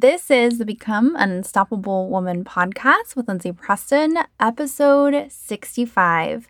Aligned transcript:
This 0.00 0.30
is 0.30 0.56
the 0.56 0.64
Become 0.64 1.14
an 1.16 1.30
Unstoppable 1.30 2.08
Woman 2.08 2.42
podcast 2.42 3.16
with 3.16 3.28
Lindsay 3.28 3.52
Preston, 3.52 4.16
episode 4.40 5.30
65 5.30 6.48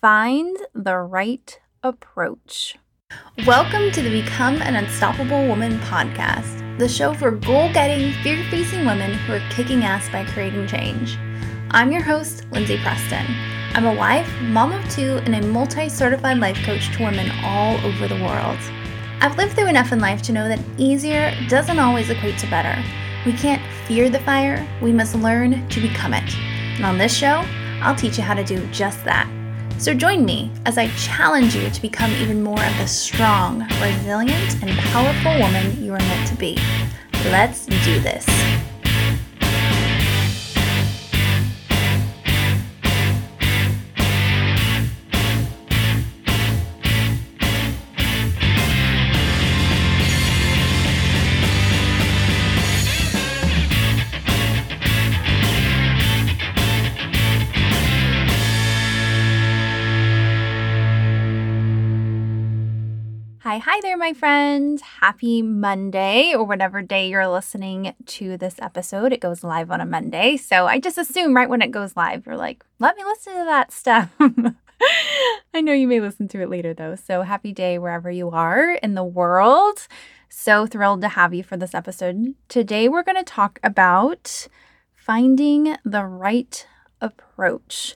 Find 0.00 0.56
the 0.74 0.96
Right 0.96 1.60
Approach. 1.82 2.78
Welcome 3.46 3.90
to 3.90 4.00
the 4.00 4.22
Become 4.22 4.62
an 4.62 4.76
Unstoppable 4.76 5.46
Woman 5.46 5.78
podcast, 5.80 6.78
the 6.78 6.88
show 6.88 7.12
for 7.12 7.32
goal 7.32 7.70
getting, 7.74 8.14
fear 8.22 8.42
facing 8.50 8.86
women 8.86 9.12
who 9.12 9.34
are 9.34 9.50
kicking 9.50 9.84
ass 9.84 10.08
by 10.08 10.24
creating 10.24 10.66
change. 10.66 11.18
I'm 11.72 11.92
your 11.92 12.02
host, 12.02 12.46
Lindsay 12.50 12.78
Preston. 12.78 13.26
I'm 13.74 13.84
a 13.84 13.94
wife, 13.94 14.32
mom 14.40 14.72
of 14.72 14.90
two, 14.90 15.20
and 15.26 15.34
a 15.34 15.46
multi 15.46 15.90
certified 15.90 16.38
life 16.38 16.56
coach 16.64 16.96
to 16.96 17.04
women 17.04 17.30
all 17.44 17.76
over 17.84 18.08
the 18.08 18.24
world. 18.24 18.58
I've 19.20 19.36
lived 19.38 19.54
through 19.54 19.68
enough 19.68 19.92
in 19.92 20.00
life 20.00 20.20
to 20.22 20.32
know 20.32 20.46
that 20.46 20.60
easier 20.76 21.34
doesn't 21.48 21.78
always 21.78 22.10
equate 22.10 22.38
to 22.38 22.46
better. 22.48 22.82
We 23.24 23.32
can't 23.32 23.62
fear 23.86 24.10
the 24.10 24.20
fire, 24.20 24.66
we 24.82 24.92
must 24.92 25.14
learn 25.14 25.66
to 25.68 25.80
become 25.80 26.12
it. 26.12 26.36
And 26.76 26.84
on 26.84 26.98
this 26.98 27.16
show, 27.16 27.42
I'll 27.80 27.96
teach 27.96 28.18
you 28.18 28.22
how 28.22 28.34
to 28.34 28.44
do 28.44 28.64
just 28.68 29.02
that. 29.04 29.26
So 29.78 29.94
join 29.94 30.24
me 30.24 30.50
as 30.64 30.78
I 30.78 30.88
challenge 30.96 31.56
you 31.56 31.68
to 31.68 31.82
become 31.82 32.10
even 32.12 32.42
more 32.42 32.62
of 32.62 32.76
the 32.78 32.86
strong, 32.86 33.60
resilient, 33.80 34.62
and 34.62 34.70
powerful 34.78 35.38
woman 35.40 35.82
you 35.82 35.92
are 35.92 35.98
meant 35.98 36.28
to 36.28 36.36
be. 36.36 36.58
Let's 37.30 37.66
do 37.66 38.00
this. 38.00 38.26
Hi, 63.46 63.58
hi 63.58 63.80
there, 63.80 63.96
my 63.96 64.12
friend. 64.12 64.80
Happy 64.80 65.40
Monday, 65.40 66.34
or 66.34 66.42
whatever 66.42 66.82
day 66.82 67.08
you're 67.08 67.28
listening 67.28 67.94
to 68.06 68.36
this 68.36 68.56
episode. 68.58 69.12
It 69.12 69.20
goes 69.20 69.44
live 69.44 69.70
on 69.70 69.80
a 69.80 69.86
Monday. 69.86 70.36
So 70.36 70.66
I 70.66 70.80
just 70.80 70.98
assume 70.98 71.32
right 71.32 71.48
when 71.48 71.62
it 71.62 71.70
goes 71.70 71.94
live, 71.94 72.26
you're 72.26 72.36
like, 72.36 72.64
let 72.80 72.96
me 72.96 73.04
listen 73.04 73.34
to 73.34 73.44
that 73.44 73.70
stuff. 73.70 74.10
I 75.54 75.60
know 75.60 75.72
you 75.72 75.86
may 75.86 76.00
listen 76.00 76.26
to 76.26 76.42
it 76.42 76.50
later, 76.50 76.74
though. 76.74 76.96
So 76.96 77.22
happy 77.22 77.52
day 77.52 77.78
wherever 77.78 78.10
you 78.10 78.30
are 78.30 78.72
in 78.72 78.96
the 78.96 79.04
world. 79.04 79.86
So 80.28 80.66
thrilled 80.66 81.02
to 81.02 81.10
have 81.10 81.32
you 81.32 81.44
for 81.44 81.56
this 81.56 81.72
episode. 81.72 82.34
Today, 82.48 82.88
we're 82.88 83.04
going 83.04 83.14
to 83.14 83.22
talk 83.22 83.60
about 83.62 84.48
finding 84.92 85.76
the 85.84 86.04
right 86.04 86.66
approach. 87.00 87.94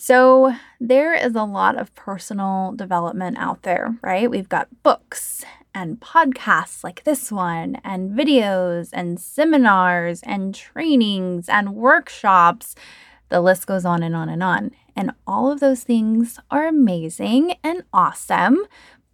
So, 0.00 0.54
there 0.78 1.12
is 1.12 1.34
a 1.34 1.42
lot 1.42 1.76
of 1.76 1.92
personal 1.96 2.72
development 2.76 3.36
out 3.36 3.64
there, 3.64 3.96
right? 4.00 4.30
We've 4.30 4.48
got 4.48 4.84
books 4.84 5.44
and 5.74 5.98
podcasts 5.98 6.84
like 6.84 7.02
this 7.02 7.32
one, 7.32 7.80
and 7.82 8.12
videos 8.16 8.90
and 8.92 9.18
seminars 9.18 10.20
and 10.22 10.54
trainings 10.54 11.48
and 11.48 11.74
workshops. 11.74 12.76
The 13.28 13.40
list 13.40 13.66
goes 13.66 13.84
on 13.84 14.04
and 14.04 14.14
on 14.14 14.28
and 14.28 14.40
on. 14.40 14.70
And 14.94 15.14
all 15.26 15.50
of 15.50 15.58
those 15.58 15.82
things 15.82 16.38
are 16.48 16.68
amazing 16.68 17.54
and 17.64 17.82
awesome, 17.92 18.66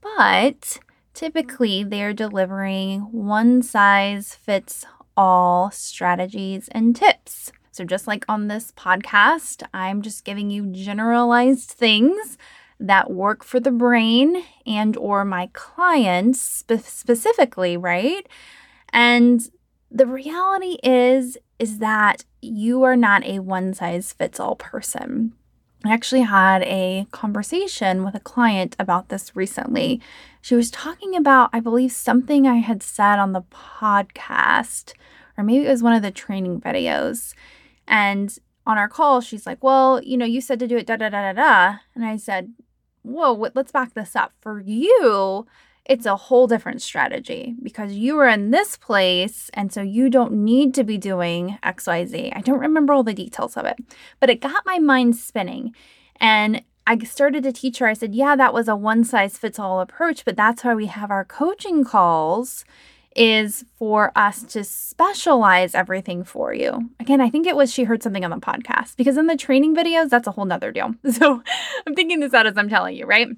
but 0.03 0.79
typically 1.15 1.83
they're 1.83 2.13
delivering 2.13 3.01
one 3.11 3.63
size 3.63 4.35
fits 4.35 4.85
all 5.17 5.71
strategies 5.71 6.69
and 6.73 6.95
tips. 6.95 7.53
So 7.75 7.85
just 7.85 8.07
like 8.07 8.25
on 8.29 8.47
this 8.47 8.71
podcast, 8.77 9.65
I'm 9.75 10.01
just 10.01 10.25
giving 10.25 10.49
you 10.49 10.67
generalized 10.67 11.71
things 11.71 12.39
that 12.79 13.11
work 13.11 13.43
for 13.43 13.59
the 13.59 13.73
brain 13.73 14.45
and 14.65 14.97
or 14.97 15.25
my 15.25 15.51
clients 15.55 16.41
spe- 16.41 16.85
specifically, 16.85 17.77
right? 17.77 18.29
And 18.91 19.41
the 19.91 20.07
reality 20.07 20.79
is 20.85 21.37
is 21.59 21.79
that 21.79 22.25
you 22.41 22.85
are 22.85 22.95
not 22.95 23.25
a 23.25 23.41
one 23.41 23.75
size 23.75 24.13
fits 24.13 24.39
all 24.39 24.55
person. 24.55 25.33
I 25.85 25.93
actually 25.93 26.23
had 26.23 26.63
a 26.63 27.09
conversation 27.11 28.05
with 28.05 28.15
a 28.15 28.21
client 28.21 28.77
about 28.79 29.09
this 29.09 29.35
recently. 29.35 30.01
She 30.41 30.55
was 30.55 30.71
talking 30.71 31.17
about, 31.17 31.51
I 31.53 31.59
believe, 31.59 31.91
something 31.91 32.47
I 32.47 32.59
had 32.59 32.85
said 32.85 33.19
on 33.19 33.33
the 33.33 33.43
podcast, 33.43 34.93
or 35.37 35.43
maybe 35.43 35.67
it 35.67 35.71
was 35.71 35.83
one 35.83 35.93
of 35.93 36.03
the 36.03 36.13
training 36.13 36.61
videos. 36.61 37.35
And 37.87 38.37
on 38.67 38.79
our 38.79 38.89
call, 38.89 39.21
she's 39.21 39.47
like, 39.47 39.63
Well, 39.63 40.03
you 40.03 40.17
know, 40.17 40.27
you 40.27 40.41
said 40.41 40.59
to 40.61 40.69
do 40.69 40.77
it 40.77 40.87
da 40.87 40.97
da 40.97 41.09
da 41.09 41.33
da 41.33 41.33
da. 41.33 41.79
And 41.95 42.05
I 42.05 42.17
said, 42.17 42.53
Whoa, 43.03 43.51
let's 43.55 43.73
back 43.73 43.95
this 43.95 44.17
up. 44.17 44.33
For 44.41 44.61
you, 44.61 45.47
it's 45.85 46.07
a 46.07 46.17
whole 46.17 46.47
different 46.47 46.81
strategy 46.81 47.55
because 47.63 47.93
you 47.93 48.19
are 48.19 48.29
in 48.29 48.51
this 48.51 48.77
place 48.77 49.51
and 49.53 49.71
so 49.73 49.83
you 49.83 50.09
don't 50.09 50.33
need 50.33 50.73
to 50.75 50.85
be 50.85 50.97
doing 50.97 51.59
XYZ. 51.63 52.33
I 52.35 52.41
don't 52.41 52.61
remember 52.61 52.95
all 52.95 53.03
the 53.03 53.13
details 53.13 53.57
of 53.57 53.67
it, 53.67 53.77
but 54.19 54.31
it 54.31 54.41
got 54.41 54.65
my 54.65 54.79
mind 54.79 55.17
spinning. 55.17 55.75
And 56.17 56.63
I 56.87 56.99
started 56.99 57.43
to 57.45 57.53
teach 57.53 57.79
her, 57.79 57.87
I 57.87 57.93
said, 57.93 58.15
Yeah, 58.15 58.37
that 58.37 58.55
was 58.55 58.69
a 58.69 58.77
one 58.77 59.05
size 59.05 59.37
fits 59.37 59.59
all 59.59 59.81
approach, 59.81 60.25
but 60.25 60.37
that's 60.37 60.65
why 60.65 60.75
we 60.75 60.87
have 60.87 61.11
our 61.11 61.25
coaching 61.25 61.85
calls 61.85 62.65
is 63.17 63.65
for 63.77 64.13
us 64.17 64.43
to 64.43 64.65
specialize 64.65 65.75
everything 65.75 66.25
for 66.25 66.53
you. 66.53 66.91
Again, 66.99 67.21
I 67.21 67.31
think 67.31 67.47
it 67.47 67.57
was 67.57 67.73
she 67.73 67.85
heard 67.85 68.03
something 68.03 68.25
on 68.25 68.31
the 68.31 68.37
podcast 68.39 68.97
because 68.97 69.17
in 69.17 69.27
the 69.27 69.37
training 69.37 69.75
videos, 69.75 70.09
that's 70.09 70.27
a 70.27 70.33
whole 70.33 70.45
nother 70.45 70.73
deal. 70.73 70.95
So 71.13 71.43
I'm 71.87 71.95
thinking 71.95 72.21
this 72.21 72.35
out 72.35 72.47
as 72.47 72.57
I'm 72.57 72.69
telling 72.69 72.97
you, 72.97 73.07
right? 73.07 73.29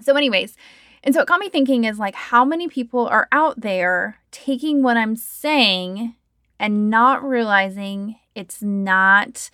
So, 0.00 0.16
anyways, 0.16 0.56
and 1.04 1.14
so 1.14 1.20
it 1.20 1.28
got 1.28 1.40
me 1.40 1.48
thinking 1.50 1.84
is 1.84 1.98
like 1.98 2.14
how 2.14 2.44
many 2.44 2.68
people 2.68 3.06
are 3.06 3.28
out 3.32 3.60
there 3.60 4.18
taking 4.30 4.82
what 4.82 4.96
I'm 4.96 5.14
saying 5.14 6.14
and 6.58 6.90
not 6.90 7.22
realizing 7.22 8.16
it's 8.34 8.62
not 8.62 9.50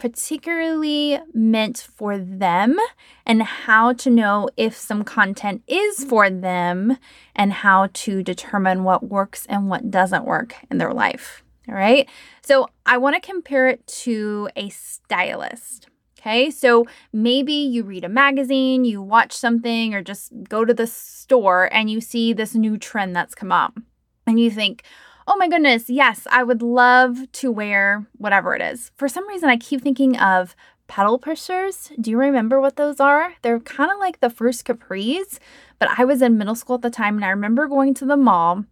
particularly 0.00 1.20
meant 1.32 1.86
for 1.94 2.18
them 2.18 2.76
and 3.24 3.42
how 3.42 3.92
to 3.92 4.10
know 4.10 4.48
if 4.56 4.74
some 4.76 5.04
content 5.04 5.62
is 5.68 6.04
for 6.04 6.28
them 6.28 6.96
and 7.36 7.52
how 7.52 7.88
to 7.92 8.22
determine 8.22 8.82
what 8.82 9.04
works 9.04 9.46
and 9.46 9.68
what 9.68 9.90
doesn't 9.90 10.24
work 10.24 10.56
in 10.70 10.78
their 10.78 10.92
life. 10.92 11.44
All 11.68 11.74
right. 11.74 12.08
So 12.42 12.66
I 12.84 12.96
want 12.98 13.14
to 13.14 13.20
compare 13.20 13.68
it 13.68 13.86
to 13.86 14.48
a 14.56 14.70
stylist. 14.70 15.88
Okay. 16.18 16.50
So 16.50 16.86
maybe 17.12 17.52
you 17.52 17.82
read 17.82 18.04
a 18.04 18.08
magazine, 18.08 18.84
you 18.84 19.00
watch 19.00 19.32
something, 19.32 19.94
or 19.94 20.02
just 20.02 20.32
go 20.48 20.64
to 20.64 20.74
the 20.74 20.86
store 20.86 21.72
and 21.72 21.90
you 21.90 22.00
see 22.00 22.32
this 22.32 22.54
new 22.54 22.76
trend 22.76 23.14
that's 23.14 23.34
come 23.34 23.52
up. 23.52 23.78
And 24.26 24.38
you 24.38 24.50
think, 24.50 24.82
oh 25.30 25.36
my 25.36 25.46
goodness, 25.46 25.88
yes, 25.88 26.26
I 26.28 26.42
would 26.42 26.60
love 26.60 27.30
to 27.34 27.52
wear 27.52 28.04
whatever 28.18 28.56
it 28.56 28.60
is. 28.60 28.90
For 28.96 29.06
some 29.06 29.28
reason, 29.28 29.48
I 29.48 29.56
keep 29.56 29.80
thinking 29.80 30.18
of 30.18 30.56
pedal 30.88 31.20
pushers. 31.20 31.92
Do 32.00 32.10
you 32.10 32.18
remember 32.18 32.60
what 32.60 32.74
those 32.74 32.98
are? 32.98 33.34
They're 33.42 33.60
kind 33.60 33.92
of 33.92 33.98
like 34.00 34.18
the 34.18 34.28
first 34.28 34.64
capris, 34.64 35.38
but 35.78 35.88
I 35.96 36.04
was 36.04 36.20
in 36.20 36.36
middle 36.36 36.56
school 36.56 36.74
at 36.74 36.82
the 36.82 36.90
time 36.90 37.14
and 37.14 37.24
I 37.24 37.28
remember 37.28 37.68
going 37.68 37.94
to 37.94 38.04
the 38.04 38.16
mall 38.16 38.64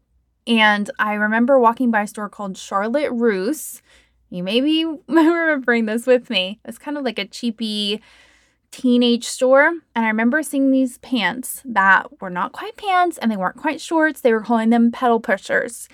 and 0.48 0.90
I 0.98 1.14
remember 1.14 1.60
walking 1.60 1.92
by 1.92 2.02
a 2.02 2.06
store 2.08 2.28
called 2.28 2.58
Charlotte 2.58 3.12
Russe. 3.12 3.80
You 4.28 4.42
may 4.42 4.60
be 4.60 4.84
remembering 5.08 5.86
this 5.86 6.08
with 6.08 6.28
me. 6.28 6.58
It's 6.64 6.76
kind 6.76 6.98
of 6.98 7.04
like 7.04 7.20
a 7.20 7.24
cheapy 7.24 8.02
teenage 8.72 9.24
store. 9.24 9.68
And 9.94 10.04
I 10.04 10.08
remember 10.08 10.42
seeing 10.42 10.72
these 10.72 10.98
pants 10.98 11.62
that 11.64 12.20
were 12.20 12.30
not 12.30 12.50
quite 12.50 12.76
pants 12.76 13.16
and 13.16 13.30
they 13.30 13.36
weren't 13.36 13.56
quite 13.56 13.80
shorts. 13.80 14.20
They 14.20 14.32
were 14.32 14.42
calling 14.42 14.70
them 14.70 14.90
pedal 14.90 15.20
pushers. 15.20 15.88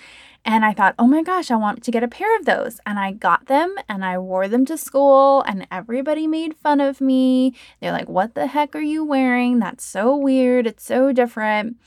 And 0.47 0.63
I 0.63 0.73
thought, 0.73 0.93
oh 0.99 1.07
my 1.07 1.23
gosh, 1.23 1.49
I 1.49 1.55
want 1.55 1.83
to 1.83 1.91
get 1.91 2.03
a 2.03 2.07
pair 2.07 2.37
of 2.37 2.45
those. 2.45 2.79
And 2.85 2.99
I 2.99 3.11
got 3.11 3.47
them 3.47 3.75
and 3.89 4.05
I 4.05 4.19
wore 4.19 4.47
them 4.47 4.63
to 4.65 4.77
school, 4.77 5.41
and 5.41 5.67
everybody 5.71 6.27
made 6.27 6.55
fun 6.55 6.79
of 6.79 7.01
me. 7.01 7.55
They're 7.81 7.91
like, 7.91 8.07
what 8.07 8.35
the 8.35 8.45
heck 8.45 8.75
are 8.75 8.81
you 8.81 9.03
wearing? 9.03 9.57
That's 9.57 9.83
so 9.83 10.15
weird. 10.15 10.67
It's 10.67 10.83
so 10.83 11.11
different. 11.11 11.77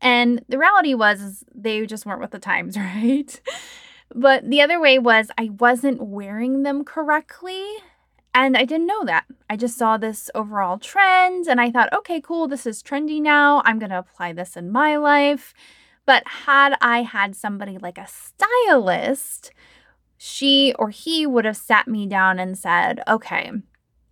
And 0.00 0.42
the 0.48 0.58
reality 0.58 0.94
was, 0.94 1.44
they 1.54 1.84
just 1.84 2.06
weren't 2.06 2.20
with 2.20 2.30
the 2.30 2.38
times, 2.38 2.76
right? 2.78 3.38
but 4.14 4.48
the 4.48 4.62
other 4.62 4.80
way 4.80 4.98
was, 4.98 5.30
I 5.36 5.50
wasn't 5.58 6.00
wearing 6.00 6.62
them 6.62 6.84
correctly. 6.84 7.64
And 8.34 8.56
I 8.56 8.64
didn't 8.64 8.86
know 8.86 9.04
that. 9.04 9.24
I 9.48 9.56
just 9.56 9.78
saw 9.78 9.96
this 9.96 10.30
overall 10.34 10.78
trend 10.78 11.46
and 11.46 11.58
I 11.58 11.70
thought, 11.70 11.92
okay, 11.92 12.20
cool, 12.20 12.48
this 12.48 12.66
is 12.66 12.82
trendy 12.82 13.20
now. 13.20 13.62
I'm 13.64 13.78
going 13.78 13.90
to 13.90 13.98
apply 13.98 14.34
this 14.34 14.56
in 14.58 14.70
my 14.70 14.96
life. 14.96 15.54
But 16.06 16.22
had 16.26 16.76
I 16.80 17.02
had 17.02 17.36
somebody 17.36 17.78
like 17.78 17.98
a 17.98 18.06
stylist, 18.06 19.50
she 20.16 20.72
or 20.78 20.90
he 20.90 21.26
would 21.26 21.44
have 21.44 21.56
sat 21.56 21.88
me 21.88 22.06
down 22.06 22.38
and 22.38 22.56
said, 22.56 23.02
okay, 23.06 23.50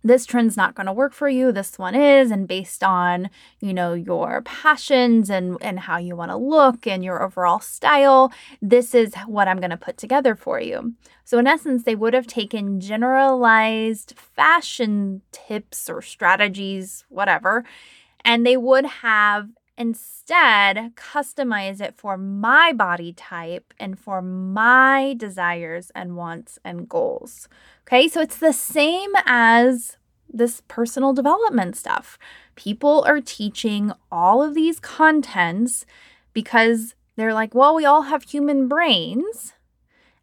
this 0.05 0.27
trend's 0.27 0.55
not 0.55 0.75
going 0.75 0.85
to 0.85 0.93
work 0.93 1.13
for 1.13 1.27
you. 1.27 1.51
This 1.51 1.79
one 1.79 1.95
is 1.95 2.29
and 2.29 2.47
based 2.47 2.83
on 2.83 3.31
you 3.59 3.73
know 3.73 3.93
your 3.93 4.43
passions 4.43 5.31
and 5.31 5.57
and 5.61 5.79
how 5.79 5.97
you 5.97 6.15
want 6.15 6.29
to 6.29 6.37
look 6.37 6.85
and 6.85 7.03
your 7.03 7.23
overall 7.23 7.59
style 7.59 8.31
this 8.61 8.93
is 8.93 9.15
what 9.25 9.47
i'm 9.47 9.57
going 9.57 9.71
to 9.71 9.77
put 9.77 9.97
together 9.97 10.35
for 10.35 10.59
you. 10.59 10.93
So 11.23 11.39
in 11.39 11.47
essence 11.47 11.83
they 11.83 11.95
would 11.95 12.13
have 12.13 12.27
taken 12.27 12.79
generalized 12.79 14.13
fashion 14.15 15.21
tips 15.31 15.89
or 15.89 16.03
strategies 16.03 17.03
whatever 17.09 17.65
and 18.23 18.45
they 18.45 18.57
would 18.57 18.85
have 18.85 19.49
instead 19.77 20.95
customize 20.95 21.81
it 21.81 21.95
for 21.95 22.17
my 22.17 22.71
body 22.71 23.11
type 23.11 23.73
and 23.77 23.99
for 23.99 24.21
my 24.21 25.13
desires 25.17 25.91
and 25.93 26.15
wants 26.15 26.57
and 26.63 26.87
goals 26.87 27.47
Okay, 27.87 28.07
so 28.07 28.19
it's 28.19 28.37
the 28.37 28.51
same 28.51 29.11
as 29.27 29.97
this 30.27 30.63
personal 30.67 31.13
development 31.13 31.77
stuff. 31.77 32.17
People 32.55 33.03
are 33.07 33.21
teaching 33.21 33.91
all 34.11 34.41
of 34.41 34.55
these 34.55 34.79
contents 34.79 35.85
because 36.33 36.95
they're 37.15 37.33
like, 37.33 37.53
well, 37.53 37.75
we 37.75 37.85
all 37.85 38.03
have 38.03 38.23
human 38.23 38.67
brains. 38.67 39.53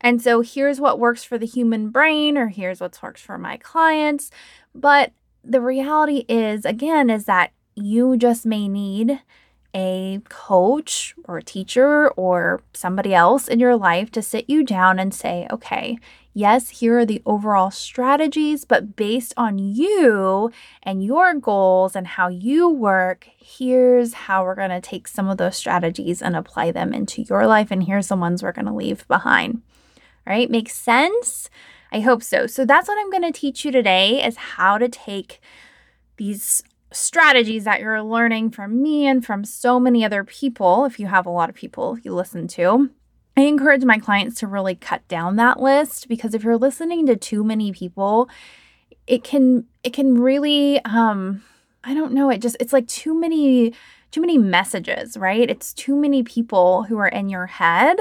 And 0.01 0.21
so 0.21 0.41
here's 0.41 0.81
what 0.81 0.99
works 0.99 1.23
for 1.23 1.39
the 1.39 1.47
human 1.47 1.91
brain, 1.91 2.37
or 2.37 2.49
here's 2.49 2.81
what 2.81 3.01
works 3.01 3.23
for 3.23 3.39
my 3.39 3.59
clients. 3.59 4.33
But 4.75 5.13
the 5.45 5.61
reality 5.61 6.25
is, 6.29 6.65
again, 6.65 7.11
is 7.11 7.27
that 7.27 7.53
you 7.77 8.17
just 8.17 8.45
may 8.45 8.67
need 8.67 9.21
a 9.75 10.21
coach 10.29 11.15
or 11.25 11.39
a 11.39 11.43
teacher 11.43 12.09
or 12.11 12.63
somebody 12.75 13.15
else 13.15 13.49
in 13.49 13.59
your 13.59 13.77
life 13.77 14.11
to 14.13 14.23
sit 14.23 14.49
you 14.49 14.65
down 14.65 14.99
and 14.99 15.15
say, 15.15 15.47
okay, 15.51 15.99
yes, 16.35 16.69
here 16.69 16.99
are 16.99 17.07
the 17.07 17.23
overall 17.25 17.71
strategies, 17.71 18.65
but 18.65 18.97
based 18.97 19.33
on 19.37 19.59
you 19.59 20.51
and 20.83 21.05
your 21.05 21.35
goals 21.35 21.97
and 21.97 22.07
how 22.07 22.29
you 22.29 22.69
work, 22.69 23.29
here's 23.39 24.13
how 24.13 24.45
we're 24.45 24.55
going 24.55 24.71
to 24.71 24.81
take 24.81 25.09
some 25.09 25.29
of 25.29 25.39
those 25.39 25.57
strategies 25.57 26.21
and 26.21 26.37
apply 26.37 26.71
them 26.71 26.93
into 26.93 27.23
your 27.23 27.47
life. 27.47 27.71
And 27.71 27.85
here's 27.85 28.09
the 28.09 28.17
ones 28.17 28.43
we're 28.43 28.53
going 28.53 28.67
to 28.67 28.75
leave 28.75 29.07
behind. 29.09 29.63
All 30.27 30.33
right, 30.33 30.51
makes 30.51 30.77
sense? 30.77 31.51
I 31.91 32.01
hope 32.01 32.23
so. 32.23 32.47
So 32.47 32.65
that's 32.65 32.89
what 32.89 32.99
I'm 32.99 33.11
going 33.11 33.31
to 33.31 33.39
teach 33.39 33.65
you 33.65 33.73
today 33.73 34.25
is 34.25 34.37
how 34.37 34.79
to 34.79 34.89
take 34.89 35.41
these 36.17 36.63
strategies 36.93 37.65
that 37.65 37.81
you're 37.81 38.03
learning 38.03 38.51
from 38.51 38.83
me 38.83 39.07
and 39.07 39.25
from 39.25 39.45
so 39.45 39.81
many 39.81 40.05
other 40.05 40.25
people, 40.25 40.85
if 40.85 41.01
you 41.01 41.07
have 41.07 41.27
a 41.27 41.31
lot 41.31 41.49
of 41.49 41.55
people 41.55 41.99
you 42.03 42.15
listen 42.15 42.47
to, 42.49 42.91
I 43.37 43.43
encourage 43.43 43.85
my 43.85 43.99
clients 43.99 44.39
to 44.41 44.47
really 44.47 44.75
cut 44.75 45.07
down 45.09 45.37
that 45.37 45.61
list 45.61 46.09
because 46.09 46.35
if 46.35 46.45
you're 46.45 46.59
listening 46.59 47.07
to 47.07 47.17
too 47.17 47.43
many 47.43 47.73
people, 47.73 48.29
it 49.07 49.25
can 49.25 49.67
it 49.83 49.93
can 49.93 50.21
really 50.21 50.85
um 50.85 51.43
I 51.85 51.95
don't 51.95 52.13
know, 52.13 52.31
it 52.31 52.39
just 52.39 52.57
it's 52.61 52.73
like 52.73 52.87
too 52.87 53.19
many 53.19 53.73
too 54.11 54.21
many 54.21 54.37
messages, 54.37 55.17
right? 55.17 55.49
It's 55.49 55.73
too 55.73 55.97
many 55.97 56.23
people 56.23 56.83
who 56.85 56.99
are 56.99 57.09
in 57.09 57.31
your 57.31 57.47
head 57.47 57.97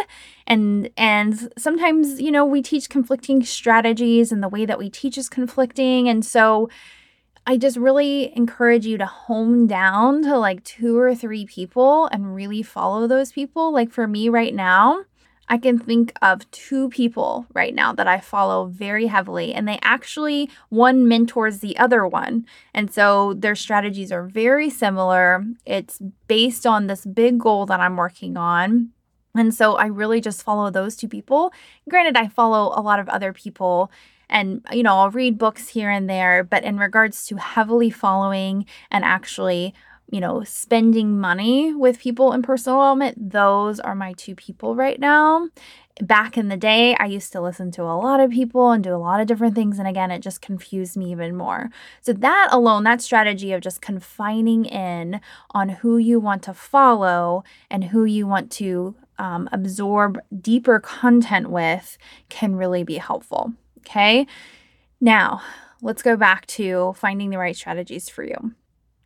and 0.45 0.89
and 0.97 1.51
sometimes, 1.57 2.21
you 2.21 2.31
know, 2.31 2.45
we 2.45 2.61
teach 2.61 2.89
conflicting 2.89 3.43
strategies 3.43 4.31
and 4.31 4.43
the 4.43 4.49
way 4.49 4.65
that 4.65 4.77
we 4.77 4.89
teach 4.89 5.17
is 5.17 5.29
conflicting 5.29 6.09
and 6.09 6.25
so 6.25 6.69
I 7.45 7.57
just 7.57 7.77
really 7.77 8.35
encourage 8.37 8.85
you 8.85 8.97
to 8.97 9.05
hone 9.05 9.67
down 9.67 10.21
to 10.23 10.37
like 10.37 10.63
two 10.63 10.97
or 10.97 11.15
three 11.15 11.45
people 11.45 12.05
and 12.07 12.35
really 12.35 12.61
follow 12.61 13.07
those 13.07 13.31
people. 13.31 13.73
Like 13.73 13.91
for 13.91 14.07
me 14.07 14.29
right 14.29 14.53
now, 14.53 15.05
I 15.49 15.57
can 15.57 15.77
think 15.77 16.13
of 16.21 16.49
two 16.51 16.87
people 16.89 17.45
right 17.53 17.75
now 17.75 17.91
that 17.93 18.07
I 18.07 18.21
follow 18.21 18.67
very 18.67 19.07
heavily, 19.07 19.53
and 19.53 19.67
they 19.67 19.79
actually, 19.81 20.49
one 20.69 21.09
mentors 21.09 21.59
the 21.59 21.77
other 21.77 22.07
one. 22.07 22.45
And 22.73 22.93
so 22.93 23.33
their 23.33 23.55
strategies 23.55 24.13
are 24.13 24.23
very 24.23 24.69
similar. 24.69 25.43
It's 25.65 25.99
based 26.27 26.65
on 26.65 26.87
this 26.87 27.05
big 27.05 27.39
goal 27.39 27.65
that 27.65 27.81
I'm 27.81 27.97
working 27.97 28.37
on. 28.37 28.91
And 29.35 29.53
so 29.53 29.75
I 29.75 29.85
really 29.85 30.21
just 30.21 30.43
follow 30.43 30.69
those 30.69 30.95
two 30.95 31.07
people. 31.07 31.53
Granted, 31.89 32.17
I 32.17 32.27
follow 32.27 32.73
a 32.77 32.81
lot 32.81 32.99
of 32.99 33.07
other 33.09 33.33
people 33.33 33.91
and 34.31 34.65
you 34.71 34.81
know 34.81 34.95
i'll 34.95 35.11
read 35.11 35.37
books 35.37 35.67
here 35.67 35.89
and 35.89 36.09
there 36.09 36.43
but 36.43 36.63
in 36.63 36.77
regards 36.77 37.25
to 37.27 37.35
heavily 37.35 37.89
following 37.89 38.65
and 38.89 39.03
actually 39.03 39.73
you 40.09 40.19
know 40.19 40.43
spending 40.43 41.19
money 41.19 41.73
with 41.73 41.99
people 41.99 42.33
in 42.33 42.41
personal 42.41 42.77
development 42.77 43.31
those 43.31 43.79
are 43.79 43.95
my 43.95 44.13
two 44.13 44.35
people 44.35 44.75
right 44.75 44.99
now 44.99 45.47
back 46.01 46.37
in 46.37 46.47
the 46.47 46.57
day 46.57 46.95
i 46.95 47.05
used 47.05 47.31
to 47.31 47.41
listen 47.41 47.69
to 47.71 47.83
a 47.83 47.95
lot 47.97 48.19
of 48.19 48.31
people 48.31 48.71
and 48.71 48.83
do 48.83 48.95
a 48.95 48.97
lot 48.97 49.19
of 49.19 49.27
different 49.27 49.53
things 49.53 49.77
and 49.77 49.87
again 49.87 50.09
it 50.09 50.19
just 50.19 50.41
confused 50.41 50.97
me 50.97 51.11
even 51.11 51.35
more 51.35 51.69
so 52.01 52.13
that 52.13 52.47
alone 52.51 52.83
that 52.83 53.01
strategy 53.01 53.51
of 53.51 53.61
just 53.61 53.81
confining 53.81 54.65
in 54.65 55.19
on 55.51 55.69
who 55.69 55.97
you 55.97 56.19
want 56.19 56.41
to 56.41 56.53
follow 56.53 57.43
and 57.69 57.85
who 57.85 58.05
you 58.05 58.25
want 58.25 58.49
to 58.51 58.95
um, 59.21 59.47
absorb 59.51 60.19
deeper 60.41 60.79
content 60.79 61.49
with 61.49 61.97
can 62.29 62.55
really 62.55 62.83
be 62.83 62.97
helpful 62.97 63.53
Okay. 63.81 64.27
Now, 64.99 65.41
let's 65.81 66.01
go 66.01 66.15
back 66.15 66.45
to 66.47 66.93
finding 66.97 67.29
the 67.29 67.37
right 67.37 67.55
strategies 67.55 68.09
for 68.09 68.23
you. 68.23 68.53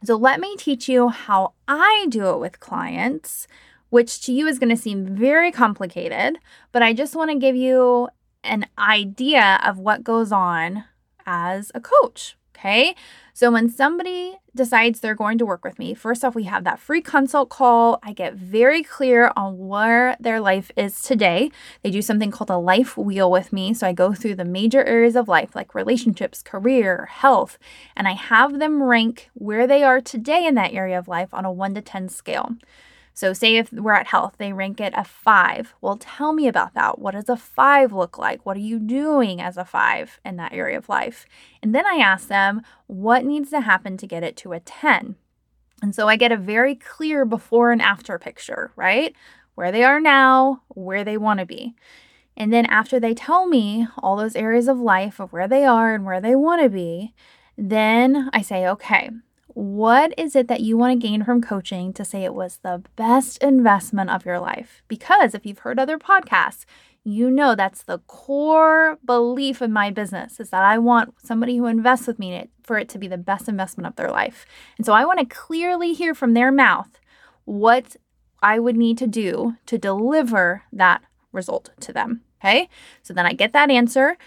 So, 0.04 0.16
let 0.16 0.40
me 0.40 0.56
teach 0.58 0.88
you 0.88 1.10
how 1.10 1.54
I 1.68 2.08
do 2.10 2.30
it 2.30 2.40
with 2.40 2.60
clients, 2.60 3.48
which 3.90 4.22
to 4.26 4.34
you 4.34 4.48
is 4.48 4.60
going 4.60 4.76
to 4.76 4.82
seem 4.82 5.16
very 5.16 5.52
complicated, 5.52 6.38
but 6.72 6.84
I 6.84 6.94
just 6.94 7.16
want 7.16 7.32
to 7.32 7.40
give 7.40 7.56
you 7.56 8.10
an 8.44 8.68
idea 8.78 9.60
of 9.66 9.80
what 9.80 10.04
goes 10.04 10.32
on 10.32 10.84
as 11.26 11.72
a 11.74 11.82
coach. 11.82 12.36
Okay. 12.57 12.96
So 13.34 13.52
when 13.52 13.69
somebody 13.69 14.38
decides 14.56 15.02
they're 15.02 15.13
going 15.13 15.38
to 15.40 15.46
work 15.46 15.66
with 15.66 15.78
me, 15.78 15.94
first 15.94 16.24
off, 16.24 16.36
we 16.36 16.46
have 16.46 16.63
that 16.63 16.80
free 16.80 17.02
consult 17.02 17.50
call. 17.50 18.00
I 18.02 18.13
get 18.13 18.36
very 18.36 18.81
clear 18.81 19.34
on 19.36 19.68
where 19.68 20.16
their 20.22 20.40
life 20.40 20.72
is 20.78 21.02
today. 21.02 21.52
They 21.84 21.92
do 21.92 22.02
something 22.02 22.31
called 22.31 22.50
a 22.50 22.57
life 22.57 22.96
wheel 22.98 23.30
with 23.30 23.52
me. 23.52 23.74
So 23.74 23.88
I 23.88 23.92
go 23.92 24.13
through 24.13 24.36
the 24.36 24.46
major 24.46 24.86
areas 24.86 25.18
of 25.18 25.28
life 25.28 25.54
like 25.54 25.75
relationships, 25.75 26.42
career, 26.42 27.07
health, 27.12 27.60
and 27.94 28.07
I 28.07 28.13
have 28.13 28.57
them 28.60 28.81
rank 28.81 29.30
where 29.34 29.68
they 29.68 29.84
are 29.84 30.00
today 30.00 30.46
in 30.46 30.56
that 30.56 30.74
area 30.74 30.98
of 30.98 31.10
life 31.10 31.34
on 31.34 31.44
a 31.44 31.52
one 31.52 31.75
to 31.75 31.81
10 31.81 32.07
scale. 32.07 32.56
So, 33.16 33.32
say 33.32 33.56
if 33.56 33.72
we're 33.72 33.94
at 33.94 34.08
health, 34.08 34.36
they 34.38 34.52
rank 34.52 34.82
it 34.82 34.94
a 34.94 35.06
five. 35.06 35.74
Well, 35.80 35.96
tell 35.96 36.34
me 36.34 36.50
about 36.50 36.74
that. 36.74 37.00
What 37.00 37.14
does 37.14 37.30
a 37.30 37.38
five 37.38 37.94
look 37.94 38.18
like? 38.18 38.46
What 38.46 38.58
are 38.58 38.60
you 38.60 38.78
doing 38.78 39.40
as 39.40 39.56
a 39.56 39.64
five 39.64 40.20
in 40.26 40.36
that 40.36 40.52
area 40.52 40.78
of 40.78 40.90
life? 40.90 41.26
And 41.64 41.74
then 41.74 41.86
I 41.86 41.96
ask 41.96 42.28
them, 42.28 42.62
what 42.88 43.24
needs 43.24 43.50
to 43.52 43.62
happen 43.62 43.96
to 43.98 44.06
get 44.06 44.24
it 44.24 44.36
to 44.38 44.52
a 44.52 44.60
10? 44.60 45.16
And 45.82 45.96
so 45.96 46.10
I 46.10 46.18
get 46.18 46.34
a 46.34 46.38
very 46.38 46.76
clear 46.76 47.24
before 47.24 47.72
and 47.72 47.82
after 47.82 48.20
picture, 48.20 48.72
right? 48.76 49.16
Where 49.56 49.72
they 49.72 49.86
are 49.86 50.02
now, 50.02 50.64
where 50.68 51.06
they 51.06 51.18
want 51.18 51.40
to 51.40 51.46
be. 51.46 51.74
And 52.36 52.52
then 52.52 52.66
after 52.66 53.00
they 53.00 53.14
tell 53.14 53.48
me 53.48 53.88
all 53.98 54.18
those 54.18 54.36
areas 54.36 54.68
of 54.68 54.78
life 54.78 55.22
of 55.22 55.31
where 55.31 55.48
they 55.48 55.64
are 55.64 55.95
and 55.95 56.04
where 56.04 56.19
they 56.19 56.36
want 56.36 56.62
to 56.62 56.69
be, 56.69 57.14
then 57.57 58.30
I 58.34 58.42
say, 58.42 58.68
okay, 58.68 59.10
what 59.56 60.14
is 60.18 60.35
it 60.35 60.50
that 60.50 60.59
you 60.59 60.78
want 60.78 60.92
to 60.92 61.07
gain 61.07 61.24
from 61.24 61.42
coaching 61.42 61.94
to 61.94 62.04
say 62.04 62.26
it 62.26 62.33
was 62.33 62.57
the 62.57 62.83
best 62.97 63.42
investment 63.42 64.09
of 64.09 64.26
your 64.26 64.38
life? 64.38 64.83
Because 64.90 65.33
if 65.33 65.45
you've 65.45 65.59
heard 65.59 65.80
other 65.80 65.97
podcasts, 65.97 66.66
you 67.06 67.31
know 67.31 67.56
that's 67.56 67.81
the 67.83 68.00
core 68.00 69.00
belief 69.06 69.62
in 69.62 69.71
my 69.71 69.92
business 69.92 70.42
is 70.42 70.50
that 70.50 70.64
I 70.64 70.78
want 70.78 71.14
somebody 71.24 71.56
who 71.56 71.68
invests 71.68 72.06
with 72.06 72.19
me 72.19 72.50
for 72.64 72.78
it 72.78 72.90
to 72.90 72.97
be 72.97 73.07
the 73.07 73.18
best 73.18 73.47
investment 73.47 73.88
of 73.88 73.95
their 73.95 74.12
life. 74.12 74.45
And 74.78 74.85
so 74.85 74.92
I 74.92 75.06
want 75.06 75.19
to 75.19 75.26
clearly 75.26 75.94
hear 75.94 76.14
from 76.14 76.33
their 76.33 76.52
mouth 76.52 77.00
what 77.45 77.95
I 78.42 78.59
would 78.59 78.76
need 78.76 78.97
to 78.97 79.07
do 79.07 79.56
to 79.68 79.78
deliver 79.78 80.64
that 80.74 81.02
result 81.31 81.69
to 81.80 81.94
them. 81.94 82.21
Okay. 82.42 82.68
So 83.04 83.14
then 83.14 83.26
I 83.26 83.31
get 83.31 83.54
that 83.54 83.71
answer 83.71 84.18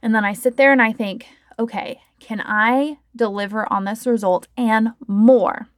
and 0.00 0.14
then 0.14 0.24
I 0.24 0.32
sit 0.32 0.56
there 0.56 0.70
and 0.70 0.80
I 0.80 0.92
think, 0.92 1.26
okay, 1.58 2.00
can 2.20 2.42
I 2.44 2.98
deliver 3.14 3.70
on 3.72 3.84
this 3.84 4.06
result 4.06 4.48
and 4.56 4.90
more? 5.06 5.68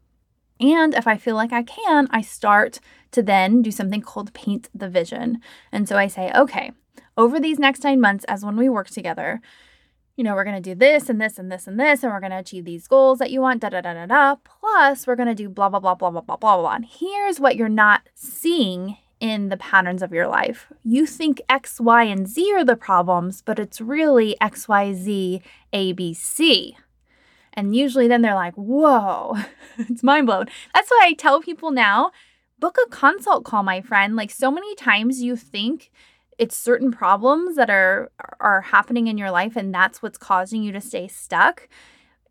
And 0.61 0.95
if 0.95 1.07
I 1.07 1.17
feel 1.17 1.37
like 1.37 1.53
I 1.53 1.63
can, 1.63 2.09
I 2.11 2.21
start 2.21 2.81
to 3.13 3.23
then 3.23 3.63
do 3.63 3.71
something 3.71 4.01
called 4.01 4.35
paint 4.35 4.69
the 4.75 4.89
vision. 4.89 5.41
And 5.71 5.89
so 5.89 5.97
I 5.97 6.09
say, 6.09 6.33
okay, 6.35 6.73
over 7.17 7.39
these 7.39 7.59
next 7.59 7.85
nine 7.85 8.01
months, 8.01 8.25
as 8.25 8.45
when 8.45 8.57
we 8.57 8.69
work 8.69 8.91
together, 8.91 9.41
you 10.17 10.25
know, 10.25 10.35
we're 10.35 10.45
going 10.45 10.61
to 10.61 10.71
do 10.71 10.75
this 10.75 11.09
and 11.09 11.21
this 11.21 11.39
and 11.39 11.51
this 11.51 11.69
and 11.69 11.79
this, 11.79 12.03
and 12.03 12.13
we're 12.13 12.21
going 12.21 12.33
to 12.33 12.39
achieve 12.39 12.65
these 12.65 12.89
goals 12.89 13.21
that 13.21 13.31
you 13.31 13.41
want, 13.41 13.61
da 13.61 13.69
da 13.69 13.81
da 13.81 13.95
da 13.95 14.07
da. 14.07 14.35
Plus, 14.35 15.07
we're 15.07 15.15
going 15.15 15.29
to 15.29 15.35
do 15.35 15.49
blah, 15.49 15.69
blah, 15.69 15.79
blah, 15.79 15.95
blah, 15.95 16.11
blah, 16.11 16.21
blah, 16.21 16.37
blah, 16.37 16.57
blah. 16.57 16.75
And 16.75 16.85
here's 16.85 17.39
what 17.39 17.55
you're 17.55 17.69
not 17.69 18.09
seeing 18.17 18.97
in 19.21 19.49
the 19.49 19.57
patterns 19.57 20.03
of 20.03 20.13
your 20.13 20.29
life. 20.29 20.67
You 20.85 21.07
think 21.07 21.41
X, 21.49 21.81
Y, 21.81 22.05
and 22.05 22.29
Z 22.29 22.53
are 22.55 22.65
the 22.65 22.77
problems, 22.77 23.43
but 23.43 23.59
it's 23.59 23.81
really 23.81 24.41
X, 24.41 24.69
Y, 24.69 24.93
Z, 24.93 25.43
A, 25.73 25.93
B, 25.93 26.15
C. 26.15 26.77
And 27.53 27.75
usually 27.75 28.07
then 28.07 28.23
they're 28.23 28.35
like, 28.35 28.55
whoa, 28.55 29.37
it's 29.79 30.03
mind 30.03 30.27
blown. 30.27 30.47
That's 30.75 30.91
why 30.91 31.01
I 31.05 31.13
tell 31.15 31.41
people 31.41 31.71
now 31.71 32.13
book 32.59 32.77
a 32.85 32.91
consult 32.91 33.45
call, 33.45 33.63
my 33.63 33.81
friend. 33.81 34.17
Like 34.17 34.31
so 34.31 34.51
many 34.51 34.75
times 34.75 35.23
you 35.23 35.37
think 35.37 35.91
it's 36.39 36.57
certain 36.57 36.93
problems 36.93 37.57
that 37.57 37.69
are 37.69 38.11
are 38.41 38.61
happening 38.61 39.09
in 39.09 39.19
your 39.19 39.31
life 39.31 39.57
and 39.57 39.75
that's 39.75 40.03
what's 40.03 40.19
causing 40.19 40.63
you 40.63 40.73
to 40.73 40.81
stay 40.81 41.09
stuck 41.09 41.69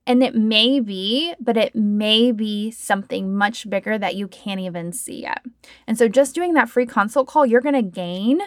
And 0.08 0.24
it 0.24 0.34
may 0.36 0.80
be, 0.80 1.34
but 1.38 1.58
it 1.58 1.76
may 1.76 2.32
be 2.32 2.72
something 2.72 3.36
much 3.36 3.70
bigger 3.70 3.98
that 3.98 4.16
you 4.16 4.30
can't 4.30 4.62
even 4.62 4.94
see 4.94 5.24
yet. 5.24 5.44
And 5.86 5.98
so, 5.98 6.08
just 6.08 6.34
doing 6.34 6.54
that 6.54 6.70
free 6.70 6.86
consult 6.86 7.28
call, 7.28 7.46
you're 7.46 7.62
going 7.62 7.76
to 7.76 7.82
gain 7.82 8.40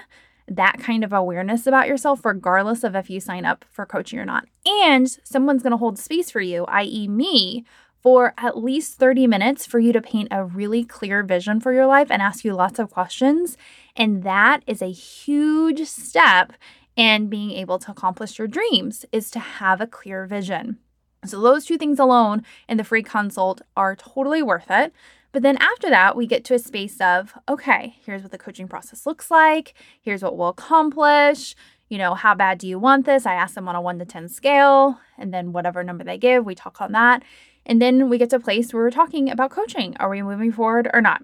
that 0.49 0.81
kind 0.81 1.05
of 1.05 1.13
awareness 1.13 1.67
about 1.67 1.87
yourself, 1.87 2.25
regardless 2.25 2.83
of 2.83 2.97
if 2.97 3.11
you 3.11 3.21
sign 3.21 3.45
up 3.45 3.67
for 3.71 3.85
coaching 3.85 4.19
or 4.19 4.25
not. 4.25 4.49
And 4.67 5.09
someone's 5.23 5.63
going 5.63 5.73
to 5.73 5.77
hold 5.77 5.99
space 5.99 6.31
for 6.31 6.41
you, 6.41 6.65
i.e., 6.65 7.07
me, 7.07 7.67
for 8.03 8.33
at 8.39 8.57
least 8.57 8.95
30 8.95 9.27
minutes 9.27 9.67
for 9.67 9.79
you 9.79 9.93
to 9.93 10.01
paint 10.01 10.29
a 10.31 10.45
really 10.45 10.83
clear 10.83 11.23
vision 11.23 11.61
for 11.61 11.75
your 11.75 11.87
life 11.87 12.11
and 12.11 12.23
ask 12.23 12.43
you 12.43 12.55
lots 12.55 12.79
of 12.79 12.91
questions. 12.91 13.59
And 13.95 14.23
that 14.23 14.63
is 14.67 14.81
a 14.81 14.91
huge 14.91 15.87
step 15.87 16.55
in 16.97 17.29
being 17.29 17.51
able 17.51 17.79
to 17.79 17.91
accomplish 17.91 18.39
your 18.39 18.49
dreams 18.49 19.05
is 19.13 19.31
to 19.33 19.39
have 19.39 19.83
a 19.83 19.87
clear 19.87 20.27
vision. 20.27 20.79
So 21.25 21.41
those 21.41 21.67
two 21.67 21.77
things 21.77 21.99
alone 21.99 22.45
in 22.69 22.77
the 22.77 22.85
free 22.85 23.03
consult 23.03 23.61
are 23.77 23.95
totally 23.95 24.43
worth 24.43 24.71
it. 24.71 24.93
But 25.33 25.43
then 25.43 25.59
after 25.59 25.89
that, 25.91 26.17
we 26.17 26.27
get 26.27 26.45
to 26.45 26.55
a 26.55 26.59
space 26.59 27.01
of, 27.01 27.35
okay, 27.49 27.97
here's 28.05 28.23
what 28.23 28.33
the 28.33 28.39
coaching 28.39 28.67
process 28.67 29.07
looks 29.07 29.31
like. 29.31 29.75
Here's 30.01 30.23
what 30.23 30.37
we'll 30.37 30.49
accomplish. 30.49 31.55
You 31.89 31.99
know, 31.99 32.15
how 32.15 32.35
bad 32.35 32.59
do 32.59 32.67
you 32.67 32.79
want 32.79 33.07
this? 33.07 33.27
I 33.27 33.35
ask 33.35 33.55
them 33.55 33.69
on 33.69 33.77
a 33.77 33.81
one 33.81 33.99
to 33.99 34.05
10 34.05 34.29
scale, 34.29 34.99
and 35.19 35.33
then 35.33 35.53
whatever 35.53 35.85
number 35.85 36.05
they 36.05 36.19
give, 36.19 36.45
we 36.45 36.55
talk 36.55 36.81
on 36.81 36.93
that. 36.93 37.23
And 37.67 37.81
then 37.81 38.09
we 38.09 38.19
get 38.19 38.31
to 38.31 38.37
a 38.37 38.41
place 38.41 38.73
where 38.73 38.83
we're 38.83 38.91
talking 38.91 39.31
about 39.31 39.51
coaching. 39.51 39.97
Are 39.99 40.09
we 40.09 40.23
moving 40.23 40.53
forward 40.53 40.89
or 40.93 41.01
not? 41.01 41.23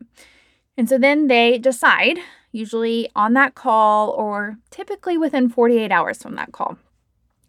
And 0.77 0.89
so 0.89 0.99
then 0.99 1.29
they 1.29 1.59
decide, 1.59 2.19
usually 2.53 3.09
on 3.17 3.33
that 3.33 3.55
call 3.55 4.11
or 4.11 4.59
typically 4.71 5.17
within 5.17 5.49
48 5.49 5.91
hours 5.91 6.23
from 6.23 6.35
that 6.37 6.53
call. 6.53 6.79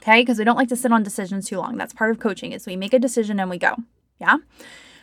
Okay, 0.01 0.21
because 0.21 0.37
we 0.37 0.45
don't 0.45 0.55
like 0.55 0.69
to 0.69 0.75
sit 0.75 0.91
on 0.91 1.03
decisions 1.03 1.47
too 1.47 1.57
long. 1.57 1.77
That's 1.77 1.93
part 1.93 2.11
of 2.11 2.19
coaching 2.19 2.51
is 2.51 2.65
we 2.65 2.75
make 2.75 2.93
a 2.93 2.99
decision 2.99 3.39
and 3.39 3.49
we 3.49 3.57
go. 3.57 3.75
Yeah. 4.19 4.37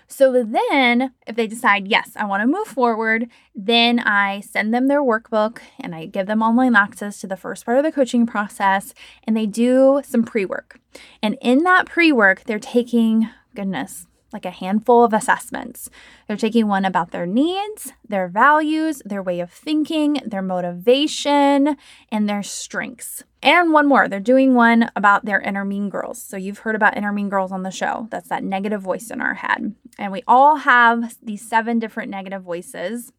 So 0.07 0.45
then, 0.45 1.15
if 1.27 1.35
they 1.35 1.47
decide, 1.47 1.89
yes, 1.89 2.13
I 2.15 2.27
want 2.27 2.43
to 2.43 2.47
move 2.47 2.69
forward, 2.69 3.29
then 3.55 3.99
I 4.01 4.41
send 4.41 4.73
them 4.73 4.89
their 4.89 5.03
workbook 5.03 5.61
and 5.81 5.95
I 5.95 6.07
give 6.07 6.27
them 6.27 6.43
online 6.43 6.77
access 6.77 7.21
to 7.21 7.27
the 7.27 7.37
first 7.37 7.65
part 7.65 7.79
of 7.79 7.85
the 7.85 7.93
coaching 7.93 8.27
process 8.27 8.93
and 9.25 9.37
they 9.37 9.47
do 9.47 10.03
some 10.05 10.23
pre 10.23 10.45
work. 10.45 10.79
And 11.23 11.39
in 11.41 11.65
that 11.65 11.87
pre 11.87 12.13
work, 12.13 12.45
they're 12.45 12.59
taking 12.59 13.29
goodness, 13.55 14.07
like 14.35 14.45
a 14.45 14.51
handful 14.51 15.05
of 15.05 15.15
assessments. 15.15 15.89
They're 16.27 16.37
taking 16.37 16.67
one 16.67 16.85
about 16.85 17.13
their 17.13 17.25
needs, 17.25 17.93
their 18.07 18.29
values, 18.29 19.01
their 19.05 19.23
way 19.23 19.41
of 19.41 19.51
thinking, 19.51 20.21
their 20.27 20.43
motivation, 20.43 21.77
and 22.11 22.29
their 22.29 22.43
strengths. 22.43 23.23
And 23.43 23.73
one 23.73 23.87
more, 23.87 24.09
they're 24.09 24.21
doing 24.21 24.55
one 24.55 24.91
about 24.97 25.25
their 25.25 25.41
inner 25.41 25.65
mean 25.65 25.89
girls. 25.89 26.21
So 26.21 26.37
you've 26.37 26.59
heard 26.59 26.75
about 26.75 26.97
inner 26.97 27.13
mean 27.13 27.29
girls 27.29 27.53
on 27.53 27.63
the 27.63 27.71
show. 27.71 28.09
That's 28.11 28.29
that 28.29 28.45
negative 28.45 28.83
voice 28.83 29.11
in 29.11 29.21
our 29.21 29.35
head. 29.35 29.75
And 29.99 30.13
we 30.13 30.23
all 30.27 30.57
have 30.57 31.17
these 31.23 31.47
seven 31.47 31.79
different 31.79 32.11
negative 32.11 32.43
voices 32.43 33.13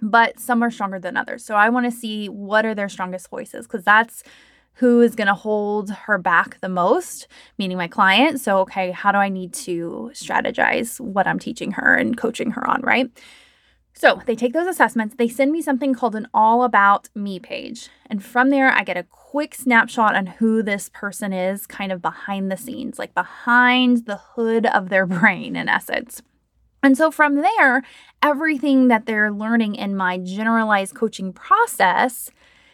but 0.00 0.38
some 0.38 0.62
are 0.62 0.70
stronger 0.70 0.98
than 0.98 1.16
others. 1.16 1.44
So 1.44 1.54
I 1.54 1.70
want 1.70 1.86
to 1.86 1.90
see 1.90 2.28
what 2.28 2.64
are 2.64 2.74
their 2.74 2.88
strongest 2.88 3.28
voices 3.30 3.66
because 3.66 3.84
that's 3.84 4.22
who 4.78 5.00
is 5.00 5.16
going 5.16 5.26
to 5.26 5.34
hold 5.34 5.90
her 5.90 6.18
back 6.18 6.60
the 6.60 6.68
most, 6.68 7.26
meaning 7.58 7.76
my 7.76 7.88
client. 7.88 8.40
So, 8.40 8.58
okay, 8.60 8.92
how 8.92 9.10
do 9.10 9.18
I 9.18 9.28
need 9.28 9.52
to 9.54 10.10
strategize 10.14 11.00
what 11.00 11.26
I'm 11.26 11.40
teaching 11.40 11.72
her 11.72 11.96
and 11.96 12.16
coaching 12.16 12.52
her 12.52 12.68
on, 12.68 12.82
right? 12.82 13.10
So, 13.92 14.22
they 14.26 14.36
take 14.36 14.52
those 14.52 14.68
assessments, 14.68 15.16
they 15.16 15.26
send 15.26 15.50
me 15.50 15.62
something 15.62 15.94
called 15.94 16.14
an 16.14 16.28
all 16.32 16.62
about 16.62 17.08
me 17.16 17.40
page. 17.40 17.88
And 18.06 18.24
from 18.24 18.50
there, 18.50 18.70
I 18.70 18.84
get 18.84 18.96
a 18.96 19.02
quick 19.02 19.56
snapshot 19.56 20.14
on 20.14 20.26
who 20.26 20.62
this 20.62 20.90
person 20.94 21.32
is, 21.32 21.66
kind 21.66 21.90
of 21.90 22.00
behind 22.00 22.50
the 22.50 22.56
scenes, 22.56 23.00
like 23.00 23.14
behind 23.14 24.06
the 24.06 24.18
hood 24.36 24.64
of 24.66 24.90
their 24.90 25.06
brain, 25.18 25.56
in 25.56 25.68
essence. 25.68 26.22
And 26.84 26.96
so 26.96 27.10
from 27.10 27.42
there, 27.42 27.82
everything 28.22 28.86
that 28.86 29.06
they're 29.06 29.32
learning 29.32 29.74
in 29.74 29.96
my 29.96 30.18
generalized 30.18 30.94
coaching 30.94 31.32
process 31.32 32.30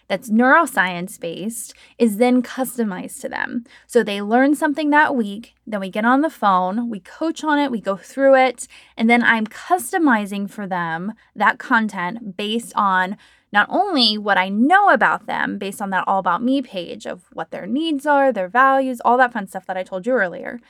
that's 0.08 0.30
neuroscience 0.30 1.18
based 1.18 1.75
is 1.99 2.16
then 2.18 2.42
customized 2.42 3.20
to 3.20 3.28
them. 3.28 3.64
So 3.87 4.02
they 4.02 4.20
learn 4.20 4.54
something 4.54 4.90
that 4.90 5.16
week, 5.16 5.54
then 5.66 5.80
we 5.80 5.90
get 5.90 6.04
on 6.04 6.20
the 6.20 6.30
phone, 6.30 6.90
we 6.90 7.00
coach 7.00 7.42
on 7.42 7.58
it, 7.58 7.70
we 7.70 7.80
go 7.80 7.96
through 7.96 8.37
it, 8.37 8.68
and 8.96 9.08
then 9.08 9.23
I'm 9.23 9.46
customizing 9.46 10.50
for 10.50 10.66
them 10.66 11.14
that 11.34 11.58
content 11.58 12.37
based 12.37 12.73
on 12.76 13.16
not 13.52 13.68
only 13.70 14.18
what 14.18 14.37
I 14.37 14.49
know 14.49 14.90
about 14.90 15.26
them, 15.26 15.58
based 15.58 15.80
on 15.80 15.90
that 15.90 16.04
all 16.08 16.18
about 16.18 16.42
me 16.42 16.61
page 16.61 17.06
of 17.06 17.26
what 17.32 17.52
their 17.52 17.66
needs 17.66 18.04
are, 18.04 18.32
their 18.32 18.49
values, 18.49 19.00
all 19.04 19.16
that 19.18 19.32
fun 19.32 19.46
stuff 19.46 19.66
that 19.66 19.76
I 19.76 19.84
told 19.84 20.06
you 20.06 20.12
earlier. 20.12 20.61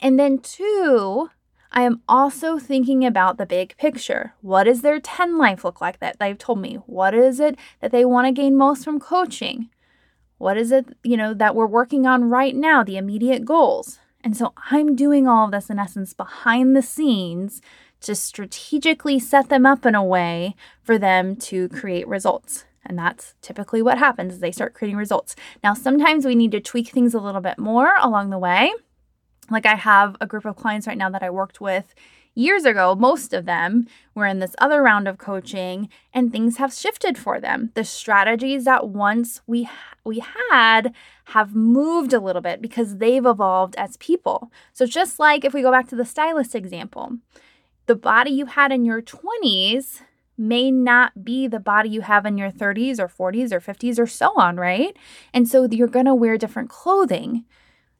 And 0.00 0.18
then 0.18 0.38
two, 0.38 1.30
I 1.76 1.82
am 1.82 2.00
also 2.08 2.58
thinking 2.58 3.04
about 3.04 3.36
the 3.36 3.44
big 3.44 3.76
picture. 3.76 4.32
What 4.40 4.64
does 4.64 4.80
their 4.80 4.98
10 4.98 5.36
life 5.36 5.62
look 5.62 5.78
like 5.78 5.98
that 5.98 6.18
they've 6.18 6.38
told 6.38 6.58
me? 6.58 6.76
What 6.86 7.12
is 7.12 7.38
it 7.38 7.58
that 7.82 7.92
they 7.92 8.06
want 8.06 8.26
to 8.26 8.32
gain 8.32 8.56
most 8.56 8.82
from 8.82 8.98
coaching? 8.98 9.68
What 10.38 10.56
is 10.56 10.72
it, 10.72 10.96
you 11.02 11.18
know, 11.18 11.34
that 11.34 11.54
we're 11.54 11.66
working 11.66 12.06
on 12.06 12.30
right 12.30 12.56
now, 12.56 12.82
the 12.82 12.96
immediate 12.96 13.44
goals? 13.44 13.98
And 14.24 14.34
so 14.34 14.54
I'm 14.70 14.96
doing 14.96 15.28
all 15.28 15.44
of 15.44 15.50
this 15.50 15.68
in 15.68 15.78
essence 15.78 16.14
behind 16.14 16.74
the 16.74 16.80
scenes 16.80 17.60
to 18.00 18.14
strategically 18.14 19.18
set 19.18 19.50
them 19.50 19.66
up 19.66 19.84
in 19.84 19.94
a 19.94 20.02
way 20.02 20.56
for 20.82 20.96
them 20.96 21.36
to 21.36 21.68
create 21.68 22.08
results. 22.08 22.64
And 22.86 22.98
that's 22.98 23.34
typically 23.42 23.82
what 23.82 23.98
happens 23.98 24.32
is 24.32 24.40
they 24.40 24.50
start 24.50 24.72
creating 24.72 24.96
results. 24.96 25.36
Now, 25.62 25.74
sometimes 25.74 26.24
we 26.24 26.36
need 26.36 26.52
to 26.52 26.60
tweak 26.60 26.88
things 26.88 27.12
a 27.12 27.20
little 27.20 27.42
bit 27.42 27.58
more 27.58 27.92
along 28.00 28.30
the 28.30 28.38
way. 28.38 28.72
Like 29.50 29.66
I 29.66 29.74
have 29.74 30.16
a 30.20 30.26
group 30.26 30.44
of 30.44 30.56
clients 30.56 30.86
right 30.86 30.98
now 30.98 31.10
that 31.10 31.22
I 31.22 31.30
worked 31.30 31.60
with 31.60 31.94
years 32.36 32.64
ago, 32.64 32.94
most 32.94 33.32
of 33.32 33.46
them 33.46 33.88
were 34.14 34.26
in 34.26 34.38
this 34.38 34.54
other 34.58 34.82
round 34.82 35.08
of 35.08 35.18
coaching 35.18 35.88
and 36.12 36.30
things 36.30 36.58
have 36.58 36.72
shifted 36.72 37.18
for 37.18 37.40
them. 37.40 37.72
The 37.74 37.82
strategies 37.82 38.64
that 38.66 38.88
once 38.88 39.40
we 39.48 39.68
we 40.04 40.22
had 40.50 40.94
have 41.24 41.56
moved 41.56 42.12
a 42.12 42.20
little 42.20 42.42
bit 42.42 42.62
because 42.62 42.98
they've 42.98 43.26
evolved 43.26 43.74
as 43.76 43.96
people. 43.96 44.52
So 44.72 44.86
just 44.86 45.18
like 45.18 45.44
if 45.44 45.52
we 45.52 45.62
go 45.62 45.72
back 45.72 45.88
to 45.88 45.96
the 45.96 46.04
stylist 46.04 46.54
example, 46.54 47.18
the 47.86 47.96
body 47.96 48.30
you 48.30 48.46
had 48.46 48.70
in 48.70 48.84
your 48.84 49.02
20s 49.02 50.02
may 50.38 50.70
not 50.70 51.24
be 51.24 51.48
the 51.48 51.58
body 51.58 51.88
you 51.88 52.02
have 52.02 52.26
in 52.26 52.36
your 52.36 52.50
30s 52.50 53.00
or 53.00 53.08
40s 53.08 53.52
or 53.52 53.60
50s 53.60 53.98
or 53.98 54.06
so 54.06 54.32
on, 54.36 54.56
right? 54.56 54.96
And 55.32 55.48
so 55.48 55.66
you're 55.70 55.88
going 55.88 56.06
to 56.06 56.14
wear 56.14 56.36
different 56.36 56.68
clothing. 56.68 57.44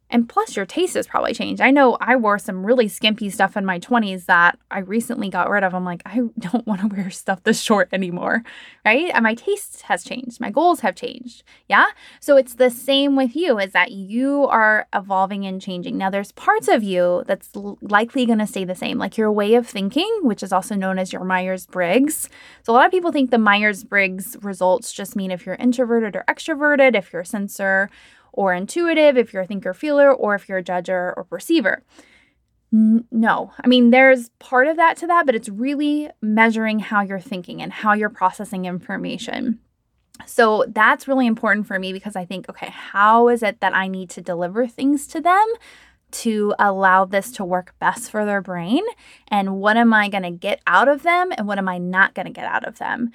And 0.08 0.28
plus, 0.28 0.54
your 0.54 0.66
taste 0.66 0.94
has 0.94 1.06
probably 1.06 1.34
changed. 1.34 1.60
I 1.60 1.70
know 1.70 1.96
I 2.00 2.14
wore 2.14 2.38
some 2.38 2.64
really 2.64 2.86
skimpy 2.86 3.28
stuff 3.28 3.56
in 3.56 3.64
my 3.64 3.80
20s 3.80 4.26
that 4.26 4.56
I 4.70 4.78
recently 4.78 5.28
got 5.28 5.50
rid 5.50 5.64
of. 5.64 5.74
I'm 5.74 5.84
like, 5.84 6.02
I 6.06 6.20
don't 6.38 6.66
want 6.66 6.80
to 6.80 6.86
wear 6.86 7.10
stuff 7.10 7.42
this 7.42 7.60
short 7.60 7.88
anymore, 7.92 8.42
right? 8.84 9.10
And 9.12 9.24
my 9.24 9.34
taste 9.34 9.82
has 9.82 10.04
changed. 10.04 10.40
My 10.40 10.50
goals 10.50 10.80
have 10.80 10.94
changed. 10.94 11.42
Yeah. 11.68 11.86
So 12.20 12.36
it's 12.36 12.54
the 12.54 12.70
same 12.70 13.16
with 13.16 13.34
you 13.34 13.58
is 13.58 13.72
that 13.72 13.90
you 13.90 14.46
are 14.46 14.86
evolving 14.94 15.44
and 15.44 15.60
changing. 15.60 15.98
Now, 15.98 16.10
there's 16.10 16.32
parts 16.32 16.68
of 16.68 16.82
you 16.82 17.24
that's 17.26 17.50
likely 17.80 18.26
going 18.26 18.38
to 18.38 18.46
stay 18.46 18.64
the 18.64 18.74
same, 18.74 18.98
like 18.98 19.16
your 19.16 19.32
way 19.32 19.54
of 19.54 19.66
thinking, 19.66 20.08
which 20.22 20.42
is 20.42 20.52
also 20.52 20.76
known 20.76 20.98
as 20.98 21.12
your 21.12 21.24
Myers 21.24 21.66
Briggs. 21.66 22.28
So 22.62 22.72
a 22.72 22.74
lot 22.74 22.86
of 22.86 22.92
people 22.92 23.10
think 23.10 23.30
the 23.30 23.38
Myers 23.38 23.82
Briggs 23.82 24.36
results 24.42 24.92
just 24.92 25.16
mean 25.16 25.32
if 25.32 25.44
you're 25.44 25.56
introverted 25.56 26.14
or 26.14 26.24
extroverted, 26.28 26.94
if 26.94 27.12
you're 27.12 27.22
a 27.22 27.26
sensor 27.26 27.90
or 28.36 28.54
intuitive, 28.54 29.16
if 29.16 29.32
you're 29.32 29.42
a 29.42 29.46
thinker 29.46 29.74
feeler, 29.74 30.12
or 30.12 30.34
if 30.34 30.48
you're 30.48 30.58
a 30.58 30.64
judger 30.64 31.12
or 31.16 31.26
perceiver. 31.28 31.82
No, 32.70 33.52
I 33.62 33.68
mean, 33.68 33.90
there's 33.90 34.28
part 34.38 34.68
of 34.68 34.76
that 34.76 34.96
to 34.98 35.06
that, 35.06 35.24
but 35.26 35.34
it's 35.34 35.48
really 35.48 36.10
measuring 36.20 36.78
how 36.78 37.02
you're 37.02 37.20
thinking 37.20 37.62
and 37.62 37.72
how 37.72 37.94
you're 37.94 38.10
processing 38.10 38.66
information. 38.66 39.60
So 40.26 40.64
that's 40.68 41.06
really 41.06 41.26
important 41.26 41.66
for 41.66 41.78
me 41.78 41.92
because 41.92 42.16
I 42.16 42.24
think, 42.24 42.48
okay, 42.48 42.70
how 42.70 43.28
is 43.28 43.42
it 43.42 43.60
that 43.60 43.74
I 43.74 43.88
need 43.88 44.10
to 44.10 44.20
deliver 44.20 44.66
things 44.66 45.06
to 45.08 45.20
them 45.20 45.44
to 46.12 46.54
allow 46.58 47.04
this 47.04 47.30
to 47.32 47.44
work 47.44 47.74
best 47.78 48.10
for 48.10 48.24
their 48.24 48.40
brain? 48.40 48.82
And 49.28 49.56
what 49.56 49.76
am 49.76 49.92
I 49.92 50.08
going 50.08 50.22
to 50.22 50.30
get 50.30 50.60
out 50.66 50.88
of 50.88 51.02
them? 51.02 51.32
And 51.36 51.46
what 51.46 51.58
am 51.58 51.68
I 51.68 51.78
not 51.78 52.14
going 52.14 52.26
to 52.26 52.32
get 52.32 52.46
out 52.46 52.66
of 52.66 52.78
them? 52.78 53.10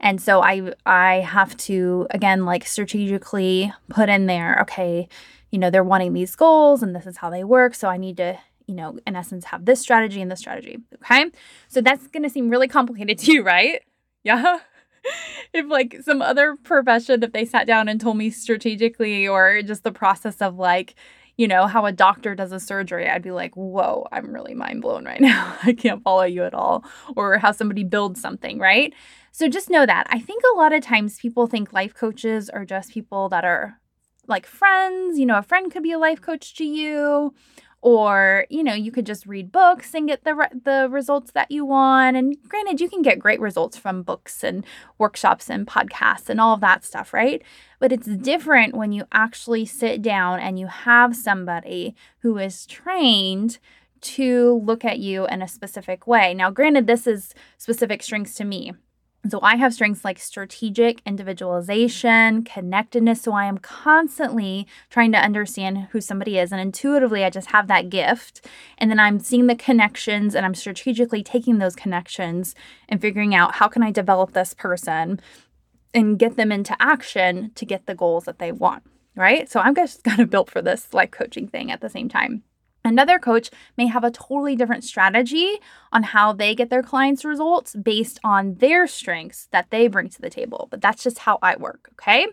And 0.00 0.20
so 0.20 0.42
I 0.42 0.72
I 0.84 1.20
have 1.20 1.56
to 1.58 2.06
again 2.10 2.44
like 2.44 2.66
strategically 2.66 3.72
put 3.88 4.08
in 4.08 4.26
there, 4.26 4.58
okay, 4.62 5.08
you 5.50 5.58
know, 5.58 5.70
they're 5.70 5.84
wanting 5.84 6.12
these 6.12 6.34
goals 6.36 6.82
and 6.82 6.94
this 6.94 7.06
is 7.06 7.18
how 7.18 7.30
they 7.30 7.44
work, 7.44 7.74
so 7.74 7.88
I 7.88 7.96
need 7.96 8.16
to 8.18 8.38
you 8.66 8.74
know, 8.74 8.98
in 9.06 9.16
essence, 9.16 9.46
have 9.46 9.64
this 9.64 9.80
strategy 9.80 10.22
and 10.22 10.30
this 10.30 10.40
strategy. 10.40 10.78
Okay. 10.96 11.30
So 11.68 11.80
that's 11.80 12.06
going 12.08 12.22
to 12.22 12.30
seem 12.30 12.48
really 12.48 12.68
complicated 12.68 13.18
to 13.20 13.32
you, 13.32 13.42
right? 13.42 13.82
Yeah. 14.22 14.60
if 15.52 15.66
like 15.66 15.98
some 16.02 16.22
other 16.22 16.56
profession, 16.56 17.22
if 17.22 17.32
they 17.32 17.44
sat 17.44 17.66
down 17.66 17.88
and 17.88 18.00
told 18.00 18.16
me 18.16 18.30
strategically 18.30 19.28
or 19.28 19.62
just 19.62 19.82
the 19.82 19.92
process 19.92 20.40
of 20.40 20.56
like, 20.56 20.94
you 21.36 21.48
know, 21.48 21.66
how 21.66 21.84
a 21.84 21.92
doctor 21.92 22.34
does 22.34 22.52
a 22.52 22.60
surgery, 22.60 23.08
I'd 23.08 23.22
be 23.22 23.32
like, 23.32 23.54
whoa, 23.56 24.06
I'm 24.12 24.32
really 24.32 24.54
mind 24.54 24.82
blown 24.82 25.04
right 25.04 25.20
now. 25.20 25.56
I 25.62 25.72
can't 25.72 26.02
follow 26.02 26.22
you 26.22 26.44
at 26.44 26.54
all. 26.54 26.84
Or 27.16 27.38
how 27.38 27.52
somebody 27.52 27.84
builds 27.84 28.20
something, 28.20 28.58
right? 28.58 28.94
So 29.34 29.48
just 29.48 29.68
know 29.68 29.84
that. 29.84 30.06
I 30.10 30.20
think 30.20 30.44
a 30.44 30.56
lot 30.56 30.72
of 30.72 30.80
times 30.84 31.18
people 31.18 31.48
think 31.48 31.72
life 31.72 31.92
coaches 31.92 32.48
are 32.48 32.64
just 32.64 32.92
people 32.92 33.28
that 33.30 33.44
are 33.44 33.80
like 34.28 34.46
friends. 34.46 35.18
You 35.18 35.26
know, 35.26 35.36
a 35.36 35.42
friend 35.42 35.72
could 35.72 35.82
be 35.82 35.90
a 35.90 35.98
life 35.98 36.20
coach 36.20 36.54
to 36.54 36.64
you, 36.64 37.34
or 37.82 38.46
you 38.48 38.62
know 38.62 38.74
you 38.74 38.92
could 38.92 39.04
just 39.04 39.26
read 39.26 39.50
books 39.50 39.92
and 39.92 40.06
get 40.06 40.22
the 40.22 40.36
re- 40.36 40.60
the 40.64 40.86
results 40.88 41.32
that 41.32 41.50
you 41.50 41.66
want 41.66 42.16
and 42.16 42.36
granted 42.48 42.80
you 42.80 42.88
can 42.88 43.02
get 43.02 43.18
great 43.18 43.40
results 43.40 43.76
from 43.76 44.04
books 44.04 44.44
and 44.44 44.64
workshops 44.98 45.50
and 45.50 45.66
podcasts 45.66 46.28
and 46.28 46.40
all 46.40 46.54
of 46.54 46.60
that 46.60 46.84
stuff 46.84 47.12
right 47.12 47.42
but 47.80 47.90
it's 47.90 48.06
different 48.06 48.76
when 48.76 48.92
you 48.92 49.04
actually 49.10 49.66
sit 49.66 50.00
down 50.00 50.38
and 50.38 50.60
you 50.60 50.68
have 50.68 51.14
somebody 51.16 51.94
who 52.20 52.38
is 52.38 52.64
trained 52.66 53.58
to 54.00 54.62
look 54.64 54.84
at 54.84 55.00
you 55.00 55.26
in 55.26 55.42
a 55.42 55.48
specific 55.48 56.06
way 56.06 56.32
now 56.32 56.50
granted 56.50 56.86
this 56.86 57.06
is 57.06 57.34
specific 57.58 58.02
strengths 58.02 58.34
to 58.34 58.44
me 58.44 58.72
so 59.28 59.38
I 59.42 59.56
have 59.56 59.72
strengths 59.72 60.04
like 60.04 60.18
strategic 60.18 61.00
individualization, 61.06 62.44
connectedness. 62.44 63.22
So 63.22 63.32
I 63.32 63.46
am 63.46 63.58
constantly 63.58 64.66
trying 64.90 65.12
to 65.12 65.18
understand 65.18 65.88
who 65.92 66.00
somebody 66.00 66.38
is. 66.38 66.52
And 66.52 66.60
intuitively, 66.60 67.24
I 67.24 67.30
just 67.30 67.50
have 67.50 67.66
that 67.68 67.88
gift. 67.88 68.46
And 68.76 68.90
then 68.90 69.00
I'm 69.00 69.18
seeing 69.18 69.46
the 69.46 69.54
connections 69.54 70.34
and 70.34 70.44
I'm 70.44 70.54
strategically 70.54 71.22
taking 71.22 71.58
those 71.58 71.74
connections 71.74 72.54
and 72.88 73.00
figuring 73.00 73.34
out 73.34 73.56
how 73.56 73.68
can 73.68 73.82
I 73.82 73.90
develop 73.90 74.32
this 74.32 74.52
person 74.52 75.20
and 75.94 76.18
get 76.18 76.36
them 76.36 76.52
into 76.52 76.76
action 76.80 77.52
to 77.54 77.64
get 77.64 77.86
the 77.86 77.94
goals 77.94 78.24
that 78.24 78.38
they 78.38 78.52
want. 78.52 78.82
Right. 79.16 79.50
So 79.50 79.60
I'm 79.60 79.74
just 79.74 80.04
kind 80.04 80.20
of 80.20 80.28
built 80.28 80.50
for 80.50 80.60
this 80.60 80.92
life 80.92 81.12
coaching 81.12 81.48
thing 81.48 81.70
at 81.70 81.80
the 81.80 81.88
same 81.88 82.08
time. 82.08 82.42
Another 82.84 83.18
coach 83.18 83.50
may 83.78 83.86
have 83.86 84.04
a 84.04 84.10
totally 84.10 84.54
different 84.54 84.84
strategy 84.84 85.58
on 85.90 86.02
how 86.02 86.32
they 86.32 86.54
get 86.54 86.68
their 86.68 86.82
clients' 86.82 87.24
results 87.24 87.74
based 87.74 88.20
on 88.22 88.56
their 88.56 88.86
strengths 88.86 89.48
that 89.52 89.70
they 89.70 89.88
bring 89.88 90.10
to 90.10 90.20
the 90.20 90.28
table. 90.28 90.68
But 90.70 90.82
that's 90.82 91.02
just 91.02 91.20
how 91.20 91.38
I 91.40 91.56
work, 91.56 91.88
okay? 91.92 92.26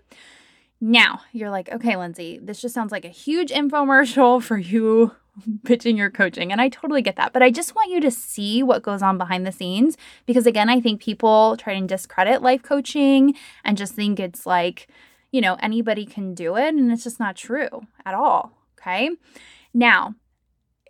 Now, 0.81 1.21
you're 1.31 1.51
like, 1.51 1.71
okay, 1.71 1.95
Lindsay, 1.95 2.39
this 2.41 2.59
just 2.59 2.73
sounds 2.73 2.91
like 2.91 3.05
a 3.05 3.09
huge 3.09 3.51
infomercial 3.51 4.41
for 4.43 4.57
you 4.57 5.15
pitching 5.63 5.95
your 5.95 6.09
coaching. 6.09 6.51
And 6.51 6.59
I 6.59 6.67
totally 6.67 7.01
get 7.01 7.15
that. 7.15 7.31
But 7.31 7.41
I 7.41 7.51
just 7.51 7.73
want 7.73 7.89
you 7.89 8.01
to 8.01 8.11
see 8.11 8.61
what 8.61 8.83
goes 8.83 9.01
on 9.01 9.17
behind 9.17 9.47
the 9.47 9.51
scenes 9.51 9.95
because, 10.25 10.45
again, 10.45 10.69
I 10.69 10.81
think 10.81 11.01
people 11.01 11.55
try 11.55 11.73
and 11.73 11.87
discredit 11.87 12.41
life 12.41 12.61
coaching 12.63 13.35
and 13.63 13.77
just 13.77 13.93
think 13.93 14.19
it's 14.19 14.45
like, 14.45 14.87
you 15.31 15.39
know, 15.39 15.55
anybody 15.61 16.05
can 16.05 16.33
do 16.33 16.57
it. 16.57 16.73
And 16.73 16.91
it's 16.91 17.05
just 17.05 17.19
not 17.19 17.37
true 17.37 17.83
at 18.05 18.13
all. 18.13 18.51
Okay. 18.77 19.11
Now, 19.73 20.15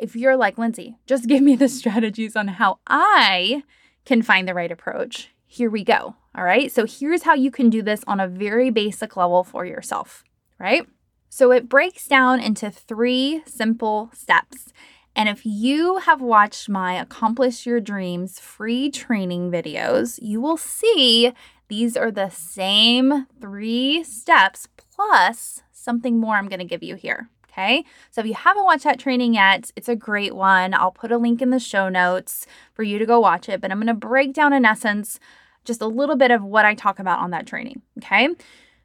if 0.02 0.16
you're 0.16 0.36
like, 0.36 0.58
Lindsay, 0.58 0.98
just 1.06 1.28
give 1.28 1.42
me 1.42 1.56
the 1.56 1.70
strategies 1.80 2.36
on 2.36 2.48
how 2.48 2.80
I 2.88 3.64
can 4.04 4.22
find 4.22 4.48
the 4.48 4.54
right 4.54 4.72
approach, 4.72 5.30
here 5.46 5.70
we 5.70 5.84
go. 5.84 6.16
All 6.36 6.44
right. 6.44 6.72
So 6.72 6.86
here's 6.86 7.24
how 7.24 7.34
you 7.34 7.52
can 7.52 7.70
do 7.70 7.82
this 7.82 8.04
on 8.08 8.20
a 8.20 8.28
very 8.28 8.70
basic 8.70 9.16
level 9.16 9.44
for 9.44 9.66
yourself, 9.66 10.24
right? 10.60 10.88
So 11.30 11.52
it 11.52 11.70
breaks 11.70 12.08
down 12.08 12.40
into 12.40 12.72
three 12.72 13.44
simple 13.46 14.10
steps. 14.14 14.74
And 15.16 15.30
if 15.30 15.46
you 15.46 15.98
have 15.98 16.22
watched 16.22 16.70
my 16.70 16.94
Accomplish 16.94 17.66
Your 17.66 17.82
Dreams 17.82 18.40
free 18.40 18.90
training 18.90 19.52
videos, 19.52 20.20
you 20.22 20.42
will 20.42 20.58
see 20.58 21.34
these 21.68 21.96
are 21.98 22.12
the 22.12 22.30
same 22.30 23.28
three 23.40 24.04
steps 24.04 24.68
plus 24.78 25.62
something 25.72 26.18
more 26.18 26.38
I'm 26.38 26.48
going 26.48 26.60
to 26.60 26.66
give 26.66 26.84
you 26.84 26.96
here. 26.96 27.30
Okay. 27.52 27.84
So 28.12 28.22
if 28.22 28.28
you 28.28 28.34
haven't 28.34 28.64
watched 28.64 28.86
that 28.86 29.00
training 29.00 29.34
yet, 29.34 29.72
it's 29.76 29.90
a 29.90 29.96
great 29.96 30.36
one. 30.36 30.74
I'll 30.74 30.92
put 30.92 31.12
a 31.12 31.18
link 31.18 31.42
in 31.42 31.50
the 31.50 31.60
show 31.60 31.90
notes 31.90 32.48
for 32.74 32.84
you 32.84 32.98
to 32.98 33.06
go 33.06 33.20
watch 33.20 33.50
it. 33.50 33.60
But 33.60 33.72
I'm 33.72 33.78
going 33.78 33.88
to 33.88 33.94
break 33.94 34.34
down, 34.34 34.54
in 34.54 34.64
essence, 34.64 35.20
just 35.66 35.82
a 35.82 35.88
little 35.88 36.16
bit 36.16 36.32
of 36.32 36.44
what 36.44 36.64
I 36.64 36.76
talk 36.76 36.98
about 36.98 37.20
on 37.20 37.32
that 37.32 37.46
training. 37.46 37.82
Okay. 37.98 38.30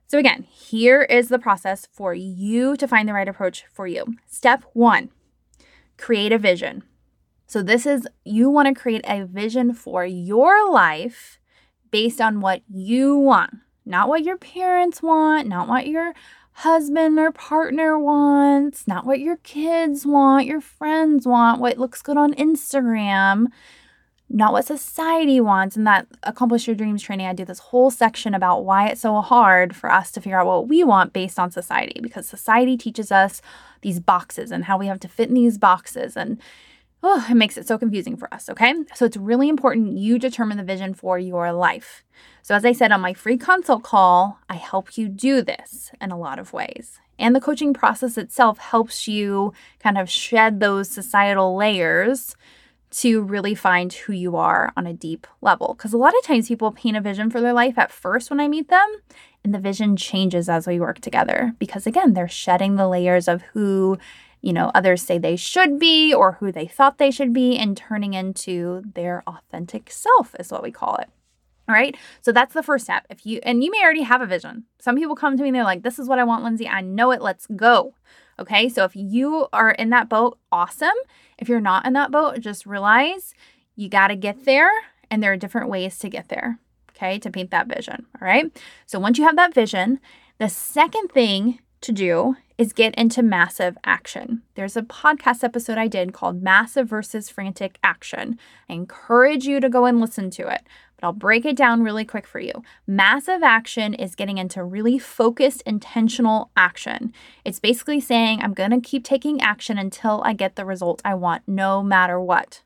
So 0.08 0.18
again, 0.18 0.42
here 0.44 1.02
is 1.02 1.28
the 1.28 1.38
process 1.38 1.87
for 1.92 2.12
you 2.14 2.76
to 2.76 2.88
find 2.88 3.08
the 3.08 3.12
right 3.12 3.28
approach 3.28 3.64
for 3.73 3.87
you. 3.87 4.16
Step 4.26 4.64
one 4.73 5.11
create 5.96 6.32
a 6.32 6.38
vision. 6.38 6.82
So, 7.46 7.62
this 7.62 7.87
is 7.87 8.08
you 8.25 8.50
want 8.50 8.68
to 8.68 8.80
create 8.80 9.04
a 9.06 9.25
vision 9.25 9.73
for 9.73 10.04
your 10.04 10.70
life 10.70 11.38
based 11.90 12.20
on 12.20 12.40
what 12.40 12.62
you 12.68 13.16
want, 13.16 13.54
not 13.85 14.08
what 14.08 14.25
your 14.25 14.37
parents 14.37 15.00
want, 15.00 15.46
not 15.46 15.68
what 15.68 15.87
your 15.87 16.12
husband 16.60 17.18
or 17.18 17.30
partner 17.30 17.98
wants, 17.98 18.88
not 18.88 19.04
what 19.04 19.20
your 19.20 19.36
kids 19.38 20.06
want, 20.06 20.47
your 20.47 20.62
friends 20.62 21.26
want, 21.26 21.60
what 21.60 21.76
looks 21.76 22.00
good 22.00 22.16
on 22.16 22.32
Instagram, 22.32 23.49
not 24.30 24.54
what 24.54 24.64
society 24.64 25.38
wants. 25.38 25.76
And 25.76 25.86
that 25.86 26.06
Accomplish 26.23 26.66
Your 26.66 26.75
Dreams 26.75 27.02
training, 27.02 27.26
I 27.26 27.34
do 27.34 27.45
this 27.45 27.58
whole 27.58 27.90
section 27.90 28.32
about 28.32 28.64
why 28.64 28.88
it's 28.88 29.02
so 29.02 29.21
hard 29.21 29.76
for 29.76 29.92
us 29.92 30.10
to 30.12 30.21
figure 30.23 30.40
out 30.40 30.47
what 30.47 30.66
we 30.66 30.82
want 30.82 31.12
based 31.12 31.38
on 31.38 31.50
society 31.50 32.00
because 32.00 32.26
society 32.26 32.78
teaches 32.78 33.12
us 33.12 33.42
these 33.82 34.00
boxes 34.00 34.50
and 34.50 34.64
how 34.64 34.78
we 34.78 34.86
have 34.86 35.00
to 35.00 35.08
fit 35.08 35.28
in 35.28 35.34
these 35.34 35.58
boxes. 35.58 36.16
And 36.16 36.40
oh, 37.06 37.26
it 37.30 37.34
makes 37.34 37.56
it 37.56 37.66
so 37.66 37.78
confusing 37.78 38.16
for 38.16 38.32
us. 38.32 38.49
Okay. 38.49 38.75
So 38.95 39.04
it's 39.04 39.16
really 39.16 39.49
important 39.49 39.97
you 39.97 40.19
determine 40.19 40.56
the 40.56 40.64
vision 40.64 40.95
for 40.95 41.19
your 41.19 41.52
life. 41.52 42.04
So, 42.42 42.54
as 42.54 42.64
I 42.64 42.73
said 42.73 42.92
on 42.92 43.00
my 43.00 43.12
free 43.12 43.36
consult 43.36 43.82
call, 43.82 44.38
I 44.49 44.54
help 44.54 44.97
you 44.97 45.08
do 45.08 45.42
this 45.42 45.90
in 46.00 46.12
a 46.12 46.19
lot 46.19 46.38
of 46.38 46.52
ways. 46.52 47.00
And 47.19 47.34
the 47.34 47.40
coaching 47.40 47.75
process 47.75 48.16
itself 48.19 48.58
helps 48.58 49.08
you 49.08 49.52
kind 49.80 49.99
of 49.99 50.08
shed 50.08 50.60
those 50.60 50.88
societal 50.88 51.56
layers 51.56 52.36
to 52.90 53.23
really 53.23 53.54
find 53.54 53.92
who 53.92 54.12
you 54.12 54.36
are 54.36 54.73
on 54.76 54.86
a 54.86 54.92
deep 54.92 55.26
level. 55.40 55.75
Because 55.75 55.92
a 55.92 55.99
lot 55.99 56.16
of 56.16 56.23
times 56.25 56.49
people 56.49 56.73
paint 56.73 56.97
a 56.97 57.00
vision 57.00 57.30
for 57.30 57.40
their 57.40 57.52
life 57.52 57.76
at 57.78 57.90
first 57.90 58.30
when 58.30 58.40
I 58.40 58.49
meet 58.49 58.69
them, 58.69 58.86
and 59.45 59.54
the 59.54 59.58
vision 59.58 59.97
changes 59.97 60.49
as 60.49 60.66
we 60.66 60.80
work 60.80 61.00
together. 61.00 61.54
Because 61.58 61.86
again, 61.86 62.14
they're 62.14 62.28
shedding 62.28 62.76
the 62.76 62.88
layers 62.88 63.28
of 63.28 63.42
who, 63.52 63.99
you 64.47 64.52
know, 64.52 64.71
others 64.76 65.02
say 65.02 65.19
they 65.19 65.35
should 65.35 65.76
be 65.76 66.15
or 66.15 66.35
who 66.35 66.52
they 66.52 66.69
thought 66.69 66.99
they 66.99 67.11
should 67.11 67.32
be 67.32 67.59
and 67.59 67.76
turning 67.76 68.15
into 68.15 68.80
their 68.95 69.25
authentic 69.26 69.91
self, 69.91 70.37
is 70.39 70.52
what 70.52 70.63
we 70.63 70.71
call 70.71 70.95
it. 70.99 71.09
All 71.69 71.75
right. 71.75 71.97
So 72.23 72.30
that's 72.30 72.54
the 72.54 72.63
first 72.63 72.85
step. 72.85 73.06
If 73.11 73.26
you, 73.26 73.41
and 73.43 73.65
you 73.65 73.73
may 73.73 73.82
already 73.82 74.02
have 74.02 74.23
a 74.23 74.26
vision. 74.26 74.67
Some 74.78 74.95
people 74.95 75.17
come 75.17 75.37
to 75.37 75.43
me 75.43 75.49
and 75.49 75.56
they're 75.56 75.65
like, 75.65 75.82
this 75.82 75.99
is 75.99 76.06
what 76.06 76.21
I 76.21 76.25
want, 76.25 76.45
Lindsay. 76.45 76.69
I 76.69 76.80
know 76.80 77.11
it. 77.11 77.23
Let's 77.23 77.49
go. 77.56 77.95
Okay. 78.39 78.69
So 78.69 78.85
if 78.85 78.95
you 78.95 79.49
are 79.52 79.73
in 79.73 79.91
that 79.91 80.09
boat, 80.09 80.39
awesome. 80.52 80.95
If 81.39 81.49
you're 81.49 81.61
not 81.61 81.85
in 81.85 81.95
that 81.95 82.13
boat, 82.13 82.39
just 82.39 82.67
realize 82.67 83.35
you 83.75 83.89
got 83.89 84.09
to 84.09 84.17
get 84.17 84.45
there 84.45 84.71
and 85.11 85.21
there 85.21 85.32
are 85.32 85.37
different 85.37 85.71
ways 85.71 85.99
to 85.99 86.09
get 86.09 86.28
there. 86.28 86.61
Okay. 86.91 87.19
To 87.19 87.32
paint 87.32 87.50
that 87.50 87.67
vision. 87.67 88.06
All 88.23 88.25
right. 88.25 88.56
So 88.87 89.00
once 89.00 89.19
you 89.19 89.25
have 89.25 89.35
that 89.35 89.54
vision, 89.54 89.99
the 90.39 90.49
second 90.49 91.09
thing 91.09 91.59
to 91.80 91.91
do 91.91 92.37
is 92.58 92.73
get 92.73 92.95
into 92.95 93.23
massive 93.23 93.76
action. 93.84 94.42
There's 94.54 94.76
a 94.76 94.82
podcast 94.82 95.45
episode 95.45 95.78
I 95.78 95.88
did 95.88 96.12
called 96.12 96.42
Massive 96.42 96.88
versus 96.88 97.28
Frantic 97.28 97.78
Action. 97.82 98.38
I 98.69 98.75
encourage 98.75 99.45
you 99.45 99.60
to 99.60 99.69
go 99.69 99.84
and 99.84 100.00
listen 100.00 100.30
to 100.30 100.49
it 100.49 100.62
but 100.97 101.06
I'll 101.06 101.12
break 101.12 101.45
it 101.45 101.56
down 101.56 101.82
really 101.82 102.04
quick 102.04 102.26
for 102.26 102.40
you. 102.40 102.62
Massive 102.86 103.42
action 103.42 103.95
is 103.95 104.14
getting 104.14 104.38
into 104.38 104.64
really 104.64 104.99
focused, 104.99 105.62
intentional 105.62 106.50
action. 106.56 107.12
It's 107.45 107.60
basically 107.60 108.00
saying, 108.00 108.40
I'm 108.40 108.54
going 108.54 108.71
to 108.71 108.80
keep 108.80 109.04
taking 109.04 109.40
action 109.40 109.78
until 109.78 110.23
I 110.25 110.32
get 110.32 110.56
the 110.56 110.64
result 110.64 111.02
I 111.04 111.14
want, 111.14 111.42
no 111.47 111.82
matter 111.82 112.21
what. 112.21 112.62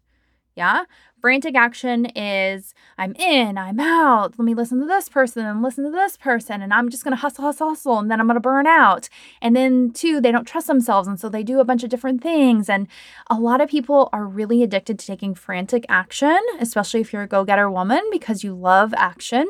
Yeah. 0.55 0.85
Frantic 1.20 1.54
action 1.54 2.06
is 2.16 2.74
I'm 2.96 3.14
in, 3.14 3.59
I'm 3.59 3.78
out. 3.78 4.38
Let 4.38 4.44
me 4.44 4.54
listen 4.54 4.80
to 4.80 4.87
this 4.87 5.09
person 5.09 5.44
and 5.44 5.62
listen 5.62 5.85
to 5.85 5.90
this 5.90 6.16
person. 6.16 6.62
And 6.62 6.72
I'm 6.72 6.88
just 6.88 7.04
going 7.04 7.12
to 7.12 7.20
hustle, 7.20 7.44
hustle, 7.44 7.68
hustle. 7.68 7.98
And 7.98 8.11
then 8.11 8.20
I'm 8.20 8.26
going 8.26 8.37
to 8.37 8.40
burn 8.40 8.66
out. 8.66 9.09
And 9.42 9.54
then, 9.54 9.92
two, 9.92 10.20
they 10.20 10.33
don't 10.33 10.46
trust 10.46 10.66
themselves. 10.66 11.06
And 11.06 11.20
so 11.20 11.28
they 11.28 11.42
do 11.42 11.61
a 11.61 11.64
bunch 11.64 11.85
of 11.85 11.90
different 11.90 12.22
things. 12.22 12.68
And 12.68 12.88
a 13.28 13.35
lot 13.35 13.61
of 13.61 13.68
people 13.68 14.09
are 14.12 14.26
really 14.26 14.62
addicted 14.62 14.98
to 14.98 15.06
taking 15.06 15.35
frantic 15.35 15.85
action, 15.88 16.38
especially 16.59 17.00
if 17.00 17.12
you're 17.12 17.22
a 17.22 17.28
go 17.28 17.44
getter 17.44 17.70
woman, 17.70 18.02
because 18.11 18.42
you 18.42 18.54
love 18.54 18.94
action. 18.96 19.46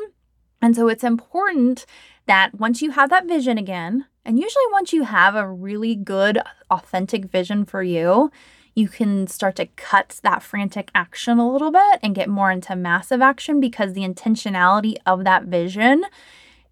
And 0.61 0.75
so 0.75 0.87
it's 0.87 1.03
important 1.03 1.85
that 2.27 2.59
once 2.59 2.81
you 2.81 2.91
have 2.91 3.09
that 3.09 3.27
vision 3.27 3.57
again, 3.57 4.05
and 4.23 4.37
usually 4.37 4.65
once 4.71 4.93
you 4.93 5.03
have 5.03 5.35
a 5.35 5.47
really 5.47 5.95
good, 5.95 6.39
authentic 6.69 7.25
vision 7.25 7.65
for 7.65 7.81
you, 7.81 8.31
you 8.75 8.87
can 8.87 9.27
start 9.27 9.55
to 9.57 9.65
cut 9.65 10.19
that 10.23 10.41
frantic 10.41 10.89
action 10.95 11.39
a 11.39 11.51
little 11.51 11.71
bit 11.71 11.99
and 12.01 12.15
get 12.15 12.29
more 12.29 12.51
into 12.51 12.75
massive 12.75 13.21
action 13.21 13.59
because 13.59 13.93
the 13.93 14.07
intentionality 14.07 14.95
of 15.05 15.23
that 15.23 15.45
vision 15.45 16.05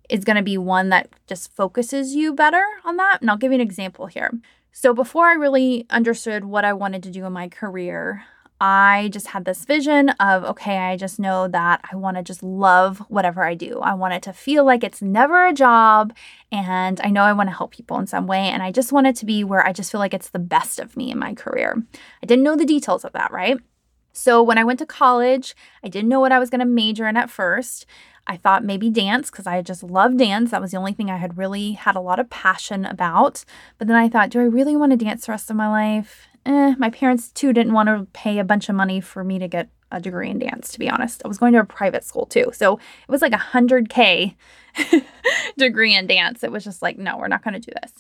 is 0.10 0.24
going 0.24 0.38
to 0.38 0.42
be 0.42 0.58
one 0.58 0.90
that 0.90 1.10
just 1.28 1.54
focuses 1.54 2.16
you 2.16 2.34
better 2.34 2.64
on 2.86 2.98
that. 2.98 3.20
And 3.22 3.30
I'll 3.30 3.38
give 3.38 3.52
you 3.52 3.56
an 3.56 3.62
example 3.62 4.08
here. 4.08 4.32
So, 4.72 4.94
before 4.94 5.26
I 5.26 5.34
really 5.34 5.86
understood 5.90 6.46
what 6.46 6.64
I 6.64 6.74
wanted 6.74 7.04
to 7.04 7.12
do 7.12 7.26
in 7.26 7.34
my 7.34 7.50
career, 7.50 8.24
I 8.62 9.10
just 9.14 9.28
had 9.28 9.46
this 9.46 9.64
vision 9.64 10.10
of, 10.10 10.44
okay, 10.44 10.78
I 10.78 10.98
just 10.98 11.18
know 11.18 11.48
that 11.48 11.80
I 11.90 11.96
want 11.96 12.18
to 12.18 12.24
just 12.24 12.44
love 12.44 13.00
whatever 13.08 13.44
I 13.44 13.54
do. 13.54 13.80
I 13.80 13.94
want 13.94 14.14
it 14.14 14.24
to 14.24 14.34
feel 14.34 14.66
like 14.66 14.84
it's 14.84 15.02
never 15.02 15.46
a 15.46 15.54
job. 15.54 16.14
And 16.52 17.00
I 17.02 17.10
know 17.10 17.24
I 17.24 17.34
want 17.34 17.50
to 17.50 17.56
help 17.56 17.72
people 17.72 17.98
in 18.00 18.08
some 18.08 18.28
way. 18.28 18.50
And 18.50 18.62
I 18.62 18.72
just 18.72 18.92
want 18.92 19.08
it 19.08 19.16
to 19.18 19.26
be 19.26 19.46
where 19.46 19.66
I 19.66 19.72
just 19.72 19.92
feel 19.92 20.00
like 20.00 20.14
it's 20.14 20.30
the 20.30 20.40
best 20.40 20.80
of 20.80 20.98
me 20.98 21.10
in 21.10 21.20
my 21.20 21.34
career. 21.34 21.82
I 22.22 22.26
didn't 22.26 22.44
know 22.44 22.58
the 22.58 22.66
details 22.66 23.06
of 23.06 23.14
that, 23.14 23.32
right? 23.32 23.58
So 24.12 24.44
when 24.44 24.58
I 24.58 24.66
went 24.66 24.80
to 24.80 24.86
college, 24.86 25.56
I 25.82 25.88
didn't 25.88 26.10
know 26.10 26.20
what 26.20 26.34
I 26.34 26.40
was 26.40 26.50
going 26.50 26.60
to 26.60 26.66
major 26.66 27.08
in 27.08 27.16
at 27.16 27.30
first. 27.30 27.86
I 28.28 28.36
thought 28.36 28.66
maybe 28.66 28.90
dance 28.90 29.32
because 29.32 29.48
I 29.48 29.62
just 29.62 29.82
love 29.82 30.18
dance. 30.18 30.52
That 30.52 30.62
was 30.62 30.72
the 30.72 30.78
only 30.78 30.94
thing 30.94 31.10
I 31.10 31.18
had 31.18 31.38
really 31.38 31.72
had 31.72 31.96
a 31.96 32.02
lot 32.02 32.20
of 32.20 32.30
passion 32.30 32.86
about. 32.86 33.46
But 33.78 33.88
then 33.88 33.96
I 33.96 34.10
thought, 34.10 34.30
do 34.30 34.40
I 34.40 34.44
really 34.44 34.76
want 34.76 34.92
to 34.92 34.98
dance 34.98 35.26
the 35.26 35.32
rest 35.32 35.50
of 35.50 35.56
my 35.56 35.70
life? 35.70 36.28
Eh, 36.46 36.76
my 36.78 36.90
parents 36.90 37.30
too 37.32 37.54
didn't 37.54 37.74
want 37.74 37.88
to 37.88 38.08
pay 38.14 38.40
a 38.40 38.44
bunch 38.44 38.70
of 38.70 38.76
money 38.76 39.02
for 39.02 39.24
me 39.24 39.40
to 39.40 39.48
get 39.48 39.70
a 39.92 40.00
degree 40.00 40.30
in 40.30 40.40
dance, 40.40 40.72
to 40.72 40.80
be 40.80 40.90
honest. 40.90 41.22
I 41.26 41.28
was 41.28 41.38
going 41.38 41.54
to 41.54 41.60
a 41.60 41.66
private 41.66 42.04
school 42.04 42.26
too. 42.26 42.52
So 42.54 42.76
it 42.78 43.12
was 43.12 43.22
like 43.22 43.34
a 43.34 43.38
100K 43.38 44.36
degree 45.58 45.96
in 45.96 46.08
dance. 46.08 46.44
It 46.44 46.52
was 46.52 46.64
just 46.64 46.82
like, 46.82 46.98
no, 46.98 47.18
we're 47.18 47.28
not 47.28 47.44
going 47.44 47.56
to 47.56 47.60
do 47.60 47.72
this. 47.82 47.94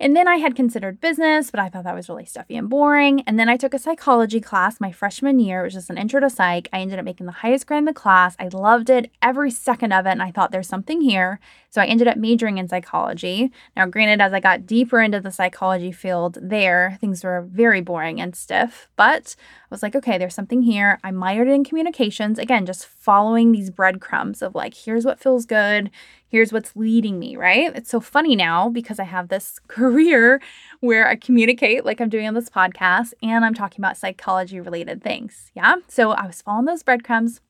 And 0.00 0.16
then 0.16 0.26
I 0.26 0.36
had 0.36 0.56
considered 0.56 0.98
business, 0.98 1.50
but 1.50 1.60
I 1.60 1.68
thought 1.68 1.84
that 1.84 1.94
was 1.94 2.08
really 2.08 2.24
stuffy 2.24 2.56
and 2.56 2.70
boring. 2.70 3.20
And 3.26 3.38
then 3.38 3.50
I 3.50 3.58
took 3.58 3.74
a 3.74 3.78
psychology 3.78 4.40
class 4.40 4.80
my 4.80 4.90
freshman 4.90 5.38
year. 5.38 5.62
Was 5.62 5.74
just 5.74 5.90
an 5.90 5.98
intro 5.98 6.20
to 6.20 6.30
psych. 6.30 6.70
I 6.72 6.80
ended 6.80 6.98
up 6.98 7.04
making 7.04 7.26
the 7.26 7.32
highest 7.32 7.66
grade 7.66 7.80
in 7.80 7.84
the 7.84 7.92
class. 7.92 8.34
I 8.38 8.48
loved 8.48 8.88
it, 8.88 9.10
every 9.20 9.50
second 9.50 9.92
of 9.92 10.06
it. 10.06 10.12
And 10.12 10.22
I 10.22 10.30
thought 10.30 10.52
there's 10.52 10.68
something 10.68 11.02
here. 11.02 11.38
So 11.68 11.82
I 11.82 11.84
ended 11.84 12.08
up 12.08 12.16
majoring 12.16 12.56
in 12.56 12.66
psychology. 12.66 13.52
Now, 13.76 13.84
granted, 13.84 14.22
as 14.22 14.32
I 14.32 14.40
got 14.40 14.64
deeper 14.66 15.02
into 15.02 15.20
the 15.20 15.30
psychology 15.30 15.92
field 15.92 16.38
there, 16.40 16.96
things 16.98 17.22
were 17.22 17.42
very 17.42 17.82
boring 17.82 18.22
and 18.22 18.34
stiff. 18.34 18.88
But 18.96 19.36
was 19.70 19.82
like, 19.82 19.94
okay, 19.94 20.18
there's 20.18 20.34
something 20.34 20.62
here. 20.62 20.98
I 21.04 21.10
minored 21.10 21.52
in 21.52 21.64
communications. 21.64 22.38
Again, 22.38 22.66
just 22.66 22.86
following 22.86 23.52
these 23.52 23.70
breadcrumbs 23.70 24.42
of 24.42 24.54
like, 24.54 24.74
here's 24.74 25.04
what 25.04 25.20
feels 25.20 25.46
good 25.46 25.90
here's 26.30 26.52
what's 26.52 26.74
leading 26.76 27.18
me, 27.18 27.36
right? 27.36 27.74
It's 27.76 27.90
so 27.90 28.00
funny 28.00 28.36
now 28.36 28.68
because 28.68 28.98
I 28.98 29.04
have 29.04 29.28
this 29.28 29.58
career 29.68 30.40
where 30.80 31.06
I 31.06 31.16
communicate 31.16 31.84
like 31.84 32.00
I'm 32.00 32.08
doing 32.08 32.26
on 32.26 32.34
this 32.34 32.48
podcast 32.48 33.12
and 33.22 33.44
I'm 33.44 33.54
talking 33.54 33.80
about 33.80 33.96
psychology 33.96 34.60
related 34.60 35.02
things. 35.02 35.50
Yeah. 35.54 35.76
So 35.88 36.12
I 36.12 36.26
was 36.26 36.40
following 36.40 36.64
those 36.64 36.82
breadcrumbs. 36.82 37.40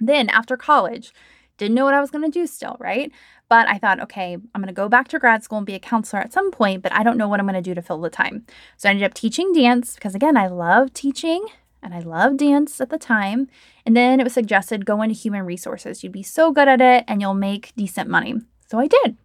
Then 0.00 0.30
after 0.30 0.56
college, 0.56 1.12
didn't 1.58 1.74
know 1.74 1.84
what 1.84 1.92
I 1.92 2.00
was 2.00 2.10
going 2.10 2.24
to 2.24 2.30
do 2.30 2.46
still, 2.46 2.76
right? 2.80 3.12
But 3.50 3.68
I 3.68 3.76
thought, 3.76 4.00
okay, 4.00 4.34
I'm 4.34 4.62
going 4.62 4.68
to 4.68 4.72
go 4.72 4.88
back 4.88 5.08
to 5.08 5.18
grad 5.18 5.44
school 5.44 5.58
and 5.58 5.66
be 5.66 5.74
a 5.74 5.78
counselor 5.78 6.22
at 6.22 6.32
some 6.32 6.50
point, 6.50 6.82
but 6.82 6.92
I 6.92 7.02
don't 7.02 7.18
know 7.18 7.28
what 7.28 7.38
I'm 7.38 7.46
going 7.46 7.54
to 7.54 7.60
do 7.60 7.74
to 7.74 7.82
fill 7.82 8.00
the 8.00 8.08
time. 8.08 8.46
So 8.78 8.88
I 8.88 8.92
ended 8.92 9.04
up 9.04 9.12
teaching 9.12 9.52
dance 9.52 9.94
because, 9.94 10.14
again, 10.14 10.38
I 10.38 10.46
love 10.46 10.94
teaching 10.94 11.44
and 11.82 11.94
I 11.94 12.00
loved 12.00 12.38
dance 12.38 12.80
at 12.80 12.90
the 12.90 12.98
time. 12.98 13.48
And 13.86 13.96
then 13.96 14.20
it 14.20 14.24
was 14.24 14.34
suggested 14.34 14.86
go 14.86 15.02
into 15.02 15.14
human 15.14 15.44
resources. 15.44 16.02
You'd 16.02 16.12
be 16.12 16.22
so 16.22 16.52
good 16.52 16.68
at 16.68 16.80
it 16.80 17.04
and 17.08 17.20
you'll 17.20 17.34
make 17.34 17.72
decent 17.76 18.08
money. 18.08 18.34
So 18.68 18.78
I 18.78 18.86
did. 18.86 19.16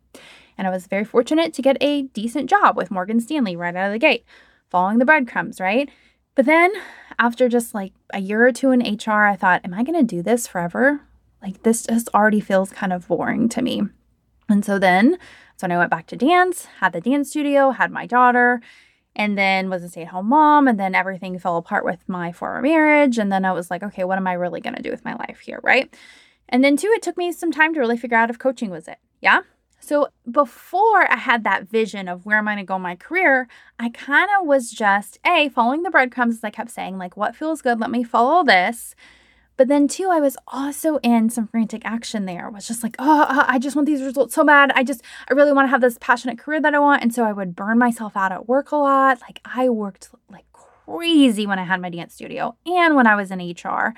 And 0.58 0.68
I 0.68 0.70
was 0.70 0.88
very 0.88 1.04
fortunate 1.04 1.54
to 1.54 1.62
get 1.62 1.78
a 1.82 2.04
decent 2.04 2.50
job 2.50 2.78
with 2.78 2.92
Morgan 2.92 3.20
Stanley 3.20 3.56
right 3.56 3.76
out 3.76 3.88
of 3.88 3.92
the 3.92 4.00
gate, 4.00 4.24
following 4.70 5.00
the 5.00 5.06
breadcrumbs, 5.06 5.60
right? 5.60 5.90
But 6.34 6.46
then 6.46 6.72
after 7.20 7.50
just 7.50 7.74
like 7.74 7.94
a 8.14 8.20
year 8.20 8.46
or 8.46 8.52
two 8.52 8.72
in 8.72 8.80
HR, 8.80 9.26
I 9.26 9.36
thought, 9.36 9.62
am 9.64 9.74
I 9.74 9.84
going 9.84 10.00
to 10.00 10.16
do 10.16 10.22
this 10.22 10.48
forever? 10.48 11.02
Like 11.42 11.64
this 11.64 11.86
just 11.86 12.10
already 12.14 12.40
feels 12.40 12.72
kind 12.72 12.94
of 12.94 13.08
boring 13.08 13.50
to 13.50 13.62
me. 13.62 13.84
And 14.48 14.64
so 14.64 14.80
then, 14.80 15.18
so 15.58 15.66
when 15.66 15.72
I 15.72 15.78
went 15.78 15.92
back 15.92 16.08
to 16.08 16.16
dance, 16.16 16.66
had 16.80 16.94
the 16.94 17.02
dance 17.02 17.30
studio, 17.30 17.72
had 17.72 17.92
my 17.92 18.06
daughter, 18.06 18.62
and 19.16 19.38
then 19.38 19.70
was 19.70 19.84
a 19.84 19.90
stay 19.90 20.02
at 20.02 20.10
home 20.10 20.30
mom. 20.30 20.68
And 20.68 20.80
then 20.80 20.96
everything 20.96 21.40
fell 21.40 21.58
apart 21.58 21.86
with 21.86 22.00
my 22.08 22.32
former 22.32 22.62
marriage. 22.62 23.18
And 23.18 23.32
then 23.32 23.46
I 23.46 23.52
was 23.52 23.72
like, 23.72 23.84
okay, 23.84 24.04
what 24.04 24.18
am 24.18 24.28
I 24.28 24.34
really 24.34 24.62
going 24.62 24.76
to 24.76 24.82
do 24.82 24.92
with 24.92 25.06
my 25.06 25.16
life 25.16 25.40
here? 25.40 25.60
Right. 25.64 25.94
And 26.50 26.64
then, 26.64 26.78
too, 26.78 26.92
it 26.96 27.02
took 27.02 27.18
me 27.18 27.32
some 27.32 27.52
time 27.52 27.74
to 27.74 27.80
really 27.80 27.98
figure 27.98 28.18
out 28.18 28.30
if 28.30 28.38
coaching 28.38 28.70
was 28.70 28.88
it. 28.88 29.00
Yeah. 29.22 29.42
So 29.80 30.10
before 30.30 31.12
I 31.12 31.18
had 31.18 31.44
that 31.44 31.68
vision 31.68 32.08
of 32.08 32.26
where 32.26 32.38
am 32.38 32.48
I 32.48 32.54
going 32.56 32.66
to 32.66 32.68
go 32.68 32.76
in 32.76 32.82
my 32.82 32.96
career, 32.96 33.48
I 33.80 33.90
kind 33.90 34.30
of 34.40 34.48
was 34.48 34.72
just, 34.72 35.20
A, 35.26 35.50
following 35.50 35.84
the 35.84 35.92
breadcrumbs, 35.92 36.38
as 36.38 36.44
I 36.44 36.50
kept 36.50 36.72
saying, 36.72 36.98
like, 36.98 37.16
what 37.16 37.36
feels 37.36 37.62
good? 37.62 37.80
Let 37.80 37.92
me 37.92 38.04
follow 38.04 38.44
this. 38.44 38.96
But 39.58 39.70
then, 39.70 39.88
too, 39.88 40.10
I 40.12 40.20
was 40.20 40.36
also 40.48 40.98
in 40.98 41.30
some 41.30 41.48
frantic 41.48 41.84
action 41.86 42.26
there. 42.26 42.50
was 42.50 42.68
just 42.68 42.84
like, 42.84 42.96
oh, 43.00 43.22
uh, 43.22 43.46
I 43.48 43.58
just 43.58 43.76
want 43.76 43.86
these 43.86 44.02
results 44.02 44.36
so 44.36 44.44
bad. 44.44 44.72
I 44.76 44.84
just, 44.84 45.02
I 45.30 45.34
really 45.34 45.54
want 45.54 45.68
to 45.68 45.70
have 45.70 45.82
this 45.82 45.98
passionate 46.00 46.38
career 46.38 46.60
that 46.62 46.76
I 46.76 46.80
want. 46.80 47.02
And 47.02 47.14
so 47.14 47.24
I 47.24 47.32
would 47.32 47.56
burn 47.56 47.78
myself 47.78 48.18
out 48.18 48.34
at 48.34 48.50
work 48.50 48.72
a 48.72 48.76
lot. 48.76 49.22
Like, 49.22 49.40
I 49.46 49.70
worked 49.70 50.10
like 50.30 50.46
crazy 50.52 51.48
when 51.48 51.60
I 51.60 51.64
had 51.64 51.82
my 51.82 51.90
dance 51.90 52.14
studio 52.14 52.56
and 52.66 52.96
when 52.96 53.08
I 53.08 53.16
was 53.16 53.32
in 53.32 53.40
HR, 53.40 53.94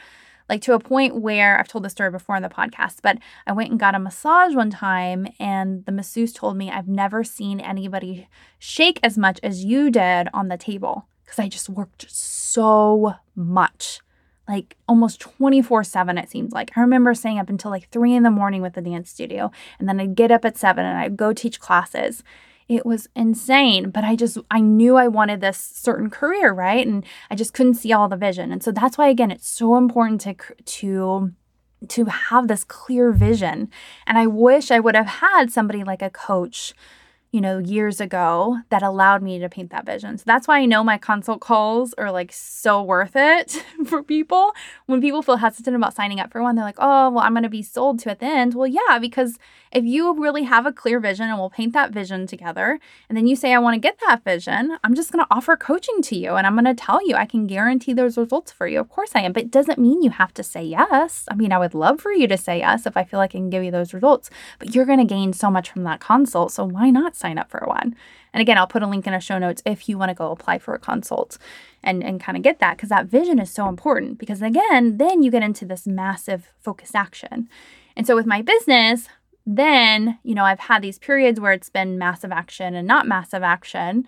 like 0.50 0.62
to 0.62 0.74
a 0.74 0.80
point 0.80 1.16
where 1.16 1.60
I've 1.60 1.68
told 1.68 1.84
this 1.84 1.92
story 1.92 2.12
before 2.12 2.36
in 2.36 2.44
the 2.44 2.50
podcast, 2.50 2.98
but 3.02 3.18
I 3.46 3.52
went 3.52 3.72
and 3.72 3.80
got 3.80 3.96
a 3.96 4.00
massage 4.00 4.56
one 4.56 4.70
time, 4.70 5.28
and 5.40 5.86
the 5.86 5.92
masseuse 5.92 6.32
told 6.32 6.56
me, 6.56 6.72
I've 6.72 6.88
never 6.88 7.24
seen 7.24 7.60
anybody 7.60 8.30
shake 8.58 9.00
as 9.04 9.18
much 9.18 9.40
as 9.44 9.66
you 9.66 9.92
did 9.92 10.30
on 10.34 10.48
the 10.48 10.58
table 10.58 11.08
because 11.26 11.40
I 11.40 11.50
just 11.50 11.68
worked 11.68 12.06
so 12.10 13.16
much 13.36 14.00
like 14.48 14.78
almost 14.88 15.20
24 15.20 15.84
7, 15.84 16.18
it 16.18 16.30
seems 16.30 16.54
like. 16.54 16.72
I 16.76 16.82
remember 16.82 17.14
staying 17.14 17.40
up 17.40 17.50
until 17.50 17.72
like 17.72 17.90
three 17.90 18.14
in 18.14 18.24
the 18.24 18.32
morning 18.32 18.62
with 18.62 18.74
the 18.74 18.82
dance 18.82 19.10
studio, 19.10 19.52
and 19.80 19.88
then 19.88 20.00
I'd 20.00 20.16
get 20.16 20.32
up 20.32 20.46
at 20.46 20.58
seven 20.58 20.86
and 20.86 20.98
I'd 20.98 21.18
go 21.18 21.34
teach 21.34 21.60
classes. 21.60 22.24
It 22.70 22.86
was 22.86 23.08
insane, 23.16 23.92
but 23.92 24.04
I 24.04 24.18
just, 24.18 24.38
I 24.52 24.60
knew 24.60 24.98
I 24.98 25.08
wanted 25.08 25.40
this 25.40 25.58
certain 25.58 26.10
career, 26.10 26.52
right? 26.52 26.86
And 26.86 27.06
I 27.32 27.36
just 27.36 27.54
couldn't 27.54 27.76
see 27.76 27.94
all 27.94 28.10
the 28.10 28.18
vision. 28.18 28.52
And 28.52 28.62
so 28.62 28.74
that's 28.74 28.98
why, 28.98 29.08
again, 29.08 29.32
it's 29.32 29.48
so 29.48 29.78
important 29.78 30.20
to, 30.22 30.36
to, 30.64 31.32
to 31.88 32.06
have 32.06 32.50
this 32.50 32.66
clear 32.66 33.14
vision. 33.14 33.72
And 34.06 34.18
I 34.18 34.28
wish 34.28 34.70
I 34.70 34.82
would 34.82 34.96
have 34.96 35.08
had 35.08 35.50
somebody 35.50 35.86
like 35.86 36.02
a 36.02 36.10
coach 36.10 36.74
you 37.32 37.42
know, 37.42 37.58
years 37.58 38.00
ago 38.00 38.60
that 38.70 38.82
allowed 38.82 39.22
me 39.22 39.38
to 39.40 39.50
paint 39.50 39.70
that 39.72 39.86
vision. 39.86 40.18
So 40.18 40.24
that's 40.26 40.48
why 40.48 40.60
I 40.60 40.66
know 40.66 40.84
my 40.84 40.98
consult 40.98 41.42
calls 41.42 41.94
are 41.96 42.12
like 42.12 42.32
so 42.32 42.82
worth 42.82 43.16
it 43.16 43.64
for 43.86 44.02
people. 44.02 44.54
When 44.86 45.02
people 45.02 45.22
feel 45.22 45.38
hesitant 45.38 45.76
about 45.76 45.94
signing 45.94 46.20
up 46.20 46.32
for 46.32 46.42
one, 46.42 46.56
they're 46.56 46.64
like, 46.66 46.78
oh, 46.80 47.10
well, 47.10 47.24
I'm 47.24 47.34
going 47.34 47.44
to 47.44 47.50
be 47.50 47.62
sold 47.62 48.00
to 48.00 48.12
at 48.12 48.20
the 48.20 48.26
end. 48.26 48.54
Well, 48.54 48.68
yeah, 48.68 48.98
because 49.00 49.38
if 49.72 49.84
you 49.84 50.14
really 50.20 50.44
have 50.44 50.66
a 50.66 50.72
clear 50.72 51.00
vision 51.00 51.28
and 51.28 51.38
we'll 51.38 51.50
paint 51.50 51.74
that 51.74 51.92
vision 51.92 52.28
together, 52.28 52.80
and 53.10 53.18
then 53.18 53.28
you 53.28 53.36
say, 53.36 53.54
I 53.54 53.60
want 53.60 53.76
to 53.76 53.80
get 53.80 54.00
that 54.08 54.24
vision, 54.24 54.78
I'm 54.84 54.96
just 54.96 55.12
going 55.12 55.24
to 55.24 55.28
offer 55.30 55.58
coaching 55.58 56.02
to 56.04 56.16
you 56.16 56.36
and 56.36 56.48
I'm 56.48 56.56
going 56.56 56.66
to 56.66 56.74
tell 56.74 57.06
you 57.06 57.16
I 57.16 57.26
can 57.26 57.46
guarantee 57.46 57.94
those 57.94 58.18
results 58.18 58.52
for 58.52 58.68
you. 58.68 58.80
Of 58.80 58.90
course 58.90 59.12
I 59.14 59.22
am, 59.22 59.34
but 59.34 59.44
it 59.44 59.52
doesn't 59.52 59.78
mean 59.78 60.02
you 60.02 60.12
have 60.12 60.34
to 60.36 60.44
say 60.44 60.64
yes. 60.64 61.26
I 61.30 61.36
mean, 61.36 61.52
I 61.52 61.58
would 61.58 61.74
love 61.74 62.00
for 62.00 62.14
you 62.14 62.28
to 62.30 62.38
say 62.38 62.60
yes 62.60 62.86
if 62.86 62.96
I 62.96 63.04
feel 63.04 63.20
like 63.20 63.32
I 63.32 63.38
can 63.38 63.50
give 63.50 63.64
you 63.64 63.72
those 63.72 63.94
results, 63.94 64.30
but 64.60 64.74
you're 64.74 64.86
going 64.86 65.00
to 65.00 65.06
gain 65.06 65.34
so 65.34 65.52
much 65.52 65.70
from 65.70 65.84
that 65.84 66.00
consult. 66.00 66.54
So 66.54 66.64
why 66.64 66.90
not 66.90 67.17
sign 67.18 67.38
up 67.38 67.50
for 67.50 67.64
one? 67.66 67.96
And 68.34 68.42
again, 68.42 68.58
I'll 68.58 68.68
put 68.68 68.84
a 68.84 68.88
link 68.88 69.08
in 69.08 69.14
our 69.14 69.22
show 69.22 69.38
notes 69.38 69.62
if 69.66 69.90
you 69.90 69.98
want 69.98 70.10
to 70.10 70.16
go 70.16 70.32
apply 70.32 70.60
for 70.60 70.74
a 70.74 70.80
consult 70.80 71.38
and, 71.84 72.04
and 72.04 72.22
kind 72.22 72.38
of 72.38 72.44
get 72.44 72.60
that 72.60 72.78
because 72.78 72.90
that 72.90 73.08
vision 73.08 73.40
is 73.40 73.52
so 73.52 73.68
important. 73.68 74.20
Because 74.20 74.42
again, 74.42 74.98
then 74.98 75.24
you 75.24 75.32
get 75.32 75.44
into 75.44 75.66
this 75.66 75.88
massive 75.88 76.50
focused 76.60 76.96
action. 76.96 77.50
And 77.96 78.06
so 78.06 78.16
with 78.16 78.26
my 78.26 78.42
business, 78.42 79.08
then, 79.46 80.20
you 80.24 80.36
know, 80.36 80.44
I've 80.44 80.60
had 80.60 80.82
these 80.82 81.00
periods 81.00 81.40
where 81.40 81.54
it's 81.54 81.70
been 81.70 81.98
massive 81.98 82.32
action 82.32 82.76
and 82.76 82.88
not 82.88 83.08
massive 83.08 83.44
action 83.44 84.06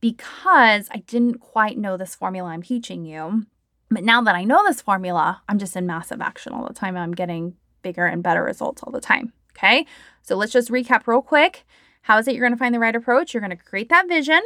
because 0.00 0.88
I 0.92 0.98
didn't 1.06 1.40
quite 1.40 1.76
know 1.76 1.96
this 1.96 2.14
formula 2.14 2.50
I'm 2.50 2.62
teaching 2.62 3.04
you. 3.04 3.46
But 3.90 4.04
now 4.04 4.22
that 4.22 4.34
I 4.34 4.44
know 4.44 4.62
this 4.64 4.80
formula, 4.80 5.42
I'm 5.48 5.58
just 5.58 5.76
in 5.76 5.86
massive 5.86 6.20
action 6.20 6.52
all 6.52 6.66
the 6.66 6.74
time. 6.74 6.96
I'm 6.96 7.14
getting 7.14 7.56
bigger 7.82 8.06
and 8.06 8.22
better 8.22 8.44
results 8.44 8.82
all 8.82 8.92
the 8.92 9.00
time. 9.00 9.32
Okay. 9.56 9.86
So 10.22 10.36
let's 10.36 10.52
just 10.52 10.70
recap 10.70 11.06
real 11.06 11.22
quick. 11.22 11.66
How 12.02 12.18
is 12.18 12.26
it 12.28 12.34
you're 12.34 12.46
going 12.46 12.56
to 12.56 12.58
find 12.58 12.74
the 12.74 12.78
right 12.78 12.96
approach? 12.96 13.34
You're 13.34 13.40
going 13.40 13.56
to 13.56 13.56
create 13.56 13.88
that 13.90 14.08
vision, 14.08 14.40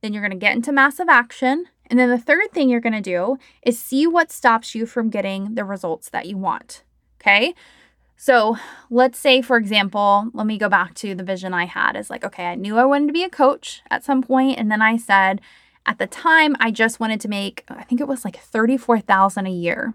then 0.00 0.12
you're 0.12 0.22
going 0.22 0.30
to 0.30 0.36
get 0.36 0.54
into 0.54 0.72
massive 0.72 1.08
action. 1.08 1.66
And 1.88 1.98
then 1.98 2.10
the 2.10 2.18
third 2.18 2.52
thing 2.52 2.68
you're 2.68 2.80
going 2.80 2.92
to 2.92 3.00
do 3.00 3.38
is 3.62 3.78
see 3.78 4.06
what 4.06 4.32
stops 4.32 4.74
you 4.74 4.86
from 4.86 5.10
getting 5.10 5.54
the 5.54 5.64
results 5.64 6.08
that 6.10 6.26
you 6.26 6.36
want. 6.36 6.82
Okay. 7.20 7.54
So 8.16 8.56
let's 8.90 9.18
say, 9.18 9.42
for 9.42 9.56
example, 9.56 10.30
let 10.32 10.46
me 10.46 10.58
go 10.58 10.68
back 10.68 10.94
to 10.94 11.14
the 11.14 11.22
vision 11.22 11.52
I 11.52 11.66
had 11.66 11.96
is 11.96 12.10
like, 12.10 12.24
okay, 12.24 12.46
I 12.46 12.54
knew 12.54 12.78
I 12.78 12.84
wanted 12.84 13.08
to 13.08 13.12
be 13.12 13.24
a 13.24 13.30
coach 13.30 13.82
at 13.90 14.04
some 14.04 14.22
point, 14.22 14.58
And 14.58 14.70
then 14.70 14.80
I 14.80 14.96
said, 14.96 15.40
at 15.84 15.98
the 15.98 16.06
time, 16.06 16.56
I 16.58 16.70
just 16.70 16.98
wanted 16.98 17.20
to 17.20 17.28
make, 17.28 17.64
I 17.68 17.84
think 17.84 18.00
it 18.00 18.08
was 18.08 18.24
like 18.24 18.38
34,000 18.38 19.46
a 19.46 19.50
year 19.50 19.94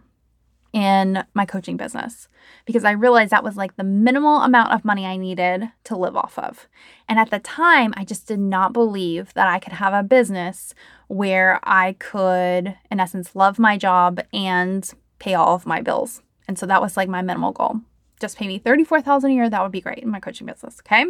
in 0.74 1.24
my 1.34 1.46
coaching 1.46 1.78
business 1.78 2.28
because 2.66 2.84
I 2.84 2.92
realized 2.92 3.32
that 3.32 3.44
was 3.44 3.58
like 3.58 3.76
the 3.76 3.84
minimal 3.84 4.42
amount 4.42 4.72
of 4.72 4.86
money 4.86 5.06
I 5.06 5.18
needed 5.18 5.70
to 5.86 5.98
live 5.98 6.16
off 6.16 6.38
of. 6.40 6.68
And 7.10 7.20
at 7.20 7.30
the 7.30 7.40
time, 7.40 7.94
I 7.98 8.06
just 8.06 8.28
did 8.28 8.40
not 8.40 8.74
believe 8.74 9.34
that 9.34 9.48
I 9.48 9.60
could 9.60 9.74
have 9.74 9.94
a 9.94 10.04
business 10.04 10.74
where 11.08 11.60
I 11.64 11.94
could, 11.94 12.78
in 12.90 13.00
essence, 13.00 13.36
love 13.36 13.60
my 13.60 13.78
job 13.78 14.22
and 14.34 14.90
pay 15.20 15.34
all 15.34 15.56
of 15.56 15.66
my 15.66 15.82
bills. 15.82 16.22
And 16.48 16.58
so 16.58 16.66
that 16.66 16.82
was 16.82 16.96
like 16.98 17.10
my 17.10 17.22
minimal 17.22 17.52
goal. 17.52 17.82
Just 18.20 18.38
pay 18.38 18.48
me 18.48 18.60
34,000 18.60 19.32
a 19.32 19.34
year, 19.34 19.50
that 19.50 19.62
would 19.62 19.72
be 19.72 19.82
great 19.82 20.00
in 20.00 20.10
my 20.10 20.20
coaching 20.20 20.48
business, 20.48 20.80
okay? 20.82 21.06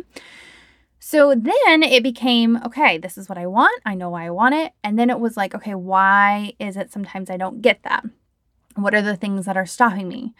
So 1.00 1.34
then 1.36 1.84
it 1.84 2.04
became, 2.04 2.58
okay, 2.63 2.97
this 2.97 3.17
is 3.17 3.28
what 3.28 3.38
I 3.38 3.47
want. 3.47 3.82
I 3.86 3.95
know 3.95 4.12
why 4.12 4.28
I 4.28 4.30
want 4.30 4.56
it. 4.56 4.74
And 4.84 5.00
then 5.00 5.10
it 5.10 5.19
was 5.19 5.36
like, 5.36 5.56
okay, 5.56 5.74
why 5.74 6.54
is 6.60 6.78
it 6.78 6.91
sometimes 6.91 7.30
I 7.30 7.38
don't 7.38 7.62
get 7.62 7.82
that? 7.84 8.06
What 8.76 8.96
are 8.96 9.02
the 9.02 9.16
things 9.16 9.46
that 9.46 9.58
are 9.58 9.66
stopping 9.66 10.08
me? 10.08 10.34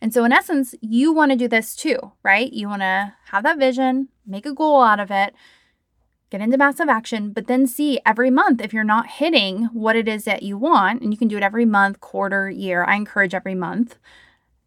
And 0.00 0.12
so, 0.12 0.24
in 0.24 0.32
essence, 0.32 0.74
you 0.80 1.12
want 1.12 1.32
to 1.32 1.36
do 1.36 1.48
this 1.48 1.74
too, 1.74 2.12
right? 2.22 2.52
You 2.52 2.68
want 2.68 2.82
to 2.82 3.14
have 3.26 3.42
that 3.44 3.58
vision, 3.58 4.08
make 4.26 4.46
a 4.46 4.52
goal 4.52 4.82
out 4.82 5.00
of 5.00 5.10
it, 5.10 5.34
get 6.30 6.40
into 6.40 6.58
massive 6.58 6.88
action, 6.88 7.32
but 7.32 7.46
then 7.46 7.66
see 7.66 8.00
every 8.04 8.30
month 8.30 8.60
if 8.60 8.72
you're 8.72 8.84
not 8.84 9.06
hitting 9.06 9.64
what 9.66 9.96
it 9.96 10.08
is 10.08 10.24
that 10.24 10.42
you 10.42 10.58
want, 10.58 11.00
and 11.00 11.12
you 11.12 11.18
can 11.18 11.28
do 11.28 11.36
it 11.36 11.42
every 11.42 11.64
month, 11.64 12.00
quarter, 12.00 12.50
year. 12.50 12.84
I 12.84 12.96
encourage 12.96 13.34
every 13.34 13.54
month. 13.54 13.96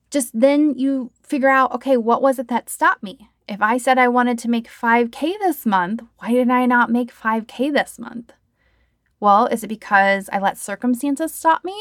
Just 0.09 0.39
then 0.39 0.73
you 0.77 1.11
figure 1.21 1.49
out, 1.49 1.73
okay, 1.73 1.97
what 1.97 2.21
was 2.21 2.39
it 2.39 2.47
that 2.47 2.69
stopped 2.69 3.03
me? 3.03 3.29
If 3.47 3.61
I 3.61 3.77
said 3.77 3.97
I 3.97 4.07
wanted 4.07 4.39
to 4.39 4.49
make 4.49 4.69
5K 4.69 5.33
this 5.39 5.65
month, 5.65 6.01
why 6.17 6.31
did 6.31 6.49
I 6.49 6.65
not 6.65 6.89
make 6.89 7.13
5K 7.13 7.73
this 7.73 7.99
month? 7.99 8.33
Well, 9.19 9.47
is 9.47 9.63
it 9.63 9.67
because 9.67 10.29
I 10.31 10.39
let 10.39 10.57
circumstances 10.57 11.33
stop 11.33 11.63
me? 11.63 11.77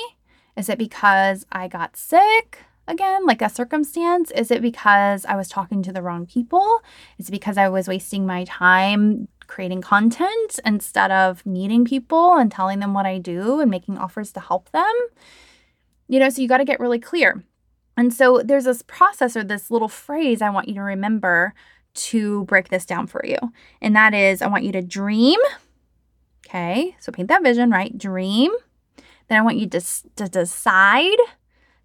Is 0.57 0.69
it 0.69 0.79
because 0.79 1.47
I 1.53 1.69
got 1.69 1.97
sick? 1.97 2.61
Again, 2.89 3.27
like 3.27 3.43
a 3.43 3.49
circumstance? 3.49 4.31
Is 4.31 4.51
it 4.51 4.63
because 4.63 5.25
I 5.25 5.35
was 5.37 5.49
talking 5.49 5.83
to 5.83 5.93
the 5.93 6.03
wrong 6.03 6.25
people? 6.25 6.81
Is 7.19 7.29
it 7.29 7.33
because 7.33 7.59
I 7.59 7.69
was 7.69 7.89
wasting 7.89 8.27
my 8.27 8.45
time 8.45 9.29
creating 9.49 9.81
content 9.81 10.59
instead 10.65 11.11
of 11.11 11.45
meeting 11.45 11.85
people 11.85 12.37
and 12.37 12.51
telling 12.51 12.81
them 12.81 12.95
what 12.95 13.07
I 13.07 13.19
do 13.19 13.61
and 13.61 13.71
making 13.71 13.99
offers 13.99 14.33
to 14.33 14.41
help 14.41 14.71
them? 14.71 14.93
You 16.09 16.21
know, 16.21 16.29
so 16.29 16.41
you 16.41 16.49
got 16.49 16.59
to 16.59 16.65
get 16.65 16.81
really 16.81 17.01
clear. 17.01 17.45
And 17.97 18.15
so 18.15 18.43
there's 18.45 18.65
this 18.65 18.83
process 18.83 19.37
or 19.37 19.43
this 19.43 19.71
little 19.71 19.89
phrase 19.89 20.41
I 20.41 20.51
want 20.51 20.69
you 20.69 20.75
to 20.75 20.83
remember 20.83 21.55
to 21.95 22.45
break 22.45 22.69
this 22.69 22.85
down 22.85 23.07
for 23.07 23.25
you. 23.25 23.39
And 23.81 23.97
that 23.97 24.15
is 24.15 24.43
I 24.43 24.49
want 24.49 24.65
you 24.65 24.73
to 24.73 24.83
dream. 24.83 25.41
Okay, 26.47 26.95
so 27.01 27.11
paint 27.11 27.29
that 27.29 27.43
vision, 27.43 27.71
right? 27.71 27.97
Dream. 27.97 28.53
Then 29.29 29.39
I 29.39 29.43
want 29.43 29.59
you 29.59 29.69
to, 29.69 29.81
to 30.17 30.29
decide 30.29 31.19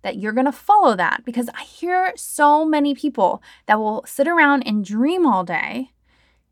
that 0.02 0.18
you're 0.18 0.32
going 0.32 0.46
to 0.46 0.52
follow 0.52 0.96
that 0.96 1.24
because 1.26 1.50
I 1.54 1.64
hear 1.64 2.14
so 2.16 2.66
many 2.66 2.96
people 2.96 3.42
that 3.68 3.80
will 3.80 4.04
sit 4.08 4.28
around 4.28 4.64
and 4.64 4.84
dream 4.84 5.26
all 5.26 5.44
day 5.44 5.92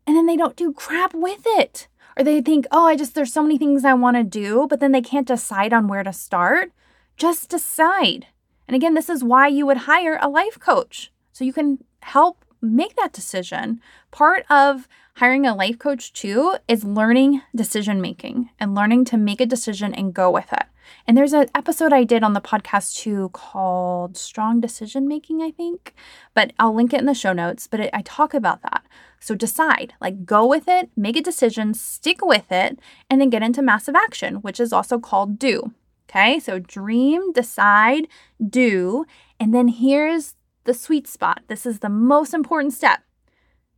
and 0.06 0.16
then 0.16 0.26
they 0.26 0.36
don't 0.36 0.56
do 0.56 0.72
crap 0.72 1.14
with 1.14 1.42
it. 1.44 1.88
Or 2.16 2.24
they 2.24 2.40
think, 2.40 2.66
oh, 2.72 2.86
I 2.86 2.96
just, 2.96 3.14
there's 3.14 3.32
so 3.32 3.42
many 3.42 3.56
things 3.58 3.84
I 3.84 3.94
want 3.94 4.16
to 4.16 4.24
do, 4.24 4.66
but 4.68 4.80
then 4.80 4.92
they 4.92 5.00
can't 5.00 5.26
decide 5.26 5.72
on 5.72 5.86
where 5.86 6.02
to 6.02 6.12
start. 6.12 6.72
Just 7.16 7.48
decide. 7.48 8.26
And 8.66 8.74
again, 8.74 8.94
this 8.94 9.08
is 9.08 9.22
why 9.22 9.46
you 9.46 9.66
would 9.66 9.78
hire 9.78 10.18
a 10.20 10.28
life 10.28 10.58
coach. 10.58 11.12
So 11.32 11.44
you 11.44 11.52
can 11.52 11.78
help 12.02 12.44
make 12.60 12.96
that 12.96 13.12
decision. 13.12 13.80
Part 14.10 14.44
of 14.50 14.88
hiring 15.16 15.46
a 15.46 15.54
life 15.54 15.78
coach 15.78 16.12
too 16.12 16.56
is 16.66 16.84
learning 16.84 17.42
decision 17.54 18.00
making 18.00 18.50
and 18.58 18.74
learning 18.74 19.04
to 19.06 19.16
make 19.16 19.40
a 19.40 19.46
decision 19.46 19.94
and 19.94 20.14
go 20.14 20.30
with 20.30 20.52
it. 20.52 20.64
And 21.06 21.16
there's 21.16 21.32
an 21.32 21.48
episode 21.54 21.92
I 21.92 22.04
did 22.04 22.22
on 22.22 22.32
the 22.32 22.40
podcast 22.40 22.96
too 22.96 23.30
called 23.32 24.16
Strong 24.16 24.60
Decision 24.60 25.08
Making, 25.08 25.42
I 25.42 25.50
think, 25.50 25.94
but 26.34 26.52
I'll 26.58 26.74
link 26.74 26.92
it 26.92 27.00
in 27.00 27.06
the 27.06 27.14
show 27.14 27.32
notes. 27.32 27.66
But 27.66 27.80
it, 27.80 27.90
I 27.92 28.02
talk 28.02 28.34
about 28.34 28.62
that. 28.62 28.84
So 29.20 29.34
decide, 29.34 29.94
like 30.00 30.24
go 30.24 30.46
with 30.46 30.68
it, 30.68 30.90
make 30.96 31.16
a 31.16 31.22
decision, 31.22 31.74
stick 31.74 32.24
with 32.24 32.50
it, 32.50 32.78
and 33.08 33.20
then 33.20 33.30
get 33.30 33.42
into 33.42 33.62
massive 33.62 33.94
action, 33.94 34.36
which 34.36 34.60
is 34.60 34.72
also 34.72 34.98
called 34.98 35.38
do. 35.38 35.72
Okay, 36.08 36.40
so 36.40 36.58
dream, 36.58 37.32
decide, 37.32 38.08
do. 38.48 39.04
And 39.38 39.54
then 39.54 39.68
here's 39.68 40.34
the 40.64 40.74
sweet 40.74 41.06
spot. 41.06 41.42
This 41.46 41.64
is 41.64 41.78
the 41.78 41.88
most 41.88 42.34
important 42.34 42.72
step. 42.72 43.00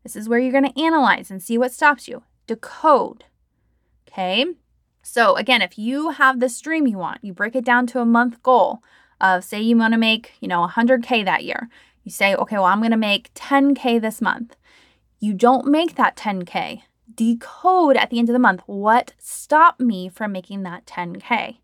This 0.03 0.17
is 0.17 0.29
where 0.29 0.39
you're 0.39 0.53
going 0.53 0.73
to 0.73 0.81
analyze 0.81 1.31
and 1.31 1.43
see 1.43 1.59
what 1.59 1.73
stops 1.73 2.09
you. 2.09 2.23
Decode. 2.47 3.25
Okay. 4.09 4.47
So, 5.03 5.37
again, 5.37 5.63
if 5.63 5.77
you 5.79 6.11
have 6.11 6.39
this 6.39 6.61
dream 6.61 6.87
you 6.87 6.97
want, 6.97 7.25
you 7.25 7.33
break 7.33 7.57
it 7.57 7.65
down 7.65 7.87
to 7.89 8.01
a 8.01 8.07
month 8.07 8.43
goal 8.43 8.83
of, 9.21 9.45
say, 9.45 9.61
you 9.61 9.77
want 9.77 9.95
to 9.95 9.99
make, 9.99 10.33
you 10.41 10.49
know, 10.49 10.67
100K 10.67 11.25
that 11.25 11.45
year. 11.45 11.69
You 12.05 12.11
say, 12.11 12.35
okay, 12.35 12.57
well, 12.57 12.65
I'm 12.67 12.81
going 12.81 12.93
to 12.93 12.97
make 12.97 13.35
10K 13.35 14.01
this 14.01 14.21
month. 14.21 14.57
You 15.19 15.35
don't 15.35 15.67
make 15.67 15.97
that 15.97 16.17
10K. 16.17 16.83
Decode 17.15 17.97
at 17.97 18.11
the 18.11 18.19
end 18.19 18.29
of 18.29 18.33
the 18.33 18.39
month 18.39 18.63
what 18.67 19.13
stopped 19.19 19.81
me 19.81 20.09
from 20.09 20.33
making 20.33 20.63
that 20.63 20.87
10K. 20.87 21.59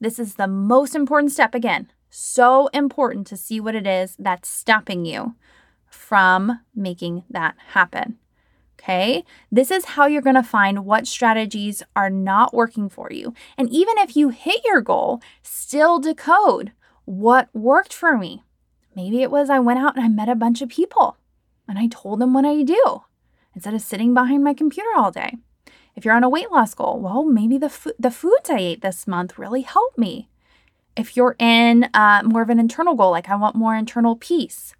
This 0.00 0.18
is 0.18 0.34
the 0.34 0.48
most 0.48 0.94
important 0.94 1.32
step. 1.32 1.54
Again, 1.54 1.90
so 2.10 2.68
important 2.68 3.26
to 3.28 3.36
see 3.36 3.60
what 3.60 3.74
it 3.74 3.86
is 3.86 4.16
that's 4.18 4.48
stopping 4.48 5.04
you 5.04 5.34
from 5.86 6.60
making 6.74 7.24
that 7.30 7.54
happen. 7.68 8.18
Okay, 8.84 9.24
this 9.50 9.70
is 9.70 9.86
how 9.86 10.06
you're 10.06 10.20
going 10.20 10.34
to 10.34 10.42
find 10.42 10.84
what 10.84 11.06
strategies 11.06 11.82
are 11.96 12.10
not 12.10 12.52
working 12.52 12.90
for 12.90 13.10
you. 13.10 13.32
And 13.56 13.70
even 13.70 13.96
if 13.96 14.14
you 14.14 14.28
hit 14.28 14.60
your 14.62 14.82
goal, 14.82 15.22
still 15.42 15.98
decode 15.98 16.72
what 17.06 17.48
worked 17.54 17.94
for 17.94 18.18
me. 18.18 18.42
Maybe 18.94 19.22
it 19.22 19.30
was 19.30 19.48
I 19.48 19.58
went 19.58 19.78
out 19.78 19.96
and 19.96 20.04
I 20.04 20.08
met 20.08 20.28
a 20.28 20.34
bunch 20.34 20.60
of 20.60 20.68
people 20.68 21.16
and 21.66 21.78
I 21.78 21.86
told 21.86 22.20
them 22.20 22.34
what 22.34 22.44
I 22.44 22.62
do 22.62 23.04
instead 23.54 23.72
of 23.72 23.80
sitting 23.80 24.12
behind 24.12 24.44
my 24.44 24.52
computer 24.52 24.90
all 24.94 25.10
day. 25.10 25.38
If 25.96 26.04
you're 26.04 26.14
on 26.14 26.24
a 26.24 26.28
weight 26.28 26.50
loss 26.50 26.74
goal, 26.74 27.00
well, 27.00 27.24
maybe 27.24 27.56
the, 27.56 27.70
fo- 27.70 27.92
the 27.98 28.10
foods 28.10 28.50
I 28.50 28.58
ate 28.58 28.82
this 28.82 29.06
month 29.06 29.38
really 29.38 29.62
helped 29.62 29.96
me. 29.96 30.28
If 30.94 31.16
you're 31.16 31.36
in 31.38 31.88
uh, 31.94 32.20
more 32.22 32.42
of 32.42 32.50
an 32.50 32.60
internal 32.60 32.96
goal, 32.96 33.12
like 33.12 33.30
I 33.30 33.36
want 33.36 33.56
more 33.56 33.74
internal 33.74 34.14
peace, 34.14 34.74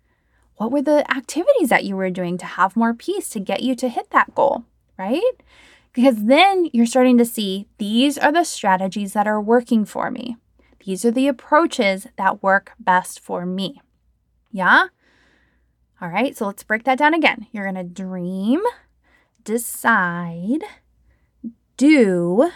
what 0.56 0.70
were 0.70 0.82
the 0.82 1.08
activities 1.10 1.68
that 1.68 1.84
you 1.84 1.96
were 1.96 2.10
doing 2.10 2.38
to 2.38 2.46
have 2.46 2.76
more 2.76 2.94
peace 2.94 3.28
to 3.30 3.40
get 3.40 3.62
you 3.62 3.74
to 3.76 3.88
hit 3.88 4.10
that 4.10 4.34
goal, 4.34 4.64
right? 4.98 5.22
Because 5.92 6.24
then 6.24 6.68
you're 6.72 6.86
starting 6.86 7.18
to 7.18 7.24
see 7.24 7.68
these 7.78 8.18
are 8.18 8.32
the 8.32 8.44
strategies 8.44 9.12
that 9.12 9.26
are 9.26 9.40
working 9.40 9.84
for 9.84 10.10
me. 10.10 10.36
These 10.84 11.04
are 11.04 11.10
the 11.10 11.28
approaches 11.28 12.06
that 12.18 12.42
work 12.42 12.72
best 12.78 13.20
for 13.20 13.46
me. 13.46 13.80
Yeah? 14.52 14.86
All 16.00 16.08
right, 16.08 16.36
so 16.36 16.46
let's 16.46 16.62
break 16.62 16.84
that 16.84 16.98
down 16.98 17.14
again. 17.14 17.46
You're 17.52 17.64
going 17.64 17.76
to 17.76 17.84
dream, 17.84 18.60
decide, 19.44 20.64
do, 21.76 22.50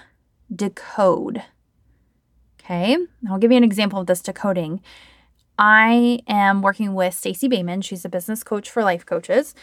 decode. 0.55 1.43
Okay, 2.61 2.99
I'll 3.29 3.39
give 3.39 3.51
you 3.51 3.57
an 3.57 3.65
example 3.65 4.01
of 4.01 4.07
this 4.07 4.21
decoding. 4.21 4.83
I 5.59 6.21
am 6.29 6.63
working 6.63 6.95
with 6.95 7.15
Stacey 7.15 7.49
Boehman. 7.49 7.83
She's 7.83 8.05
a 8.05 8.09
business 8.09 8.45
coach 8.45 8.71
for 8.71 8.85
life 8.85 9.05
coaches. 9.05 9.55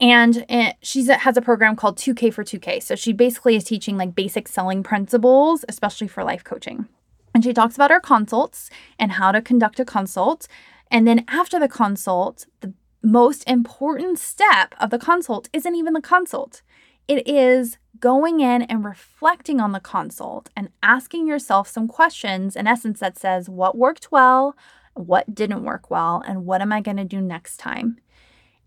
And 0.00 0.44
she 0.82 1.04
has 1.06 1.36
a 1.36 1.42
program 1.42 1.74
called 1.74 1.96
2K 1.96 2.32
for 2.32 2.44
2K. 2.44 2.82
So 2.82 2.94
she 2.94 3.12
basically 3.12 3.56
is 3.56 3.64
teaching 3.64 3.96
like 3.96 4.14
basic 4.14 4.46
selling 4.46 4.82
principles, 4.82 5.64
especially 5.68 6.06
for 6.06 6.22
life 6.22 6.44
coaching. 6.44 6.86
And 7.34 7.42
she 7.42 7.52
talks 7.52 7.74
about 7.74 7.90
her 7.90 8.00
consults 8.00 8.70
and 8.98 9.12
how 9.12 9.32
to 9.32 9.42
conduct 9.42 9.80
a 9.80 9.84
consult. 9.84 10.48
And 10.90 11.06
then 11.08 11.24
after 11.28 11.58
the 11.58 11.68
consult, 11.68 12.46
the 12.60 12.74
most 13.02 13.48
important 13.48 14.18
step 14.18 14.74
of 14.78 14.90
the 14.90 14.98
consult 14.98 15.48
isn't 15.52 15.74
even 15.74 15.94
the 15.94 16.00
consult, 16.00 16.62
it 17.08 17.26
is 17.26 17.78
going 18.00 18.40
in 18.40 18.62
and 18.62 18.84
reflecting 18.84 19.60
on 19.60 19.72
the 19.72 19.80
consult 19.80 20.50
and 20.56 20.68
asking 20.82 21.26
yourself 21.26 21.68
some 21.68 21.88
questions, 21.88 22.56
in 22.56 22.66
essence, 22.66 23.00
that 23.00 23.18
says, 23.18 23.48
what 23.48 23.78
worked 23.78 24.12
well? 24.12 24.56
What 24.96 25.34
didn't 25.34 25.64
work 25.64 25.90
well, 25.90 26.22
and 26.26 26.46
what 26.46 26.60
am 26.60 26.72
I 26.72 26.80
going 26.80 26.96
to 26.96 27.04
do 27.04 27.20
next 27.20 27.58
time. 27.58 27.98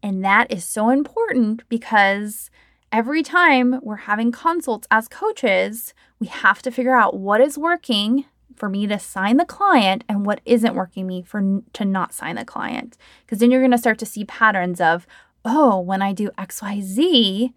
And 0.01 0.23
that 0.23 0.51
is 0.51 0.63
so 0.63 0.89
important 0.89 1.67
because 1.69 2.49
every 2.91 3.23
time 3.23 3.79
we're 3.81 3.97
having 3.97 4.31
consults 4.31 4.87
as 4.89 5.07
coaches, 5.07 5.93
we 6.19 6.27
have 6.27 6.61
to 6.61 6.71
figure 6.71 6.95
out 6.95 7.17
what 7.17 7.41
is 7.41 7.57
working 7.57 8.25
for 8.55 8.69
me 8.69 8.87
to 8.87 8.99
sign 8.99 9.37
the 9.37 9.45
client 9.45 10.03
and 10.07 10.25
what 10.25 10.41
isn't 10.45 10.75
working 10.75 11.07
me 11.07 11.21
for 11.21 11.61
to 11.73 11.85
not 11.85 12.13
sign 12.13 12.35
the 12.35 12.45
client. 12.45 12.97
Because 13.25 13.39
then 13.39 13.51
you're 13.51 13.61
going 13.61 13.71
to 13.71 13.77
start 13.77 13.97
to 13.99 14.05
see 14.05 14.25
patterns 14.25 14.81
of, 14.81 15.07
oh, 15.45 15.79
when 15.79 16.01
I 16.01 16.13
do 16.13 16.29
XYZ, 16.37 17.53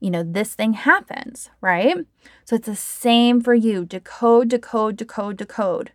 you 0.00 0.10
know, 0.10 0.22
this 0.22 0.54
thing 0.54 0.74
happens, 0.74 1.50
right? 1.60 1.96
So 2.44 2.56
it's 2.56 2.66
the 2.66 2.76
same 2.76 3.40
for 3.40 3.54
you. 3.54 3.84
Decode, 3.84 4.48
decode, 4.48 4.96
decode, 4.96 5.36
decode 5.36 5.92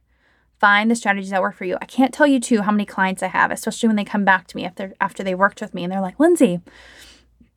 find 0.59 0.91
the 0.91 0.95
strategies 0.95 1.29
that 1.29 1.41
work 1.41 1.55
for 1.55 1.65
you. 1.65 1.77
I 1.81 1.85
can't 1.85 2.13
tell 2.13 2.27
you 2.27 2.39
too 2.39 2.61
how 2.61 2.71
many 2.71 2.85
clients 2.85 3.23
I 3.23 3.27
have, 3.27 3.51
especially 3.51 3.87
when 3.87 3.95
they 3.95 4.03
come 4.03 4.25
back 4.25 4.47
to 4.47 4.57
me 4.57 4.65
after 4.65 4.93
after 4.99 5.23
they 5.23 5.35
worked 5.35 5.61
with 5.61 5.73
me 5.73 5.83
and 5.83 5.91
they're 5.91 6.01
like, 6.01 6.19
"Lindsay, 6.19 6.59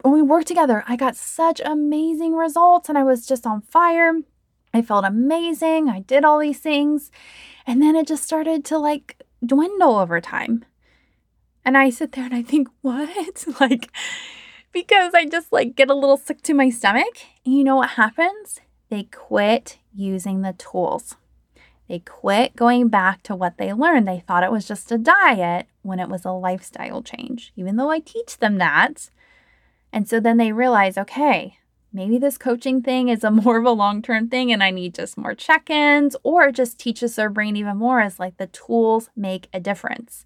when 0.02 0.14
we 0.14 0.22
worked 0.22 0.48
together, 0.48 0.84
I 0.86 0.96
got 0.96 1.16
such 1.16 1.60
amazing 1.64 2.34
results 2.34 2.88
and 2.88 2.96
I 2.96 3.02
was 3.02 3.26
just 3.26 3.46
on 3.46 3.60
fire. 3.60 4.12
I 4.72 4.82
felt 4.82 5.04
amazing. 5.04 5.88
I 5.88 6.00
did 6.00 6.24
all 6.24 6.38
these 6.38 6.60
things." 6.60 7.10
And 7.66 7.82
then 7.82 7.96
it 7.96 8.06
just 8.06 8.24
started 8.24 8.64
to 8.66 8.78
like 8.78 9.22
dwindle 9.44 9.96
over 9.96 10.20
time. 10.20 10.64
And 11.64 11.76
I 11.76 11.90
sit 11.90 12.12
there 12.12 12.24
and 12.24 12.34
I 12.34 12.42
think, 12.42 12.68
"What?" 12.82 13.44
like 13.60 13.90
because 14.72 15.12
I 15.14 15.26
just 15.26 15.52
like 15.52 15.76
get 15.76 15.90
a 15.90 15.94
little 15.94 16.16
sick 16.16 16.42
to 16.42 16.54
my 16.54 16.70
stomach. 16.70 17.18
And 17.44 17.54
you 17.54 17.64
know 17.64 17.76
what 17.76 17.90
happens? 17.90 18.60
They 18.88 19.04
quit 19.04 19.78
using 19.94 20.42
the 20.42 20.52
tools. 20.52 21.16
They 21.92 21.98
quit 21.98 22.56
going 22.56 22.88
back 22.88 23.22
to 23.24 23.36
what 23.36 23.58
they 23.58 23.70
learned. 23.70 24.08
They 24.08 24.20
thought 24.20 24.44
it 24.44 24.50
was 24.50 24.66
just 24.66 24.90
a 24.90 24.96
diet 24.96 25.66
when 25.82 26.00
it 26.00 26.08
was 26.08 26.24
a 26.24 26.30
lifestyle 26.30 27.02
change, 27.02 27.52
even 27.54 27.76
though 27.76 27.90
I 27.90 27.98
teach 27.98 28.38
them 28.38 28.56
that. 28.56 29.10
And 29.92 30.08
so 30.08 30.18
then 30.18 30.38
they 30.38 30.52
realize, 30.52 30.96
okay, 30.96 31.58
maybe 31.92 32.16
this 32.16 32.38
coaching 32.38 32.80
thing 32.80 33.10
is 33.10 33.22
a 33.22 33.30
more 33.30 33.58
of 33.58 33.66
a 33.66 33.72
long 33.72 34.00
term 34.00 34.30
thing 34.30 34.50
and 34.50 34.62
I 34.62 34.70
need 34.70 34.94
just 34.94 35.18
more 35.18 35.34
check 35.34 35.68
ins 35.68 36.16
or 36.22 36.44
it 36.44 36.54
just 36.54 36.78
teaches 36.78 37.14
their 37.14 37.28
brain 37.28 37.56
even 37.56 37.76
more 37.76 38.00
as 38.00 38.18
like 38.18 38.38
the 38.38 38.46
tools 38.46 39.10
make 39.14 39.50
a 39.52 39.60
difference. 39.60 40.24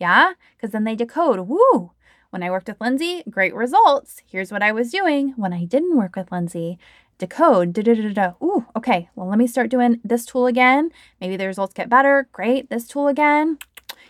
Yeah? 0.00 0.32
Because 0.56 0.70
then 0.70 0.84
they 0.84 0.96
decode, 0.96 1.40
woo, 1.40 1.90
when 2.30 2.42
I 2.42 2.50
worked 2.50 2.68
with 2.68 2.80
Lindsay, 2.80 3.22
great 3.28 3.54
results. 3.54 4.22
Here's 4.26 4.50
what 4.50 4.62
I 4.62 4.72
was 4.72 4.90
doing 4.90 5.34
when 5.36 5.52
I 5.52 5.66
didn't 5.66 5.98
work 5.98 6.16
with 6.16 6.32
Lindsay 6.32 6.78
decode. 7.22 7.72
Da, 7.72 7.82
da, 7.82 7.94
da, 7.94 8.12
da. 8.12 8.32
Ooh, 8.42 8.66
okay. 8.76 9.08
Well, 9.14 9.28
let 9.28 9.38
me 9.38 9.46
start 9.46 9.70
doing 9.70 10.00
this 10.02 10.26
tool 10.26 10.46
again. 10.46 10.90
Maybe 11.20 11.36
the 11.36 11.46
results 11.46 11.72
get 11.72 11.88
better. 11.88 12.28
Great. 12.32 12.68
This 12.68 12.88
tool 12.88 13.06
again. 13.06 13.58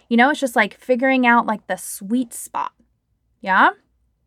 You 0.08 0.16
know, 0.16 0.30
it's 0.30 0.40
just 0.40 0.56
like 0.56 0.80
figuring 0.80 1.26
out 1.26 1.46
like 1.46 1.66
the 1.66 1.76
sweet 1.76 2.32
spot. 2.32 2.72
Yeah? 3.42 3.70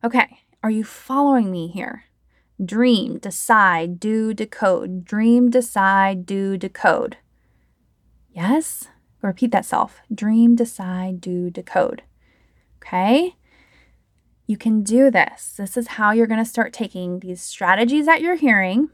Okay. 0.03 0.37
Are 0.61 0.69
you 0.69 0.83
following 0.83 1.51
me 1.51 1.67
here? 1.67 2.03
Dream, 2.63 3.17
decide, 3.17 3.99
do, 3.99 4.33
decode. 4.33 5.03
Dream, 5.03 5.49
decide, 5.49 6.25
do, 6.25 6.55
decode. 6.55 7.17
Yes? 8.31 8.87
Repeat 9.21 9.51
that 9.51 9.65
self. 9.65 10.01
Dream, 10.13 10.55
decide, 10.55 11.19
do, 11.19 11.49
decode. 11.49 12.03
Okay? 12.77 13.35
You 14.47 14.57
can 14.57 14.83
do 14.83 15.09
this. 15.09 15.53
This 15.57 15.75
is 15.75 15.87
how 15.87 16.11
you're 16.11 16.27
going 16.27 16.43
to 16.43 16.49
start 16.49 16.71
taking 16.71 17.19
these 17.19 17.41
strategies 17.41 18.05
that 18.05 18.21
you're 18.21 18.35
hearing 18.35 18.89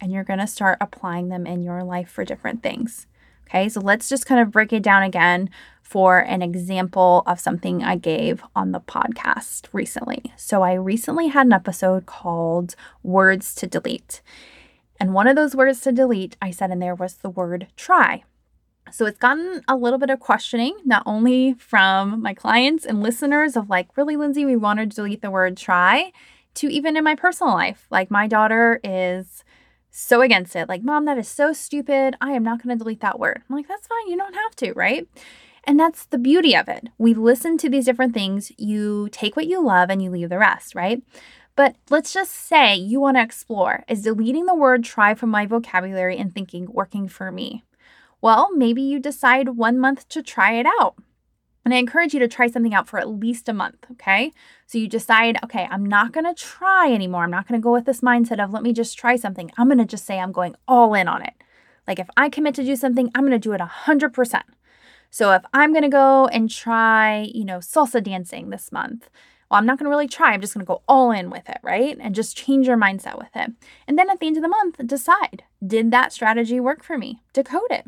and 0.00 0.10
you're 0.10 0.24
going 0.24 0.38
to 0.38 0.46
start 0.46 0.78
applying 0.80 1.28
them 1.28 1.46
in 1.46 1.62
your 1.62 1.82
life 1.84 2.08
for 2.08 2.24
different 2.24 2.62
things. 2.62 3.06
Okay, 3.46 3.68
so 3.68 3.80
let's 3.80 4.08
just 4.08 4.26
kind 4.26 4.40
of 4.40 4.50
break 4.50 4.72
it 4.72 4.82
down 4.82 5.02
again 5.02 5.50
for 5.82 6.18
an 6.18 6.40
example 6.40 7.22
of 7.26 7.38
something 7.38 7.84
I 7.84 7.96
gave 7.96 8.42
on 8.56 8.72
the 8.72 8.80
podcast 8.80 9.66
recently. 9.72 10.32
So, 10.36 10.62
I 10.62 10.72
recently 10.72 11.28
had 11.28 11.46
an 11.46 11.52
episode 11.52 12.06
called 12.06 12.74
Words 13.02 13.54
to 13.56 13.66
Delete. 13.66 14.22
And 14.98 15.12
one 15.12 15.26
of 15.26 15.36
those 15.36 15.54
words 15.54 15.82
to 15.82 15.92
delete 15.92 16.36
I 16.40 16.50
said 16.50 16.70
in 16.70 16.78
there 16.78 16.94
was 16.94 17.16
the 17.16 17.28
word 17.28 17.68
try. 17.76 18.24
So 18.92 19.06
it's 19.06 19.18
gotten 19.18 19.62
a 19.66 19.76
little 19.76 19.98
bit 19.98 20.10
of 20.10 20.20
questioning, 20.20 20.76
not 20.84 21.02
only 21.06 21.54
from 21.54 22.22
my 22.22 22.34
clients 22.34 22.84
and 22.84 23.02
listeners 23.02 23.56
of 23.56 23.68
like, 23.70 23.88
really, 23.96 24.16
Lindsay, 24.16 24.44
we 24.44 24.56
want 24.56 24.78
to 24.78 24.86
delete 24.86 25.22
the 25.22 25.30
word 25.30 25.56
try, 25.56 26.12
to 26.54 26.68
even 26.68 26.96
in 26.96 27.04
my 27.04 27.14
personal 27.14 27.54
life. 27.54 27.86
Like, 27.90 28.10
my 28.10 28.26
daughter 28.26 28.80
is 28.84 29.42
so 29.90 30.20
against 30.20 30.54
it. 30.54 30.68
Like, 30.68 30.82
mom, 30.82 31.04
that 31.06 31.18
is 31.18 31.28
so 31.28 31.52
stupid. 31.52 32.16
I 32.20 32.32
am 32.32 32.42
not 32.42 32.62
going 32.62 32.76
to 32.76 32.82
delete 32.82 33.00
that 33.00 33.18
word. 33.18 33.42
I'm 33.48 33.56
like, 33.56 33.68
that's 33.68 33.86
fine. 33.86 34.08
You 34.08 34.16
don't 34.16 34.34
have 34.34 34.54
to, 34.56 34.72
right? 34.74 35.08
And 35.64 35.80
that's 35.80 36.04
the 36.06 36.18
beauty 36.18 36.54
of 36.54 36.68
it. 36.68 36.88
We 36.98 37.14
listen 37.14 37.56
to 37.58 37.70
these 37.70 37.86
different 37.86 38.12
things. 38.12 38.52
You 38.58 39.08
take 39.10 39.34
what 39.34 39.46
you 39.46 39.64
love 39.64 39.90
and 39.90 40.02
you 40.02 40.10
leave 40.10 40.28
the 40.28 40.38
rest, 40.38 40.74
right? 40.74 41.02
But 41.56 41.76
let's 41.90 42.12
just 42.12 42.32
say 42.32 42.74
you 42.76 43.00
want 43.00 43.16
to 43.16 43.22
explore 43.22 43.84
is 43.88 44.02
deleting 44.02 44.46
the 44.46 44.54
word 44.54 44.84
try 44.84 45.14
from 45.14 45.30
my 45.30 45.46
vocabulary 45.46 46.18
and 46.18 46.34
thinking 46.34 46.66
working 46.70 47.08
for 47.08 47.30
me? 47.30 47.62
Well, 48.24 48.48
maybe 48.54 48.80
you 48.80 49.00
decide 49.00 49.50
one 49.50 49.78
month 49.78 50.08
to 50.08 50.22
try 50.22 50.54
it 50.54 50.64
out. 50.80 50.94
And 51.62 51.74
I 51.74 51.76
encourage 51.76 52.14
you 52.14 52.20
to 52.20 52.26
try 52.26 52.46
something 52.46 52.72
out 52.72 52.88
for 52.88 52.98
at 52.98 53.10
least 53.10 53.50
a 53.50 53.52
month, 53.52 53.84
okay? 53.92 54.32
So 54.64 54.78
you 54.78 54.88
decide, 54.88 55.36
okay, 55.44 55.68
I'm 55.70 55.84
not 55.84 56.12
gonna 56.12 56.32
try 56.32 56.90
anymore. 56.90 57.24
I'm 57.24 57.30
not 57.30 57.46
gonna 57.46 57.60
go 57.60 57.74
with 57.74 57.84
this 57.84 58.00
mindset 58.00 58.42
of 58.42 58.50
let 58.50 58.62
me 58.62 58.72
just 58.72 58.96
try 58.96 59.16
something. 59.16 59.50
I'm 59.58 59.68
gonna 59.68 59.84
just 59.84 60.06
say 60.06 60.18
I'm 60.18 60.32
going 60.32 60.56
all 60.66 60.94
in 60.94 61.06
on 61.06 61.20
it. 61.20 61.34
Like 61.86 61.98
if 61.98 62.08
I 62.16 62.30
commit 62.30 62.54
to 62.54 62.64
do 62.64 62.76
something, 62.76 63.10
I'm 63.14 63.24
gonna 63.24 63.38
do 63.38 63.52
it 63.52 63.60
100%. 63.60 64.42
So 65.10 65.32
if 65.32 65.42
I'm 65.52 65.74
gonna 65.74 65.90
go 65.90 66.26
and 66.28 66.48
try, 66.48 67.28
you 67.34 67.44
know, 67.44 67.58
salsa 67.58 68.02
dancing 68.02 68.48
this 68.48 68.72
month, 68.72 69.10
well, 69.50 69.58
I'm 69.58 69.66
not 69.66 69.78
gonna 69.78 69.90
really 69.90 70.08
try. 70.08 70.32
I'm 70.32 70.40
just 70.40 70.54
gonna 70.54 70.64
go 70.64 70.80
all 70.88 71.10
in 71.10 71.28
with 71.28 71.46
it, 71.50 71.58
right? 71.62 71.98
And 72.00 72.14
just 72.14 72.38
change 72.38 72.68
your 72.68 72.78
mindset 72.78 73.18
with 73.18 73.36
it. 73.36 73.52
And 73.86 73.98
then 73.98 74.08
at 74.08 74.18
the 74.18 74.26
end 74.28 74.38
of 74.38 74.42
the 74.42 74.48
month, 74.48 74.80
decide 74.86 75.44
did 75.62 75.90
that 75.90 76.10
strategy 76.10 76.58
work 76.58 76.82
for 76.82 76.96
me? 76.96 77.20
Decode 77.34 77.70
it. 77.70 77.84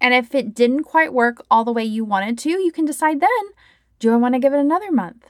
And 0.00 0.12
if 0.14 0.34
it 0.34 0.54
didn't 0.54 0.84
quite 0.84 1.12
work 1.12 1.44
all 1.50 1.64
the 1.64 1.72
way 1.72 1.84
you 1.84 2.04
wanted 2.04 2.38
to, 2.38 2.50
you 2.50 2.72
can 2.72 2.84
decide 2.84 3.20
then 3.20 3.30
do 3.98 4.12
I 4.12 4.16
want 4.16 4.34
to 4.34 4.40
give 4.40 4.52
it 4.52 4.58
another 4.58 4.90
month? 4.90 5.26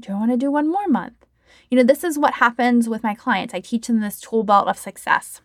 Do 0.00 0.12
I 0.12 0.14
want 0.14 0.30
to 0.30 0.36
do 0.36 0.50
one 0.50 0.70
more 0.70 0.88
month? 0.88 1.26
You 1.70 1.76
know, 1.76 1.84
this 1.84 2.04
is 2.04 2.18
what 2.18 2.34
happens 2.34 2.88
with 2.88 3.02
my 3.02 3.14
clients. 3.14 3.52
I 3.52 3.60
teach 3.60 3.86
them 3.86 4.00
this 4.00 4.20
tool 4.20 4.44
belt 4.44 4.68
of 4.68 4.78
success. 4.78 5.40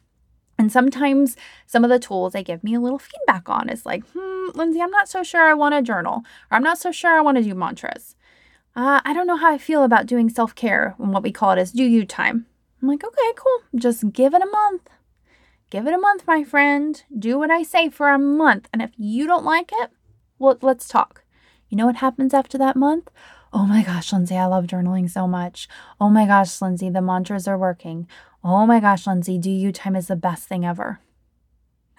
And 0.58 0.72
sometimes 0.72 1.38
some 1.66 1.84
of 1.84 1.90
the 1.90 2.00
tools 2.00 2.34
they 2.34 2.44
give 2.44 2.64
me 2.64 2.76
a 2.76 2.80
little 2.80 3.00
feedback 3.00 3.48
on 3.48 3.70
is 3.70 3.86
like, 3.86 4.04
hmm, 4.14 4.50
Lindsay, 4.54 4.82
I'm 4.82 4.92
not 4.92 5.08
so 5.08 5.24
sure 5.24 5.42
I 5.42 5.54
want 5.54 5.74
to 5.74 5.82
journal, 5.82 6.24
or 6.52 6.58
I'm 6.58 6.64
not 6.64 6.78
so 6.78 6.92
sure 6.92 7.18
I 7.18 7.22
want 7.22 7.38
to 7.38 7.44
do 7.44 7.56
mantras. 7.56 8.16
Uh, 8.76 9.02
I 9.04 9.14
don't 9.14 9.28
know 9.28 9.38
how 9.38 9.52
I 9.52 9.58
feel 9.58 9.84
about 9.84 10.06
doing 10.06 10.30
self 10.30 10.54
care 10.56 10.96
and 11.00 11.14
what 11.14 11.24
we 11.24 11.32
call 11.32 11.52
it 11.52 11.60
as 11.60 11.72
do 11.72 11.84
you 11.84 12.06
time. 12.06 12.46
I'm 12.82 12.88
like, 12.88 13.04
okay, 13.04 13.34
cool. 13.36 13.62
Just 13.76 14.12
give 14.14 14.34
it 14.34 14.42
a 14.42 14.46
month. 14.46 14.90
Give 15.70 15.86
it 15.86 15.94
a 15.94 16.00
month, 16.00 16.26
my 16.26 16.44
friend. 16.44 17.02
Do 17.18 17.38
what 17.38 17.52
I 17.52 17.62
say 17.64 17.90
for 17.90 18.10
a 18.10 18.18
month. 18.18 18.68
And 18.74 18.82
if 18.82 18.92
you 18.98 19.28
don't 19.28 19.46
like 19.46 19.72
it, 19.72 19.92
well, 20.40 20.58
let's 20.62 20.88
talk. 20.88 21.24
You 21.70 21.78
know 21.78 21.86
what 21.86 21.98
happens 21.98 22.34
after 22.34 22.58
that 22.58 22.76
month? 22.76 23.12
Oh 23.54 23.66
my 23.66 23.84
gosh, 23.84 24.12
Lindsay, 24.12 24.36
I 24.36 24.46
love 24.46 24.66
journaling 24.66 25.10
so 25.10 25.28
much. 25.28 25.68
Oh 26.00 26.10
my 26.10 26.26
gosh, 26.26 26.62
Lindsay, 26.62 26.90
the 26.90 27.02
mantras 27.02 27.48
are 27.48 27.58
working. 27.58 28.08
Oh 28.44 28.66
my 28.66 28.80
gosh, 28.80 29.06
Lindsay, 29.06 29.38
do 29.38 29.52
you 29.52 29.72
time 29.72 29.96
is 29.96 30.08
the 30.08 30.16
best 30.16 30.48
thing 30.48 30.66
ever. 30.66 31.00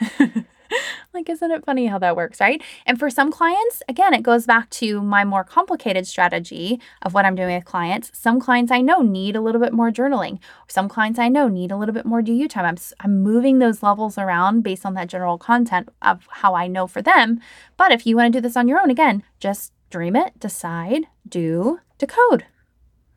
like, 1.15 1.29
isn't 1.29 1.51
it 1.51 1.65
funny 1.65 1.87
how 1.87 1.99
that 1.99 2.17
works, 2.17 2.41
right? 2.41 2.63
And 2.87 2.99
for 2.99 3.11
some 3.11 3.31
clients, 3.31 3.83
again, 3.89 4.15
it 4.15 4.23
goes 4.23 4.47
back 4.47 4.71
to 4.71 5.03
my 5.03 5.25
more 5.25 5.45
complicated 5.45 6.07
strategy 6.07 6.81
of 7.03 7.15
what 7.15 7.25
I'm 7.25 7.35
doing 7.35 7.55
with 7.55 7.65
clients. 7.65 8.11
Some 8.15 8.41
clients 8.41 8.73
I 8.73 8.81
know 8.81 9.03
need 9.03 9.37
a 9.37 9.41
little 9.41 9.61
bit 9.61 9.73
more 9.73 9.91
journaling. 9.91 10.39
Some 10.69 10.89
clients 10.89 11.19
I 11.19 11.29
know 11.29 11.49
need 11.49 11.71
a 11.71 11.77
little 11.77 11.95
bit 11.95 12.07
more 12.07 12.23
do 12.23 12.33
you 12.33 12.49
time. 12.49 12.65
I'm, 12.65 12.77
I'm 13.01 13.23
moving 13.23 13.59
those 13.59 13.83
levels 13.83 14.19
around 14.19 14.63
based 14.63 14.87
on 14.87 14.95
that 14.95 15.09
general 15.09 15.39
content 15.39 15.89
of 16.03 16.27
how 16.31 16.55
I 16.55 16.67
know 16.67 16.87
for 16.87 17.03
them. 17.03 17.41
But 17.77 17.93
if 17.93 18.07
you 18.07 18.17
want 18.17 18.33
to 18.33 18.39
do 18.39 18.43
this 18.43 18.57
on 18.57 18.69
your 18.69 18.81
own, 18.81 18.91
again, 18.91 19.23
just 19.39 19.73
dream 19.91 20.17
it, 20.17 20.39
decide, 20.39 21.07
do, 21.29 21.81
decode. 21.99 22.47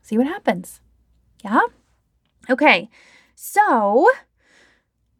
See 0.02 0.18
what 0.18 0.26
happens. 0.26 0.80
Yeah? 1.44 1.60
Okay. 2.50 2.90
So, 3.34 4.08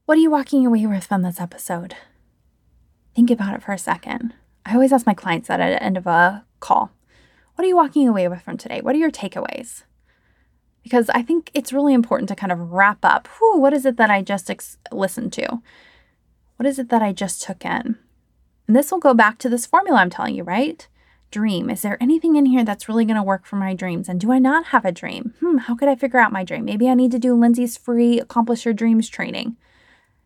what 0.04 0.18
are 0.18 0.20
you 0.20 0.30
walking 0.30 0.66
away 0.66 0.86
with 0.86 1.04
from 1.04 1.22
this 1.22 1.40
episode? 1.40 1.96
Think 3.14 3.30
about 3.30 3.54
it 3.54 3.62
for 3.62 3.72
a 3.72 3.78
second. 3.78 4.34
I 4.66 4.74
always 4.74 4.92
ask 4.92 5.06
my 5.06 5.14
clients 5.14 5.48
that 5.48 5.60
at 5.60 5.70
the 5.70 5.82
end 5.82 5.96
of 5.96 6.06
a 6.06 6.44
call 6.60 6.90
What 7.54 7.64
are 7.64 7.68
you 7.68 7.76
walking 7.76 8.08
away 8.08 8.26
with 8.28 8.42
from 8.42 8.56
today? 8.56 8.80
What 8.80 8.94
are 8.94 8.98
your 8.98 9.10
takeaways? 9.10 9.84
Because 10.82 11.08
I 11.10 11.22
think 11.22 11.50
it's 11.54 11.72
really 11.72 11.94
important 11.94 12.28
to 12.28 12.36
kind 12.36 12.52
of 12.52 12.72
wrap 12.72 13.04
up 13.04 13.28
whew, 13.38 13.58
what 13.58 13.72
is 13.72 13.86
it 13.86 13.96
that 13.96 14.10
I 14.10 14.22
just 14.22 14.50
ex- 14.50 14.78
listened 14.90 15.32
to? 15.34 15.62
What 16.56 16.66
is 16.66 16.78
it 16.78 16.88
that 16.90 17.02
I 17.02 17.12
just 17.12 17.42
took 17.42 17.64
in? 17.64 17.98
And 18.66 18.76
this 18.76 18.90
will 18.90 18.98
go 18.98 19.14
back 19.14 19.38
to 19.38 19.48
this 19.48 19.66
formula 19.66 20.00
I'm 20.00 20.10
telling 20.10 20.34
you, 20.34 20.42
right? 20.42 20.86
Dream. 21.30 21.68
Is 21.68 21.82
there 21.82 22.00
anything 22.00 22.36
in 22.36 22.46
here 22.46 22.64
that's 22.64 22.88
really 22.88 23.04
going 23.04 23.16
to 23.16 23.22
work 23.22 23.44
for 23.44 23.56
my 23.56 23.74
dreams? 23.74 24.08
And 24.08 24.20
do 24.20 24.30
I 24.32 24.38
not 24.38 24.66
have 24.66 24.84
a 24.84 24.92
dream? 24.92 25.34
Hmm, 25.40 25.58
how 25.58 25.74
could 25.74 25.88
I 25.88 25.96
figure 25.96 26.20
out 26.20 26.32
my 26.32 26.44
dream? 26.44 26.64
Maybe 26.64 26.88
I 26.88 26.94
need 26.94 27.10
to 27.10 27.18
do 27.18 27.34
Lindsay's 27.34 27.76
free 27.76 28.20
Accomplish 28.20 28.64
Your 28.64 28.74
Dreams 28.74 29.08
training. 29.08 29.56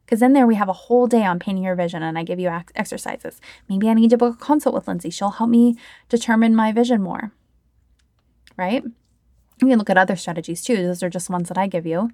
Because 0.09 0.23
in 0.23 0.33
there 0.33 0.47
we 0.47 0.55
have 0.55 0.71
a 0.71 0.73
whole 0.73 1.07
day 1.07 1.23
on 1.23 1.39
painting 1.39 1.65
your 1.65 1.75
vision 1.75 2.03
and 2.03 2.19
I 2.19 2.23
give 2.23 2.41
you 2.41 2.49
exercises. 2.75 3.43
Maybe 3.69 3.91
I 3.91 3.93
need 3.93 4.09
to 4.09 4.17
book 4.17 4.37
a 4.37 4.43
consult 4.43 4.75
with 4.75 4.89
Lindsay. 4.89 5.11
She'll 5.11 5.33
help 5.33 5.51
me 5.51 5.77
determine 6.09 6.57
my 6.57 6.73
vision 6.73 7.03
more. 7.03 7.33
Right? 8.57 8.83
You 8.83 9.69
can 9.69 9.79
look 9.79 9.91
at 9.91 9.99
other 9.99 10.17
strategies 10.17 10.63
too. 10.63 10.77
Those 10.77 11.03
are 11.03 11.11
just 11.11 11.29
ones 11.29 11.49
that 11.49 11.59
I 11.59 11.67
give 11.67 11.85
you. 11.85 12.11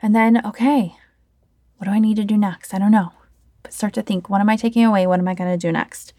And 0.00 0.14
then, 0.14 0.46
okay, 0.46 0.94
what 1.78 1.86
do 1.86 1.90
I 1.90 1.98
need 1.98 2.14
to 2.18 2.24
do 2.24 2.36
next? 2.36 2.72
I 2.72 2.78
don't 2.78 2.92
know. 2.92 3.10
But 3.64 3.72
start 3.72 3.94
to 3.94 4.02
think, 4.02 4.30
what 4.30 4.40
am 4.40 4.48
I 4.48 4.54
taking 4.54 4.84
away? 4.84 5.08
What 5.08 5.18
am 5.18 5.26
I 5.26 5.34
going 5.34 5.50
to 5.50 5.56
do 5.56 5.72
next? 5.72 6.14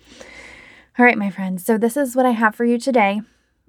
All 0.99 1.05
right, 1.05 1.17
my 1.17 1.29
friends. 1.29 1.63
So 1.63 1.77
this 1.77 1.95
is 1.95 2.17
what 2.17 2.25
I 2.25 2.31
have 2.31 2.53
for 2.53 2.65
you 2.65 2.77
today. 2.77 3.21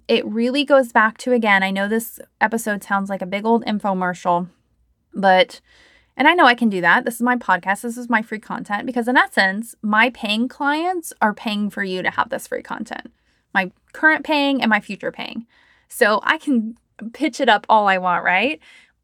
It 0.08 0.26
really 0.26 0.64
goes 0.64 0.90
back 0.90 1.18
to 1.18 1.32
again, 1.32 1.62
I 1.62 1.70
know 1.70 1.86
this 1.86 2.18
episode 2.40 2.82
sounds 2.82 3.08
like 3.08 3.22
a 3.22 3.26
big 3.26 3.46
old 3.46 3.64
infomercial, 3.64 4.48
but 5.14 5.60
and 6.18 6.26
I 6.26 6.34
know 6.34 6.46
I 6.46 6.56
can 6.56 6.68
do 6.68 6.80
that. 6.80 7.04
This 7.04 7.14
is 7.14 7.22
my 7.22 7.36
podcast. 7.36 7.82
This 7.82 7.96
is 7.96 8.10
my 8.10 8.22
free 8.22 8.40
content 8.40 8.86
because, 8.86 9.06
in 9.06 9.16
essence, 9.16 9.76
my 9.82 10.10
paying 10.10 10.48
clients 10.48 11.12
are 11.22 11.32
paying 11.32 11.70
for 11.70 11.84
you 11.84 12.02
to 12.02 12.10
have 12.10 12.28
this 12.28 12.48
free 12.48 12.60
content. 12.60 13.12
My 13.54 13.70
current 13.92 14.24
paying 14.24 14.60
and 14.60 14.68
my 14.68 14.80
future 14.80 15.12
paying. 15.12 15.46
So 15.88 16.18
I 16.24 16.38
can 16.38 16.76
pitch 17.12 17.40
it 17.40 17.48
up 17.48 17.66
all 17.68 17.86
I 17.86 17.98
want, 17.98 18.24
right? 18.24 18.58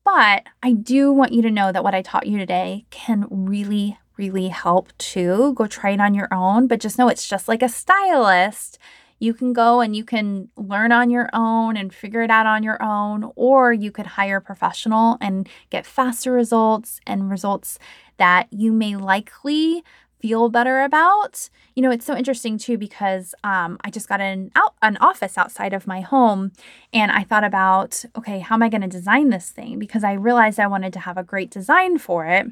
But 0.04 0.42
I 0.60 0.72
do 0.72 1.12
want 1.12 1.32
you 1.32 1.40
to 1.42 1.52
know 1.52 1.70
that 1.70 1.84
what 1.84 1.94
I 1.94 2.02
taught 2.02 2.26
you 2.26 2.36
today 2.36 2.84
can 2.90 3.26
really, 3.30 3.96
really 4.16 4.48
help 4.48 4.92
too. 4.98 5.54
Go 5.54 5.68
try 5.68 5.90
it 5.90 6.00
on 6.00 6.14
your 6.14 6.28
own, 6.34 6.66
but 6.66 6.80
just 6.80 6.98
know 6.98 7.08
it's 7.08 7.28
just 7.28 7.46
like 7.46 7.62
a 7.62 7.68
stylist 7.68 8.76
you 9.18 9.32
can 9.34 9.52
go 9.52 9.80
and 9.80 9.94
you 9.94 10.04
can 10.04 10.48
learn 10.56 10.92
on 10.92 11.10
your 11.10 11.30
own 11.32 11.76
and 11.76 11.94
figure 11.94 12.22
it 12.22 12.30
out 12.30 12.46
on 12.46 12.62
your 12.62 12.82
own, 12.82 13.30
or 13.36 13.72
you 13.72 13.90
could 13.90 14.06
hire 14.06 14.38
a 14.38 14.42
professional 14.42 15.16
and 15.20 15.48
get 15.70 15.86
faster 15.86 16.32
results 16.32 17.00
and 17.06 17.30
results 17.30 17.78
that 18.16 18.48
you 18.50 18.72
may 18.72 18.96
likely 18.96 19.82
feel 20.20 20.48
better 20.48 20.80
about. 20.80 21.50
You 21.74 21.82
know, 21.82 21.90
it's 21.90 22.06
so 22.06 22.16
interesting 22.16 22.56
too 22.56 22.78
because 22.78 23.34
um, 23.44 23.76
I 23.82 23.90
just 23.90 24.08
got 24.08 24.22
an 24.22 24.50
out 24.56 24.74
an 24.80 24.96
office 24.98 25.36
outside 25.36 25.74
of 25.74 25.86
my 25.86 26.00
home, 26.00 26.52
and 26.92 27.12
I 27.12 27.24
thought 27.24 27.44
about, 27.44 28.04
okay, 28.16 28.38
how 28.38 28.54
am 28.54 28.62
I 28.62 28.68
going 28.68 28.80
to 28.80 28.88
design 28.88 29.28
this 29.28 29.50
thing? 29.50 29.78
Because 29.78 30.02
I 30.02 30.12
realized 30.12 30.58
I 30.58 30.66
wanted 30.66 30.92
to 30.94 31.00
have 31.00 31.18
a 31.18 31.22
great 31.22 31.50
design 31.50 31.98
for 31.98 32.26
it, 32.26 32.46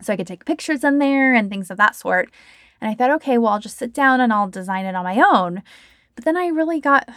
so 0.00 0.12
I 0.12 0.16
could 0.16 0.26
take 0.26 0.44
pictures 0.44 0.84
in 0.84 0.98
there 0.98 1.34
and 1.34 1.50
things 1.50 1.70
of 1.70 1.78
that 1.78 1.96
sort. 1.96 2.30
And 2.80 2.90
I 2.90 2.94
thought, 2.94 3.10
okay, 3.12 3.38
well, 3.38 3.54
I'll 3.54 3.60
just 3.60 3.78
sit 3.78 3.92
down 3.92 4.20
and 4.20 4.32
I'll 4.32 4.48
design 4.48 4.86
it 4.86 4.94
on 4.94 5.04
my 5.04 5.20
own. 5.20 5.62
But 6.16 6.24
then 6.24 6.36
I 6.36 6.48
really 6.48 6.80
got 6.80 7.08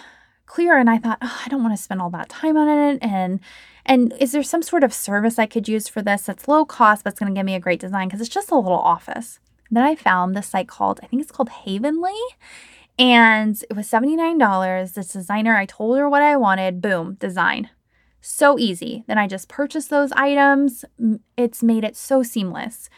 clear 0.45 0.77
and 0.77 0.89
I 0.89 0.97
thought, 0.99 1.17
oh, 1.21 1.41
I 1.45 1.49
don't 1.49 1.63
want 1.63 1.75
to 1.75 1.81
spend 1.81 2.01
all 2.01 2.09
that 2.11 2.29
time 2.29 2.57
on 2.57 2.67
it. 2.67 2.99
And 3.01 3.39
and 3.85 4.13
is 4.19 4.33
there 4.33 4.43
some 4.43 4.61
sort 4.61 4.83
of 4.83 4.93
service 4.93 5.39
I 5.39 5.47
could 5.47 5.67
use 5.67 5.87
for 5.87 6.01
this 6.03 6.23
that's 6.23 6.47
low 6.47 6.63
cost 6.65 7.07
it's 7.07 7.19
going 7.19 7.33
to 7.33 7.37
give 7.37 7.45
me 7.45 7.55
a 7.55 7.59
great 7.59 7.79
design 7.79 8.07
because 8.07 8.21
it's 8.21 8.29
just 8.29 8.51
a 8.51 8.55
little 8.55 8.77
office. 8.77 9.39
then 9.71 9.83
I 9.83 9.95
found 9.95 10.35
this 10.35 10.47
site 10.49 10.67
called 10.67 10.99
I 11.01 11.07
think 11.07 11.21
it's 11.23 11.31
called 11.31 11.49
Havenly. 11.49 12.19
And 12.99 13.63
it 13.69 13.75
was 13.77 13.89
$79. 13.89 14.93
This 14.93 15.13
designer, 15.13 15.55
I 15.55 15.65
told 15.65 15.97
her 15.97 16.09
what 16.09 16.21
I 16.21 16.35
wanted. 16.35 16.81
Boom, 16.81 17.13
design. 17.15 17.69
so 18.21 18.59
easy. 18.59 19.05
Then 19.07 19.17
I 19.17 19.25
just 19.25 19.47
purchased 19.47 19.89
those 19.89 20.11
items. 20.11 20.83
It's 21.37 21.63
made 21.63 21.85
it 21.85 21.95
so 21.95 22.23
seamless. 22.23 22.89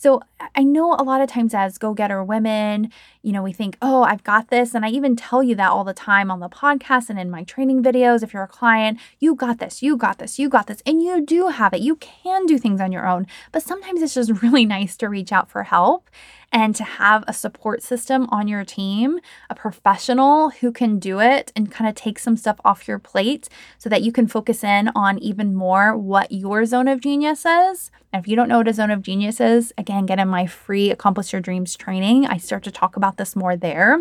So 0.00 0.22
I 0.54 0.62
know 0.62 0.94
a 0.94 1.04
lot 1.04 1.20
of 1.20 1.28
times 1.28 1.52
as 1.52 1.76
go 1.76 1.92
getter 1.92 2.24
women, 2.24 2.90
you 3.20 3.32
know, 3.32 3.42
we 3.42 3.52
think, 3.52 3.76
oh, 3.82 4.02
I've 4.02 4.24
got 4.24 4.48
this. 4.48 4.74
And 4.74 4.82
I 4.82 4.88
even 4.88 5.14
tell 5.14 5.42
you 5.42 5.54
that 5.56 5.70
all 5.70 5.84
the 5.84 5.92
time 5.92 6.30
on 6.30 6.40
the 6.40 6.48
podcast 6.48 7.10
and 7.10 7.18
in 7.18 7.30
my 7.30 7.44
training 7.44 7.82
videos. 7.82 8.22
If 8.22 8.32
you're 8.32 8.42
a 8.42 8.48
client, 8.48 8.98
you 9.18 9.34
got 9.34 9.58
this, 9.58 9.82
you 9.82 9.98
got 9.98 10.16
this, 10.16 10.38
you 10.38 10.48
got 10.48 10.68
this. 10.68 10.82
And 10.86 11.02
you 11.02 11.20
do 11.20 11.48
have 11.48 11.74
it. 11.74 11.82
You 11.82 11.96
can 11.96 12.46
do 12.46 12.56
things 12.56 12.80
on 12.80 12.92
your 12.92 13.06
own. 13.06 13.26
But 13.52 13.62
sometimes 13.62 14.00
it's 14.00 14.14
just 14.14 14.30
really 14.42 14.64
nice 14.64 14.96
to 14.96 15.08
reach 15.10 15.32
out 15.32 15.50
for 15.50 15.64
help 15.64 16.08
and 16.52 16.74
to 16.76 16.84
have 16.84 17.24
a 17.26 17.32
support 17.32 17.82
system 17.82 18.26
on 18.30 18.48
your 18.48 18.64
team, 18.64 19.20
a 19.48 19.54
professional 19.54 20.50
who 20.50 20.72
can 20.72 20.98
do 20.98 21.20
it 21.20 21.52
and 21.54 21.70
kind 21.70 21.88
of 21.88 21.94
take 21.94 22.18
some 22.18 22.36
stuff 22.36 22.60
off 22.64 22.88
your 22.88 22.98
plate 22.98 23.48
so 23.78 23.88
that 23.88 24.02
you 24.02 24.12
can 24.12 24.26
focus 24.26 24.64
in 24.64 24.90
on 24.94 25.18
even 25.18 25.54
more 25.54 25.96
what 25.96 26.32
your 26.32 26.64
zone 26.64 26.88
of 26.88 27.00
genius 27.00 27.46
is. 27.46 27.90
And 28.12 28.22
if 28.22 28.28
you 28.28 28.36
don't 28.36 28.48
know 28.48 28.58
what 28.58 28.68
a 28.68 28.72
zone 28.72 28.90
of 28.90 29.02
genius 29.02 29.40
is, 29.40 29.72
again, 29.78 30.06
get 30.06 30.18
in 30.18 30.28
my 30.28 30.46
free 30.46 30.90
Accomplish 30.90 31.32
Your 31.32 31.40
Dreams 31.40 31.76
training. 31.76 32.26
I 32.26 32.38
start 32.38 32.64
to 32.64 32.70
talk 32.70 32.96
about 32.96 33.16
this 33.16 33.36
more 33.36 33.56
there 33.56 34.00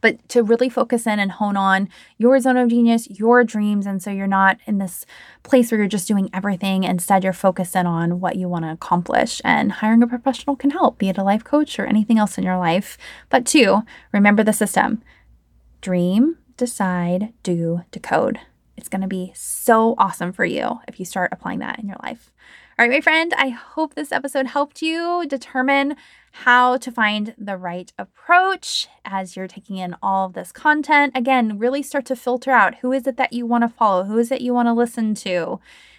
but 0.00 0.26
to 0.30 0.42
really 0.42 0.68
focus 0.68 1.06
in 1.06 1.18
and 1.18 1.32
hone 1.32 1.56
on 1.56 1.88
your 2.16 2.38
zone 2.40 2.56
of 2.56 2.68
genius, 2.68 3.08
your 3.10 3.44
dreams. 3.44 3.86
And 3.86 4.02
so 4.02 4.10
you're 4.10 4.26
not 4.26 4.58
in 4.66 4.78
this 4.78 5.04
place 5.42 5.70
where 5.70 5.78
you're 5.78 5.88
just 5.88 6.08
doing 6.08 6.30
everything. 6.32 6.84
Instead, 6.84 7.24
you're 7.24 7.32
focusing 7.32 7.86
on 7.86 8.20
what 8.20 8.36
you 8.36 8.48
want 8.48 8.64
to 8.64 8.72
accomplish. 8.72 9.40
And 9.44 9.72
hiring 9.72 10.02
a 10.02 10.06
professional 10.06 10.56
can 10.56 10.70
help, 10.70 10.98
be 10.98 11.08
it 11.08 11.18
a 11.18 11.24
life 11.24 11.44
coach 11.44 11.78
or 11.78 11.86
anything 11.86 12.18
else 12.18 12.38
in 12.38 12.44
your 12.44 12.58
life. 12.58 12.98
But 13.28 13.46
two, 13.46 13.82
remember 14.12 14.42
the 14.42 14.52
system 14.52 15.02
dream, 15.80 16.36
decide, 16.56 17.32
do, 17.42 17.82
decode. 17.92 18.40
It's 18.76 18.88
going 18.88 19.02
to 19.02 19.08
be 19.08 19.32
so 19.34 19.94
awesome 19.98 20.32
for 20.32 20.44
you 20.44 20.80
if 20.86 20.98
you 20.98 21.04
start 21.04 21.32
applying 21.32 21.60
that 21.60 21.78
in 21.78 21.88
your 21.88 21.98
life. 22.02 22.32
All 22.78 22.84
right, 22.86 22.94
my 22.94 23.00
friend, 23.00 23.34
I 23.36 23.48
hope 23.48 23.96
this 23.96 24.12
episode 24.12 24.46
helped 24.46 24.82
you 24.82 25.24
determine 25.26 25.96
how 26.30 26.76
to 26.76 26.92
find 26.92 27.34
the 27.36 27.56
right 27.56 27.92
approach 27.98 28.86
as 29.04 29.34
you're 29.34 29.48
taking 29.48 29.78
in 29.78 29.96
all 30.00 30.26
of 30.26 30.34
this 30.34 30.52
content. 30.52 31.10
Again, 31.16 31.58
really 31.58 31.82
start 31.82 32.04
to 32.04 32.14
filter 32.14 32.52
out 32.52 32.76
who 32.76 32.92
is 32.92 33.08
it 33.08 33.16
that 33.16 33.32
you 33.32 33.46
want 33.46 33.62
to 33.62 33.68
follow, 33.68 34.04
who 34.04 34.16
is 34.16 34.30
it 34.30 34.42
you 34.42 34.54
want 34.54 34.68
to 34.68 34.72
listen 34.72 35.16
to, 35.16 35.58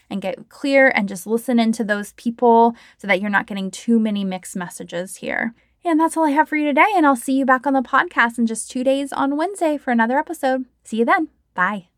and 0.10 0.22
get 0.22 0.48
clear 0.48 0.88
and 0.96 1.10
just 1.10 1.28
listen 1.28 1.60
into 1.60 1.84
those 1.84 2.14
people 2.14 2.74
so 2.98 3.08
that 3.08 3.20
you're 3.20 3.30
not 3.30 3.46
getting 3.46 3.70
too 3.70 4.00
many 4.00 4.24
mixed 4.24 4.56
messages 4.56 5.18
here. 5.18 5.54
And 5.84 6.00
that's 6.00 6.16
all 6.16 6.28
I 6.28 6.32
have 6.32 6.48
for 6.48 6.56
you 6.56 6.66
today. 6.66 6.88
And 6.96 7.06
I'll 7.06 7.18
see 7.18 7.34
you 7.34 7.46
back 7.46 7.68
on 7.68 7.74
the 7.74 7.82
podcast 7.82 8.38
in 8.38 8.48
just 8.48 8.72
two 8.72 8.86
days 8.86 9.12
on 9.12 9.36
Wednesday 9.36 9.78
for 9.78 9.92
another 9.92 10.18
episode. 10.18 10.64
See 10.86 11.00
you 11.00 11.06
then. 11.06 11.28
Bye. 11.54 11.90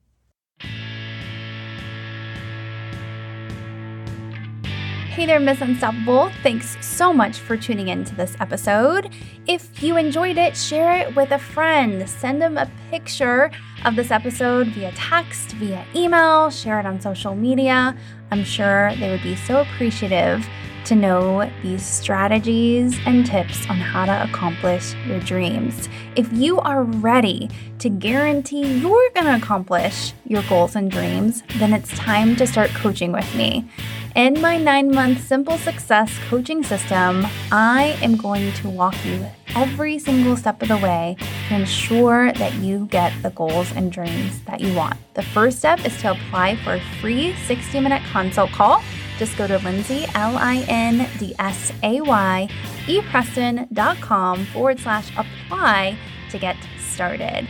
Hey 5.11 5.25
there, 5.25 5.41
Miss 5.41 5.59
Unstoppable. 5.59 6.31
Thanks 6.41 6.77
so 6.79 7.11
much 7.11 7.37
for 7.37 7.57
tuning 7.57 7.89
in 7.89 8.05
to 8.05 8.15
this 8.15 8.37
episode. 8.39 9.13
If 9.45 9.83
you 9.83 9.97
enjoyed 9.97 10.37
it, 10.37 10.55
share 10.55 10.99
it 10.99 11.13
with 11.17 11.31
a 11.31 11.37
friend. 11.37 12.09
Send 12.09 12.41
them 12.41 12.57
a 12.57 12.71
picture 12.91 13.51
of 13.83 13.97
this 13.97 14.09
episode 14.09 14.67
via 14.67 14.93
text, 14.93 15.51
via 15.55 15.85
email, 15.93 16.49
share 16.49 16.79
it 16.79 16.85
on 16.85 17.01
social 17.01 17.35
media. 17.35 17.93
I'm 18.31 18.45
sure 18.45 18.95
they 19.01 19.09
would 19.09 19.21
be 19.21 19.35
so 19.35 19.59
appreciative 19.59 20.47
to 20.85 20.95
know 20.95 21.49
these 21.61 21.85
strategies 21.85 22.97
and 23.05 23.25
tips 23.25 23.69
on 23.69 23.75
how 23.77 24.05
to 24.05 24.23
accomplish 24.23 24.95
your 25.05 25.19
dreams. 25.19 25.89
If 26.15 26.31
you 26.33 26.59
are 26.59 26.83
ready 26.83 27.49
to 27.79 27.89
guarantee 27.89 28.79
you're 28.79 29.09
going 29.13 29.27
to 29.27 29.35
accomplish 29.35 30.13
your 30.25 30.43
goals 30.43 30.75
and 30.75 30.89
dreams, 30.89 31.43
then 31.57 31.73
it's 31.73 31.95
time 31.97 32.35
to 32.37 32.47
start 32.47 32.69
coaching 32.71 33.11
with 33.11 33.35
me. 33.35 33.69
In 34.15 34.41
my 34.41 34.57
nine 34.57 34.93
month 34.93 35.25
simple 35.25 35.57
success 35.57 36.11
coaching 36.27 36.63
system, 36.63 37.25
I 37.49 37.97
am 38.01 38.17
going 38.17 38.51
to 38.53 38.69
walk 38.69 38.95
you 39.05 39.25
every 39.55 39.99
single 39.99 40.35
step 40.35 40.61
of 40.61 40.67
the 40.67 40.75
way 40.77 41.15
to 41.47 41.55
ensure 41.55 42.33
that 42.33 42.53
you 42.55 42.87
get 42.87 43.13
the 43.23 43.29
goals 43.29 43.71
and 43.71 43.89
dreams 43.89 44.41
that 44.41 44.59
you 44.59 44.75
want. 44.75 44.97
The 45.13 45.21
first 45.21 45.59
step 45.59 45.85
is 45.85 45.97
to 46.01 46.11
apply 46.11 46.57
for 46.57 46.73
a 46.73 46.81
free 46.99 47.33
60 47.47 47.79
minute 47.79 48.01
consult 48.11 48.51
call. 48.51 48.83
Just 49.17 49.37
go 49.37 49.47
to 49.47 49.59
Lindsay, 49.59 50.05
L 50.13 50.35
I 50.35 50.65
N 50.67 51.07
D 51.17 51.33
S 51.39 51.71
A 51.81 52.01
Y, 52.01 52.49
epreston.com 52.87 54.45
forward 54.47 54.79
slash 54.79 55.09
apply 55.15 55.95
to 56.31 56.37
get 56.37 56.57
started. 56.79 57.47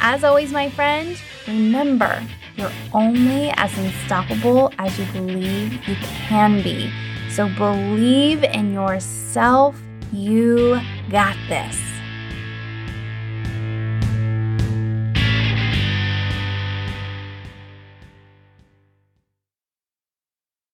As 0.00 0.22
always, 0.22 0.52
my 0.52 0.70
friend, 0.70 1.20
remember 1.48 2.22
you're 2.56 2.72
only 2.92 3.50
as 3.56 3.76
unstoppable 3.78 4.72
as 4.78 4.98
you 4.98 5.04
believe 5.12 5.72
you 5.86 5.96
can 6.28 6.62
be. 6.62 6.90
So 7.30 7.48
believe 7.50 8.42
in 8.42 8.72
yourself. 8.72 9.80
You 10.12 10.80
got 11.10 11.36
this. 11.48 11.95